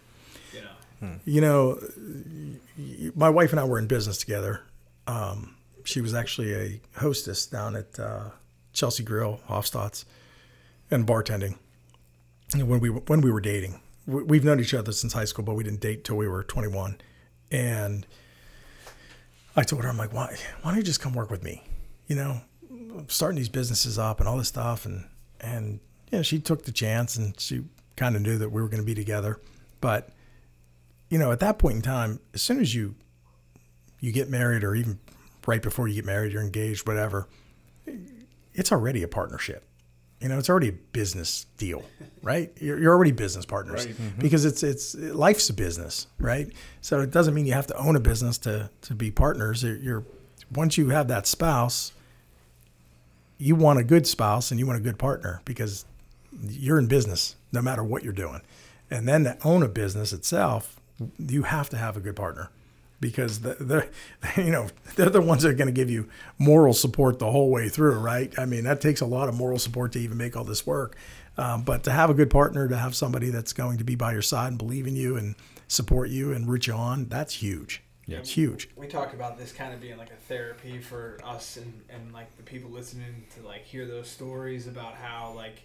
[0.53, 1.17] You know.
[1.25, 4.61] You know, my wife and I were in business together.
[5.07, 8.29] Um, she was actually a hostess down at uh,
[8.73, 10.05] Chelsea Grill, Hoffstot's,
[10.91, 11.57] and bartending.
[12.53, 15.43] And when we when we were dating, we- we've known each other since high school,
[15.43, 16.99] but we didn't date till we were 21.
[17.49, 18.05] And
[19.55, 21.63] I told her, I'm like, why why don't you just come work with me?
[22.07, 25.05] You know, I'm starting these businesses up and all this stuff, and
[25.39, 25.79] and
[26.11, 27.63] you know, she took the chance, and she
[28.01, 29.39] kind of knew that we were going to be together,
[29.79, 30.09] but
[31.09, 32.95] you know, at that point in time, as soon as you
[33.99, 34.97] you get married, or even
[35.45, 37.27] right before you get married, you're engaged, whatever,
[38.53, 39.63] it's already a partnership.
[40.19, 41.83] You know, it's already a business deal,
[42.23, 42.51] right?
[42.59, 43.95] You're, you're already business partners Right.
[43.95, 44.19] Mm-hmm.
[44.21, 46.47] because it's it's life's a business, right?
[46.81, 49.63] So it doesn't mean you have to own a business to to be partners.
[49.63, 50.03] You're
[50.51, 51.91] once you have that spouse,
[53.37, 55.85] you want a good spouse and you want a good partner because
[56.47, 58.41] you're in business no matter what you're doing.
[58.89, 60.79] And then to own a business itself,
[61.17, 62.49] you have to have a good partner
[62.99, 63.89] because the- they're,
[64.37, 66.07] you know, they're the ones that are going to give you
[66.37, 68.33] moral support the whole way through, right?
[68.37, 70.95] I mean, that takes a lot of moral support to even make all this work.
[71.37, 74.11] Um, but to have a good partner, to have somebody that's going to be by
[74.11, 75.35] your side and believe in you and
[75.67, 77.81] support you and root you on, that's huge.
[78.05, 78.17] Yeah.
[78.17, 78.69] It's huge.
[78.75, 82.35] We talk about this kind of being like a therapy for us and, and like
[82.35, 85.61] the people listening to like hear those stories about how like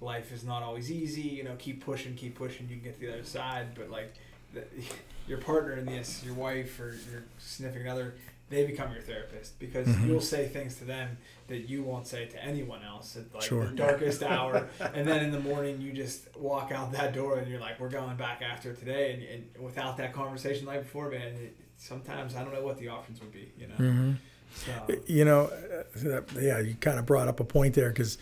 [0.00, 1.22] life is not always easy.
[1.22, 2.68] You know, keep pushing, keep pushing.
[2.68, 4.14] You can get to the other side, but like
[4.54, 4.64] the,
[5.28, 8.14] your partner in this, your wife or your significant other,
[8.50, 10.06] they become your therapist because Mhm.
[10.06, 11.18] you'll say things to them
[11.48, 13.66] that you won't say to anyone else at like Sure.
[13.66, 17.50] the darkest hour, and then in the morning you just walk out that door and
[17.50, 19.22] you're like, we're going back after today, and,
[19.56, 23.20] and without that conversation night before, man, it, sometimes I don't know what the options
[23.20, 23.74] would be, you know.
[23.74, 24.12] Mm-hmm.
[24.54, 25.50] So, You know,
[26.06, 28.16] uh, yeah, you kind of brought up a point there because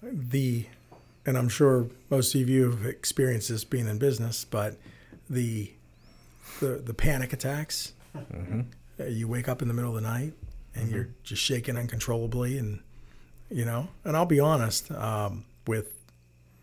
[0.00, 0.64] the,
[1.26, 4.76] and I'm sure most of you have experienced this being in business, but
[5.28, 5.72] the,
[6.60, 7.92] the, the panic attacks.
[8.98, 10.32] Uh, You wake up in the middle of the night
[10.74, 12.80] and you're just shaking uncontrollably, and
[13.50, 13.88] you know.
[14.04, 15.92] And I'll be honest, um, with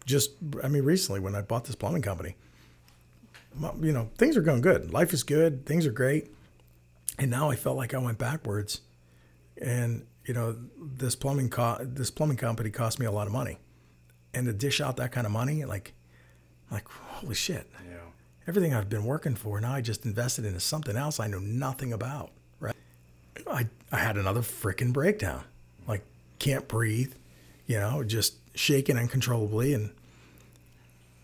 [0.06, 0.31] just,
[0.64, 2.35] I mean, recently when I bought this plumbing company,
[3.81, 4.91] you know, things are going good.
[4.91, 5.65] Life is good.
[5.65, 6.31] Things are great.
[7.19, 8.81] And now I felt like I went backwards
[9.61, 13.60] and you know this plumbing co- this plumbing company cost me a lot of money
[14.34, 15.93] and to dish out that kind of money like
[16.72, 17.97] like holy shit Yeah.
[18.47, 21.93] everything i've been working for now i just invested into something else i know nothing
[21.93, 22.76] about right
[23.47, 25.43] i i had another freaking breakdown
[25.88, 26.03] like
[26.39, 27.14] can't breathe
[27.68, 29.91] you know just shaking uncontrollably and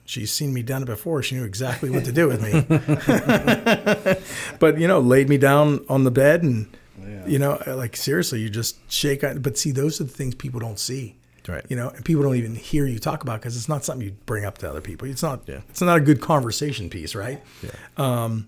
[0.06, 1.22] she's seen me done it before.
[1.22, 2.62] She knew exactly what to do with me.
[4.60, 6.66] but you know, laid me down on the bed, and
[7.00, 7.28] Yeah.
[7.28, 9.22] you know, like seriously, you just shake.
[9.40, 11.16] But see, those are the things people don't see.
[11.50, 11.66] Right.
[11.70, 14.16] You know, and people don't even hear you talk about because it's not something you
[14.26, 15.08] bring up to other people.
[15.08, 15.42] It's not.
[15.48, 15.62] Yeah.
[15.70, 17.42] It's not a good conversation piece, right?
[17.64, 17.72] Yeah.
[17.98, 18.48] Um,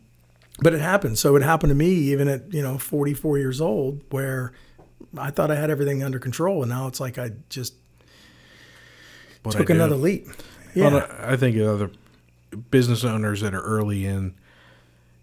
[0.60, 1.18] but it happened.
[1.18, 4.53] So it happened to me even at, you know, 44 years old where
[5.18, 6.61] I thought I had everything under control.
[6.61, 7.73] And now it's like I just
[9.44, 10.28] What took another leap.
[10.76, 10.90] Yeah.
[10.90, 11.90] Well, I think other
[12.69, 14.36] business owners that are early in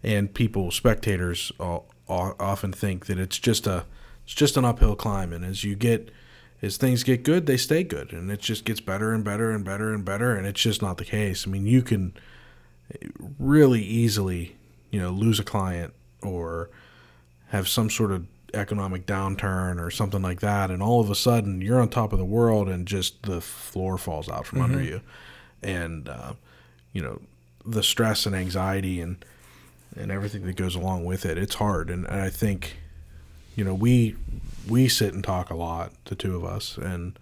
[0.03, 3.85] and people, spectators, all, all, often think that it's just a
[4.23, 6.11] it's just an uphill climb, and as you get
[6.61, 9.63] as things get good, they stay good, and it just gets better and better and
[9.63, 11.47] better and better, and it's just not the case.
[11.47, 12.13] I mean, you can
[13.37, 14.55] really easily,
[14.91, 16.69] you know, lose a client or
[17.49, 21.61] have some sort of economic downturn or something like that, and all of a sudden
[21.61, 25.01] you're on top of the world, and just the floor falls out from under you,
[25.63, 26.33] and uh,
[26.91, 27.21] you know
[27.65, 29.23] the stress and anxiety and
[29.95, 31.37] and everything that goes along with it.
[31.37, 32.77] It's hard, and, and I think
[33.55, 34.15] you know we
[34.67, 37.17] we sit and talk a lot, the two of us, and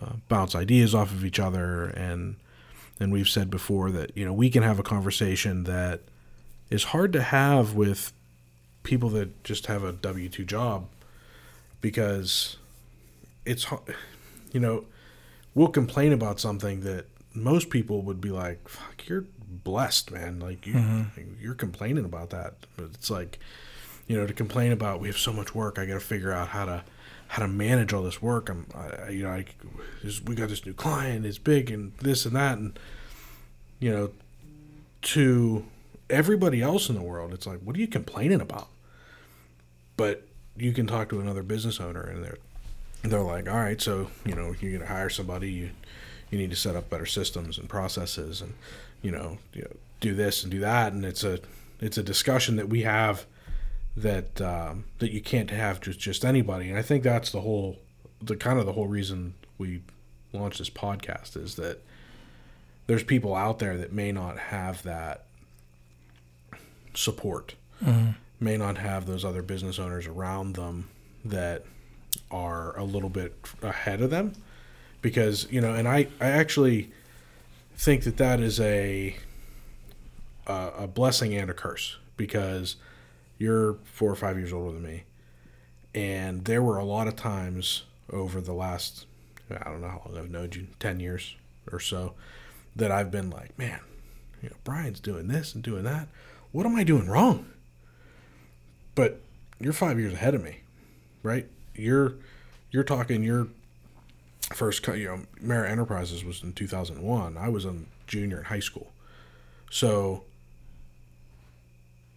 [0.00, 2.36] uh, bounce ideas off of each other, and
[3.00, 6.00] and we've said before that you know we can have a conversation that
[6.70, 8.12] is hard to have with
[8.82, 10.86] people that just have a W two job
[11.80, 12.56] because
[13.44, 13.66] it's
[14.52, 14.84] you know
[15.54, 19.24] we'll complain about something that most people would be like fuck you're
[19.62, 20.40] blessed man.
[20.40, 21.06] Like you
[21.40, 22.54] you're complaining about that.
[22.76, 23.38] But it's like
[24.06, 26.48] you know to complain about we have so much work I got to figure out
[26.48, 26.84] how to
[27.28, 28.48] how to manage all this work.
[28.48, 29.44] I'm I, you know I
[30.26, 32.78] we got this new client it's big and this and that and
[33.80, 34.10] you know
[35.02, 35.64] to
[36.10, 38.68] everybody else in the world it's like what are you complaining about?
[39.96, 40.26] But
[40.56, 42.38] you can talk to another business owner and they're
[43.02, 45.70] they're like all right so you know you're to hire somebody you
[46.30, 48.54] you need to set up better systems and processes and
[49.02, 51.38] you know, you know do this and do that and it's a
[51.80, 53.26] it's a discussion that we have
[53.96, 56.68] that um, that you can't have just just anybody.
[56.68, 57.78] And I think that's the whole
[58.20, 59.82] the kind of the whole reason we
[60.32, 61.80] launched this podcast is that
[62.86, 65.26] there's people out there that may not have that
[66.94, 67.54] support
[68.40, 70.88] may not have those other business owners around them
[71.24, 71.64] that
[72.30, 74.32] are a little bit ahead of them.
[75.02, 76.90] Because you know and i i actually
[77.76, 79.16] think that that is a
[80.46, 82.76] a, a blessing and a curse because
[83.38, 85.04] you're four or five years older than me
[85.94, 89.06] and there were a lot of times over the last
[89.50, 91.36] i don't know how long i've known you 10 years
[91.70, 92.14] or so
[92.74, 93.80] that i've been like man
[94.42, 96.08] you know brian's doing this and doing that
[96.52, 97.46] what am i doing wrong
[98.94, 99.20] but
[99.60, 100.58] you're five years ahead of me,
[101.22, 101.46] right?
[101.74, 102.14] You're
[102.70, 103.48] you're talking your
[104.52, 107.36] first, you know, Marra Enterprises was in 2001.
[107.36, 107.74] I was a
[108.06, 108.92] junior in high school,
[109.70, 110.24] so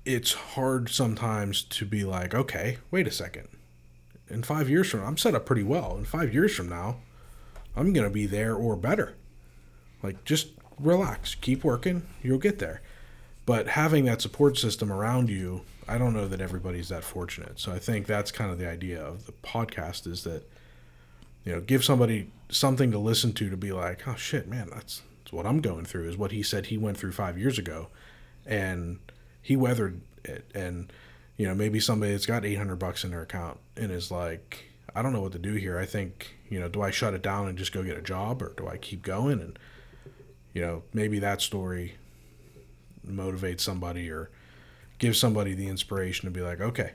[0.07, 3.47] it's hard sometimes to be like, okay, wait a second.
[4.29, 5.95] In five years from now, I'm set up pretty well.
[5.97, 6.97] In five years from now,
[7.75, 9.15] I'm gonna be there or better.
[10.01, 12.81] Like, just relax, keep working, you'll get there
[13.47, 17.71] but having that support system around you i don't know that everybody's that fortunate so
[17.71, 20.43] i think that's kind of the idea of the podcast is that
[21.43, 25.01] you know give somebody something to listen to to be like oh shit man that's,
[25.23, 27.87] that's what i'm going through is what he said he went through five years ago
[28.45, 28.99] and
[29.47, 30.91] he weathered it and
[31.37, 34.65] you know maybe somebody that's got 800 bucks in their account and is like
[34.95, 37.21] i don't know what to do here i think you know do i shut it
[37.21, 39.57] down and just go get a job or do i keep going and
[40.53, 41.95] you know maybe that story
[43.03, 44.29] motivate somebody or
[44.99, 46.91] give somebody the inspiration to be like, okay,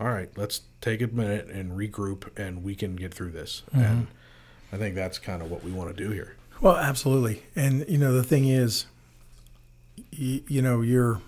[0.00, 3.62] all right, let's take a minute and regroup and we can get through this.
[3.74, 3.84] Mm-hmm.
[3.84, 4.06] And
[4.72, 6.36] I think that's kind of what we want to do here.
[6.60, 7.42] Well, absolutely.
[7.54, 8.86] And you know, the thing is,
[10.10, 11.20] you, you know, you're.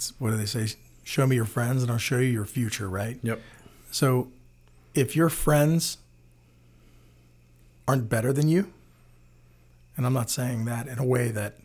[0.00, 0.66] It's what do they say?
[1.04, 2.88] Show me your friends, and I'll show you your future.
[2.88, 3.18] Right.
[3.22, 3.38] Yep.
[3.90, 4.28] So,
[4.94, 5.98] if your friends
[7.86, 8.72] aren't better than you,
[9.98, 11.58] and I'm not saying that in a way that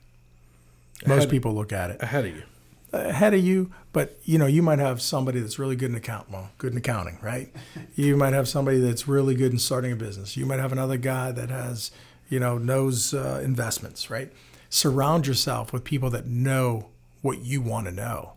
[1.07, 2.43] most Ahead- people look at it Ahead of you.
[2.91, 6.29] ahead of you, but you know, you might have somebody that's really good in account,
[6.29, 7.53] well, good in accounting, right?
[7.95, 10.35] you might have somebody that's really good in starting a business.
[10.35, 11.89] You might have another guy that has,
[12.27, 14.29] you know, knows uh, investments, right?
[14.69, 16.89] Surround yourself with people that know
[17.25, 18.33] what you want to know,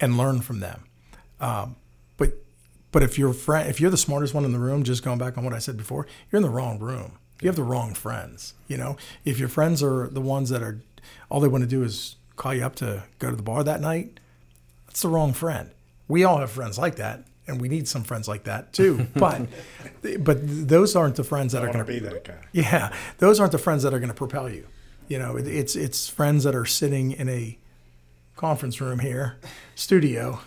[0.00, 0.84] and learn from them.
[1.38, 1.76] Um,
[2.16, 2.32] but
[2.90, 5.36] but if you're friend, if you're the smartest one in the room, just going back
[5.36, 7.18] on what I said before, you're in the wrong room.
[7.42, 8.54] You have the wrong friends.
[8.68, 10.80] You know, if your friends are the ones that are,
[11.28, 13.82] all they want to do is call you up to go to the bar that
[13.82, 14.18] night,
[14.86, 15.70] that's the wrong friend.
[16.08, 19.08] We all have friends like that, and we need some friends like that too.
[19.14, 19.42] But
[20.20, 22.40] but those aren't the friends that I are going to be that guy.
[22.52, 24.66] yeah, those aren't the friends that are going to propel you.
[25.08, 27.58] You know, it, it's it's friends that are sitting in a
[28.36, 29.36] conference room here,
[29.74, 30.40] studio,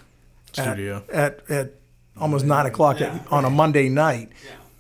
[0.54, 1.04] Studio.
[1.12, 1.72] at at,
[2.18, 4.30] almost nine o'clock at, on a Monday night.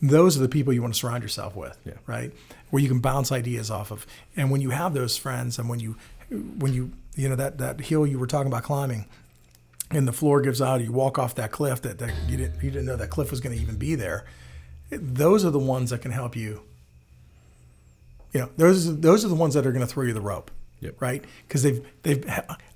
[0.01, 1.93] Those are the people you want to surround yourself with, Yeah.
[2.07, 2.31] right?
[2.69, 4.05] Where you can bounce ideas off of.
[4.37, 5.95] And when you have those friends, and when you
[6.29, 9.05] when you you know that that hill you were talking about climbing,
[9.91, 12.71] and the floor gives out, you walk off that cliff that, that you didn't you
[12.71, 14.25] didn't know that cliff was going to even be there.
[14.91, 16.61] Those are the ones that can help you.
[18.33, 20.51] You know, those those are the ones that are going to throw you the rope,
[20.81, 21.01] Yep.
[21.01, 21.23] right?
[21.47, 22.23] Because they've they've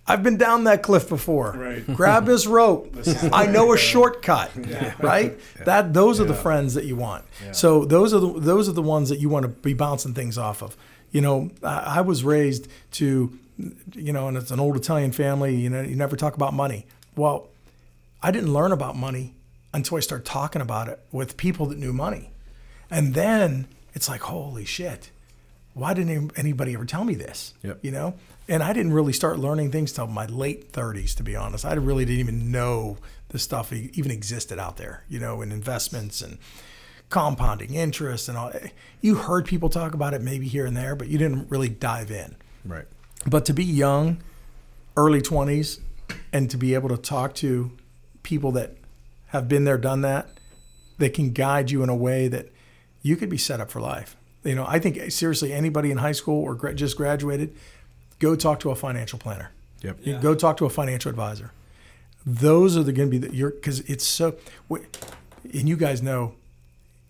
[0.05, 1.53] I've been down that cliff before.
[1.53, 1.95] Right.
[1.95, 2.93] Grab this rope.
[3.31, 4.51] I know a shortcut,
[4.99, 5.39] right?
[5.63, 7.25] That those are the friends that you want.
[7.53, 10.37] So those are the those are the ones that you want to be bouncing things
[10.37, 10.75] off of.
[11.11, 13.37] You know, I, I was raised to,
[13.93, 15.55] you know, and it's an old Italian family.
[15.55, 16.85] You know, you never talk about money.
[17.15, 17.49] Well,
[18.21, 19.35] I didn't learn about money
[19.73, 22.31] until I started talking about it with people that knew money.
[22.89, 25.11] And then it's like, holy shit,
[25.73, 27.53] why didn't anybody ever tell me this?
[27.63, 27.79] Yep.
[27.81, 28.13] You know?
[28.47, 31.63] And I didn't really start learning things till my late 30s, to be honest.
[31.65, 32.97] I really didn't even know
[33.29, 36.37] the stuff even existed out there, you know, in investments and
[37.09, 38.51] compounding interest and all.
[39.01, 42.11] You heard people talk about it maybe here and there, but you didn't really dive
[42.11, 42.35] in.
[42.65, 42.85] Right.
[43.25, 44.21] But to be young,
[44.97, 45.79] early 20s,
[46.33, 47.71] and to be able to talk to
[48.23, 48.75] people that
[49.27, 50.29] have been there, done that,
[50.97, 52.51] that can guide you in a way that
[53.01, 54.15] you could be set up for life.
[54.43, 57.55] You know, I think eh, seriously, anybody in high school or just graduated,
[58.27, 59.51] go talk to a financial planner.
[59.81, 59.97] Yep.
[60.03, 61.51] You go talk to a financial advisor.
[62.25, 64.35] Those are the going to be the, your because it's so.
[64.69, 66.35] And you guys know,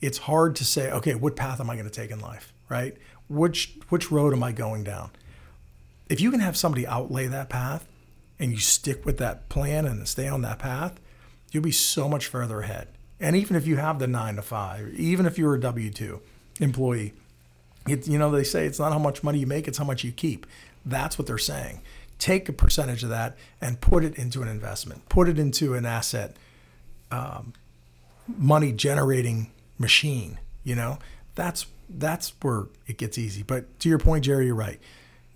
[0.02, 2.98] it's hard to say, okay, what path am I going to take in life, right?
[3.30, 5.12] Which which road am I going down?
[6.10, 7.88] If you can have somebody outlay that path,
[8.40, 11.00] and you stick with that plan and stay on that path,
[11.52, 12.88] you'll be so much further ahead.
[13.20, 16.22] And even if you have the nine to five, even if you're a W two
[16.60, 17.14] employee,
[17.88, 20.04] it, you know, they say it's not how much money you make, it's how much
[20.04, 20.46] you keep.
[20.86, 21.82] That's what they're saying.
[22.20, 25.86] Take a percentage of that and put it into an investment, put it into an
[25.86, 26.36] asset,
[27.12, 27.54] um,
[28.38, 30.40] money generating machine.
[30.64, 31.00] You know,
[31.36, 33.44] that's that's where it gets easy.
[33.44, 34.80] But to your point, Jerry, you're right.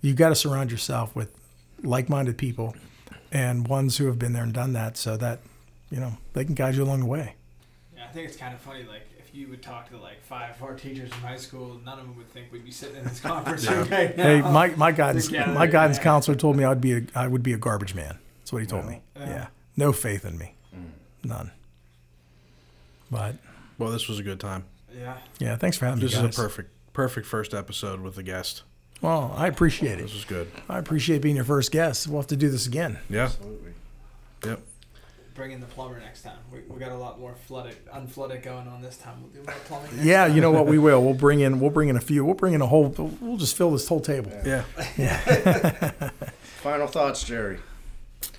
[0.00, 1.30] You've got to surround yourself with
[1.82, 2.74] like-minded people
[3.30, 5.40] and ones who have been there and done that, so that
[5.90, 7.34] you know they can guide you along the way.
[7.94, 8.84] Yeah, I think it's kind of funny.
[8.84, 11.98] Like, if you would talk to like five of our teachers in high school, none
[11.98, 14.22] of them would think we'd be sitting in this conference room right now.
[14.22, 16.04] Hey, my my guidance Together, my guidance yeah.
[16.04, 18.18] counselor told me I'd be a, I would be a garbage man.
[18.40, 19.02] That's what he told me.
[19.16, 19.28] Yeah.
[19.28, 19.46] Yeah,
[19.76, 20.90] no faith in me, mm.
[21.24, 21.50] none.
[23.10, 23.36] But
[23.78, 24.64] Well, this was a good time.
[24.96, 25.18] Yeah.
[25.38, 26.22] yeah, thanks for having This me.
[26.22, 28.62] This is a perfect, perfect first episode with the guest.
[29.00, 30.02] Well, I appreciate it.
[30.02, 30.50] This was good.
[30.68, 32.08] I appreciate being your first guest.
[32.08, 32.98] We'll have to do this again.
[33.08, 33.24] Yeah.
[33.24, 33.72] Absolutely.
[34.44, 34.60] Yep.
[35.38, 36.38] Bring in the plumber next time.
[36.52, 39.22] We, we got a lot more flooded, unflooded going on this time.
[39.22, 39.90] We'll do more plumbing.
[40.02, 40.34] Yeah, time.
[40.34, 40.66] you know what?
[40.66, 41.00] We will.
[41.00, 41.60] We'll bring in.
[41.60, 42.24] We'll bring in a few.
[42.24, 42.88] We'll bring in a whole.
[43.20, 44.32] We'll just fill this whole table.
[44.44, 44.64] Yeah.
[44.96, 45.18] Yeah.
[46.60, 47.60] Final thoughts, Jerry.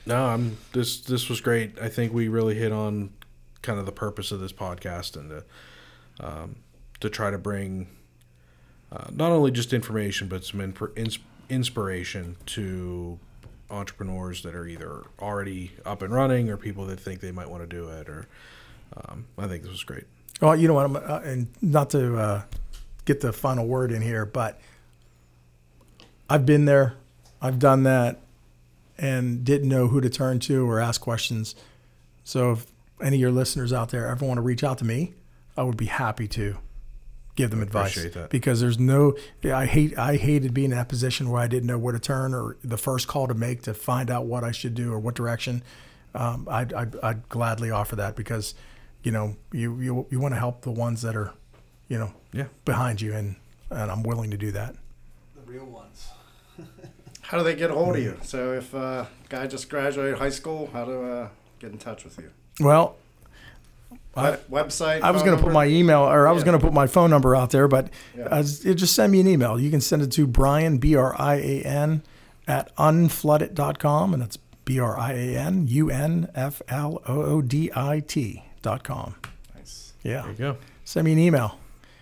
[0.05, 1.79] No, I'm this this was great.
[1.81, 3.11] I think we really hit on
[3.61, 5.43] kind of the purpose of this podcast and to
[6.19, 6.57] um,
[6.99, 7.87] to try to bring
[8.91, 11.19] uh, not only just information but some inp- ins-
[11.49, 13.19] inspiration to
[13.69, 17.61] entrepreneurs that are either already up and running or people that think they might want
[17.61, 18.09] to do it.
[18.09, 18.27] Or
[18.95, 20.05] um, I think this was great.
[20.41, 21.03] Well, you know what?
[21.03, 22.41] Uh, and not to uh,
[23.05, 24.59] get the final word in here, but
[26.29, 26.95] I've been there,
[27.41, 28.19] I've done that,
[28.97, 31.55] and didn't know who to turn to or ask questions.
[32.23, 32.67] So, if
[33.01, 35.13] any of your listeners out there ever want to reach out to me,
[35.57, 36.57] I would be happy to
[37.39, 37.91] give them advice.
[37.91, 38.29] appreciate that.
[38.29, 41.77] Because there's no, I hate, I hated being in that position where I didn't know
[41.77, 44.75] where to turn or the first call to make to find out what I should
[44.75, 45.63] do or what direction.
[46.13, 48.55] Um, I'd, I'd, I'd gladly offer that because,
[49.03, 51.33] you know, you, you, you want to help the ones that are,
[51.87, 52.45] you know, Yeah.
[52.65, 53.35] behind you, and,
[53.69, 54.75] and I'm willing to do that.
[55.35, 56.07] The real ones.
[57.21, 58.17] How do they get a hold of you?
[58.23, 61.29] So if uh, guy just graduated high school, how to uh,
[61.59, 62.31] get in touch with you?
[62.59, 62.97] Well,
[64.15, 65.01] I, website.
[65.01, 66.47] I was going to put my email, or I was Yeah.
[66.47, 68.25] going to put my phone number out there, but Yeah.
[68.25, 69.59] uh, just send me an email.
[69.59, 72.01] You can send it to Brian, B R I A N,
[72.47, 77.41] at unfloodit.com, and it's B R I A N U N F L O O
[77.41, 79.15] D I T.com.
[79.55, 79.93] Nice.
[80.03, 80.21] Yeah.
[80.23, 80.57] There you go.
[80.83, 81.57] Send me an email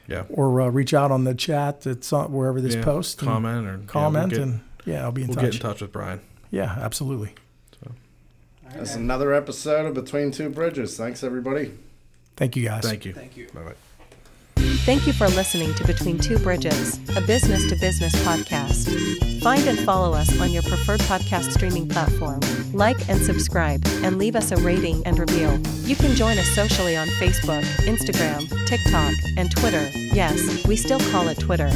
[0.08, 0.24] Yeah.
[0.30, 1.86] or uh, reach out on the chat.
[1.86, 2.84] It's on wherever this Yeah.
[2.84, 3.20] post.
[3.20, 5.44] comment or comment, Yeah, we'll get, and yeah, I'll be in we'll touch.
[5.46, 6.22] get in touch with Brian.
[6.52, 7.36] Yeah, absolutely.
[7.86, 7.94] All
[8.70, 10.98] right, That's another episode of Between Two Bridges.
[10.98, 11.72] Thanks, everybody.
[12.38, 12.84] Thank you guys.
[12.84, 13.14] Thank you.
[13.14, 13.48] Thank you.
[13.54, 13.74] Bye bye.
[14.86, 18.88] Thank you for listening to Between Two Bridges, a business to business podcast.
[19.42, 22.40] Find and follow us on your preferred podcast streaming platform.
[22.74, 25.62] Like and subscribe, and leave us a rating and review.
[25.84, 29.90] You can join us socially on Facebook, Instagram, TikTok, and Twitter.
[29.94, 31.70] Yes, we still call it Twitter.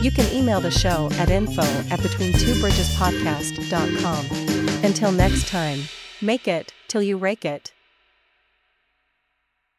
[0.00, 4.84] You can email the show at info at betweentwobridgespodcast.com.
[4.84, 5.80] Until next time,
[6.22, 7.73] make it till you rake it.